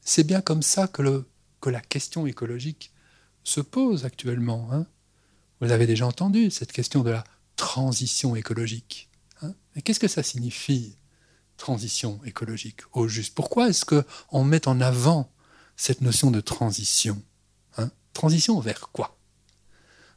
c'est 0.01 0.23
bien 0.23 0.41
comme 0.41 0.63
ça 0.63 0.87
que, 0.87 1.25
la 1.65 1.81
question 1.81 2.25
écologique 2.25 2.91
se 3.43 3.61
pose 3.61 4.05
actuellement. 4.05 4.69
Hein. 4.71 4.87
Vous 5.61 5.71
avez 5.71 5.85
déjà 5.85 6.07
entendu 6.07 6.49
cette 6.49 6.71
question 6.71 7.03
de 7.03 7.11
la 7.11 7.23
transition 7.55 8.35
écologique. 8.35 9.09
Hein. 9.41 9.53
Qu'est-ce 9.83 9.99
que 9.99 10.07
ça 10.07 10.23
signifie, 10.23 10.95
transition 11.57 12.19
écologique, 12.25 12.81
au 12.93 13.07
juste 13.07 13.35
Pourquoi 13.35 13.69
est-ce 13.69 13.85
qu'on 13.85 14.43
met 14.43 14.67
en 14.67 14.81
avant 14.81 15.31
cette 15.75 16.01
notion 16.01 16.31
de 16.31 16.41
transition 16.41 17.21
hein? 17.77 17.91
Transition 18.13 18.59
vers 18.59 18.89
quoi? 18.91 19.15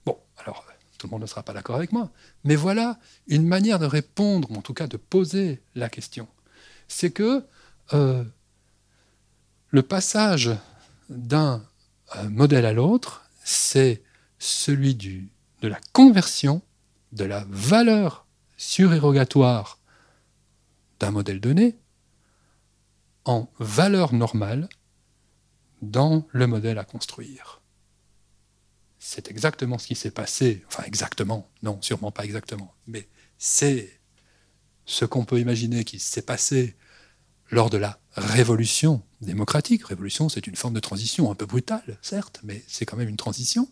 Bon, 0.06 0.18
alors, 0.38 0.64
tout 1.02 1.08
le 1.08 1.10
monde 1.10 1.22
ne 1.22 1.26
sera 1.26 1.42
pas 1.42 1.52
d'accord 1.52 1.74
avec 1.74 1.90
moi, 1.90 2.12
mais 2.44 2.54
voilà 2.54 2.96
une 3.26 3.44
manière 3.44 3.80
de 3.80 3.86
répondre, 3.86 4.48
ou 4.52 4.54
en 4.54 4.62
tout 4.62 4.72
cas 4.72 4.86
de 4.86 4.96
poser 4.96 5.60
la 5.74 5.88
question. 5.88 6.28
C'est 6.86 7.10
que 7.10 7.44
euh, 7.92 8.22
le 9.70 9.82
passage 9.82 10.52
d'un 11.08 11.60
euh, 12.14 12.28
modèle 12.28 12.64
à 12.66 12.72
l'autre, 12.72 13.24
c'est 13.42 14.00
celui 14.38 14.94
de 14.94 15.66
la 15.66 15.80
conversion 15.92 16.62
de 17.10 17.24
la 17.24 17.44
valeur 17.48 18.24
surérogatoire 18.56 19.80
d'un 21.00 21.10
modèle 21.10 21.40
donné 21.40 21.76
en 23.24 23.48
valeur 23.58 24.14
normale 24.14 24.68
dans 25.80 26.28
le 26.30 26.46
modèle 26.46 26.78
à 26.78 26.84
construire. 26.84 27.61
C'est 29.04 29.32
exactement 29.32 29.78
ce 29.78 29.88
qui 29.88 29.96
s'est 29.96 30.12
passé, 30.12 30.62
enfin 30.68 30.84
exactement, 30.84 31.50
non, 31.64 31.82
sûrement 31.82 32.12
pas 32.12 32.24
exactement, 32.24 32.72
mais 32.86 33.08
c'est 33.36 33.98
ce 34.86 35.04
qu'on 35.04 35.24
peut 35.24 35.40
imaginer 35.40 35.82
qui 35.82 35.98
s'est 35.98 36.22
passé 36.22 36.76
lors 37.50 37.68
de 37.68 37.78
la 37.78 37.98
révolution 38.14 39.02
démocratique. 39.20 39.86
Révolution, 39.86 40.28
c'est 40.28 40.46
une 40.46 40.54
forme 40.54 40.74
de 40.74 40.80
transition 40.80 41.32
un 41.32 41.34
peu 41.34 41.46
brutale, 41.46 41.98
certes, 42.00 42.38
mais 42.44 42.62
c'est 42.68 42.86
quand 42.86 42.96
même 42.96 43.08
une 43.08 43.16
transition. 43.16 43.68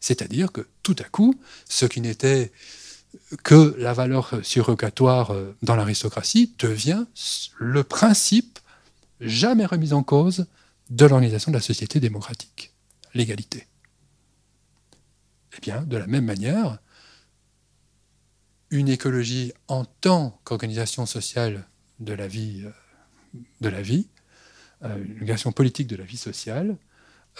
C'est-à-dire 0.00 0.52
que 0.52 0.68
tout 0.82 0.96
à 0.98 1.04
coup, 1.04 1.34
ce 1.66 1.86
qui 1.86 2.02
n'était 2.02 2.52
que 3.42 3.74
la 3.78 3.94
valeur 3.94 4.38
surrogatoire 4.42 5.30
euh, 5.30 5.56
dans 5.62 5.76
l'aristocratie 5.76 6.54
devient 6.58 7.06
le 7.56 7.84
principe 7.84 8.58
jamais 9.20 9.64
remis 9.64 9.94
en 9.94 10.02
cause 10.02 10.44
de 10.90 11.06
l'organisation 11.06 11.52
de 11.52 11.56
la 11.56 11.62
société 11.62 12.00
démocratique, 12.00 12.74
l'égalité. 13.14 13.66
Eh 15.56 15.60
bien, 15.60 15.82
de 15.82 15.96
la 15.96 16.06
même 16.06 16.24
manière, 16.24 16.78
une 18.70 18.88
écologie 18.88 19.52
en 19.68 19.84
tant 19.84 20.40
qu'organisation 20.44 21.06
sociale 21.06 21.68
de 22.00 22.12
la 22.12 22.26
vie 22.26 22.62
euh, 22.64 22.70
de 23.60 23.68
la 23.68 23.82
vie, 23.82 24.08
euh, 24.82 24.96
une 24.96 25.12
organisation 25.12 25.52
politique 25.52 25.86
de 25.86 25.96
la 25.96 26.04
vie 26.04 26.16
sociale, 26.16 26.76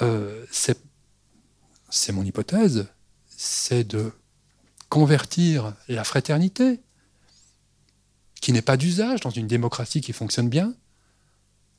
euh, 0.02 0.44
c'est 0.50 2.12
mon 2.12 2.24
hypothèse, 2.24 2.88
c'est 3.28 3.84
de 3.84 4.12
convertir 4.88 5.74
la 5.88 6.04
fraternité, 6.04 6.80
qui 8.40 8.52
n'est 8.52 8.62
pas 8.62 8.76
d'usage 8.76 9.20
dans 9.20 9.30
une 9.30 9.46
démocratie 9.46 10.00
qui 10.00 10.12
fonctionne 10.12 10.48
bien, 10.48 10.74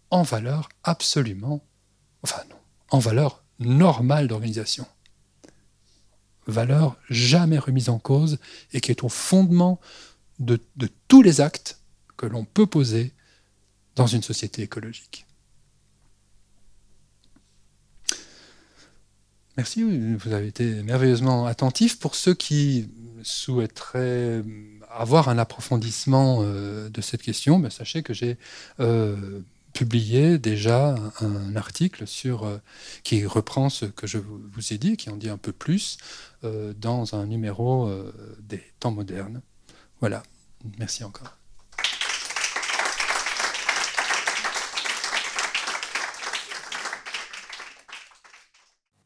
en 0.09 0.23
valeur 0.23 0.69
absolument, 0.83 1.63
enfin 2.23 2.41
non, 2.49 2.57
en 2.91 2.99
valeur 2.99 3.43
normale 3.59 4.27
d'organisation. 4.27 4.87
Valeur 6.47 6.97
jamais 7.09 7.57
remise 7.57 7.89
en 7.89 7.99
cause 7.99 8.37
et 8.73 8.81
qui 8.81 8.91
est 8.91 9.03
au 9.03 9.09
fondement 9.09 9.79
de, 10.39 10.59
de 10.75 10.89
tous 11.07 11.21
les 11.21 11.41
actes 11.41 11.79
que 12.17 12.25
l'on 12.25 12.45
peut 12.45 12.67
poser 12.67 13.13
dans 13.95 14.07
une 14.07 14.23
société 14.23 14.61
écologique. 14.61 15.25
Merci, 19.57 19.83
vous 19.83 20.33
avez 20.33 20.47
été 20.47 20.83
merveilleusement 20.83 21.45
attentif. 21.45 21.97
Pour 21.97 22.15
ceux 22.15 22.33
qui 22.33 22.89
souhaiteraient 23.23 24.43
avoir 24.89 25.29
un 25.29 25.37
approfondissement 25.37 26.39
euh, 26.41 26.89
de 26.89 27.01
cette 27.01 27.21
question, 27.21 27.59
ben, 27.59 27.69
sachez 27.69 28.03
que 28.03 28.13
j'ai 28.13 28.37
euh, 28.81 29.39
publié 29.71 30.37
déjà 30.39 30.95
un, 31.21 31.55
article 31.55 32.05
sur, 32.05 32.43
euh, 32.43 32.57
qui 33.03 33.25
reprend 33.25 33.69
ce 33.69 33.85
que 33.85 34.07
je 34.07 34.17
vous 34.17 34.73
ai 34.73 34.77
dit, 34.77 34.97
qui 34.97 35.09
en 35.09 35.15
dit 35.15 35.29
un 35.29 35.37
peu 35.37 35.53
plus, 35.53 35.97
dans 36.77 37.15
un 37.15 37.25
numéro 37.25 37.89
des 38.39 38.63
temps 38.79 38.91
modernes. 38.91 39.41
Voilà, 39.99 40.23
merci 40.77 41.03
encore. 41.03 41.37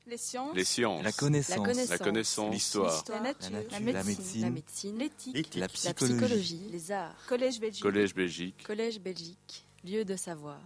Les 0.07 0.17
sciences. 0.17 0.55
Les 0.55 0.63
sciences. 0.63 1.03
La 1.03 1.11
connaissance. 1.11 1.89
La 1.89 1.97
connaissance. 1.99 2.53
L'histoire. 2.53 3.03
La, 3.09 3.19
nature. 3.19 3.49
La 3.51 3.79
La 3.79 4.03
médecine. 4.03 4.49
médecine. 4.51 4.97
L'éthique. 4.97 5.53
La 5.55 5.61
La 5.61 5.67
psychologie. 5.67 6.15
psychologie. 6.17 6.61
Les 6.71 6.91
arts. 6.91 7.15
Collège 7.27 7.59
Belgique. 7.59 7.83
Collège 7.83 8.15
Belgique. 8.15 8.63
Collège 8.65 8.99
Belgique. 8.99 9.65
Lieu 9.83 10.03
de 10.03 10.15
savoir. 10.15 10.59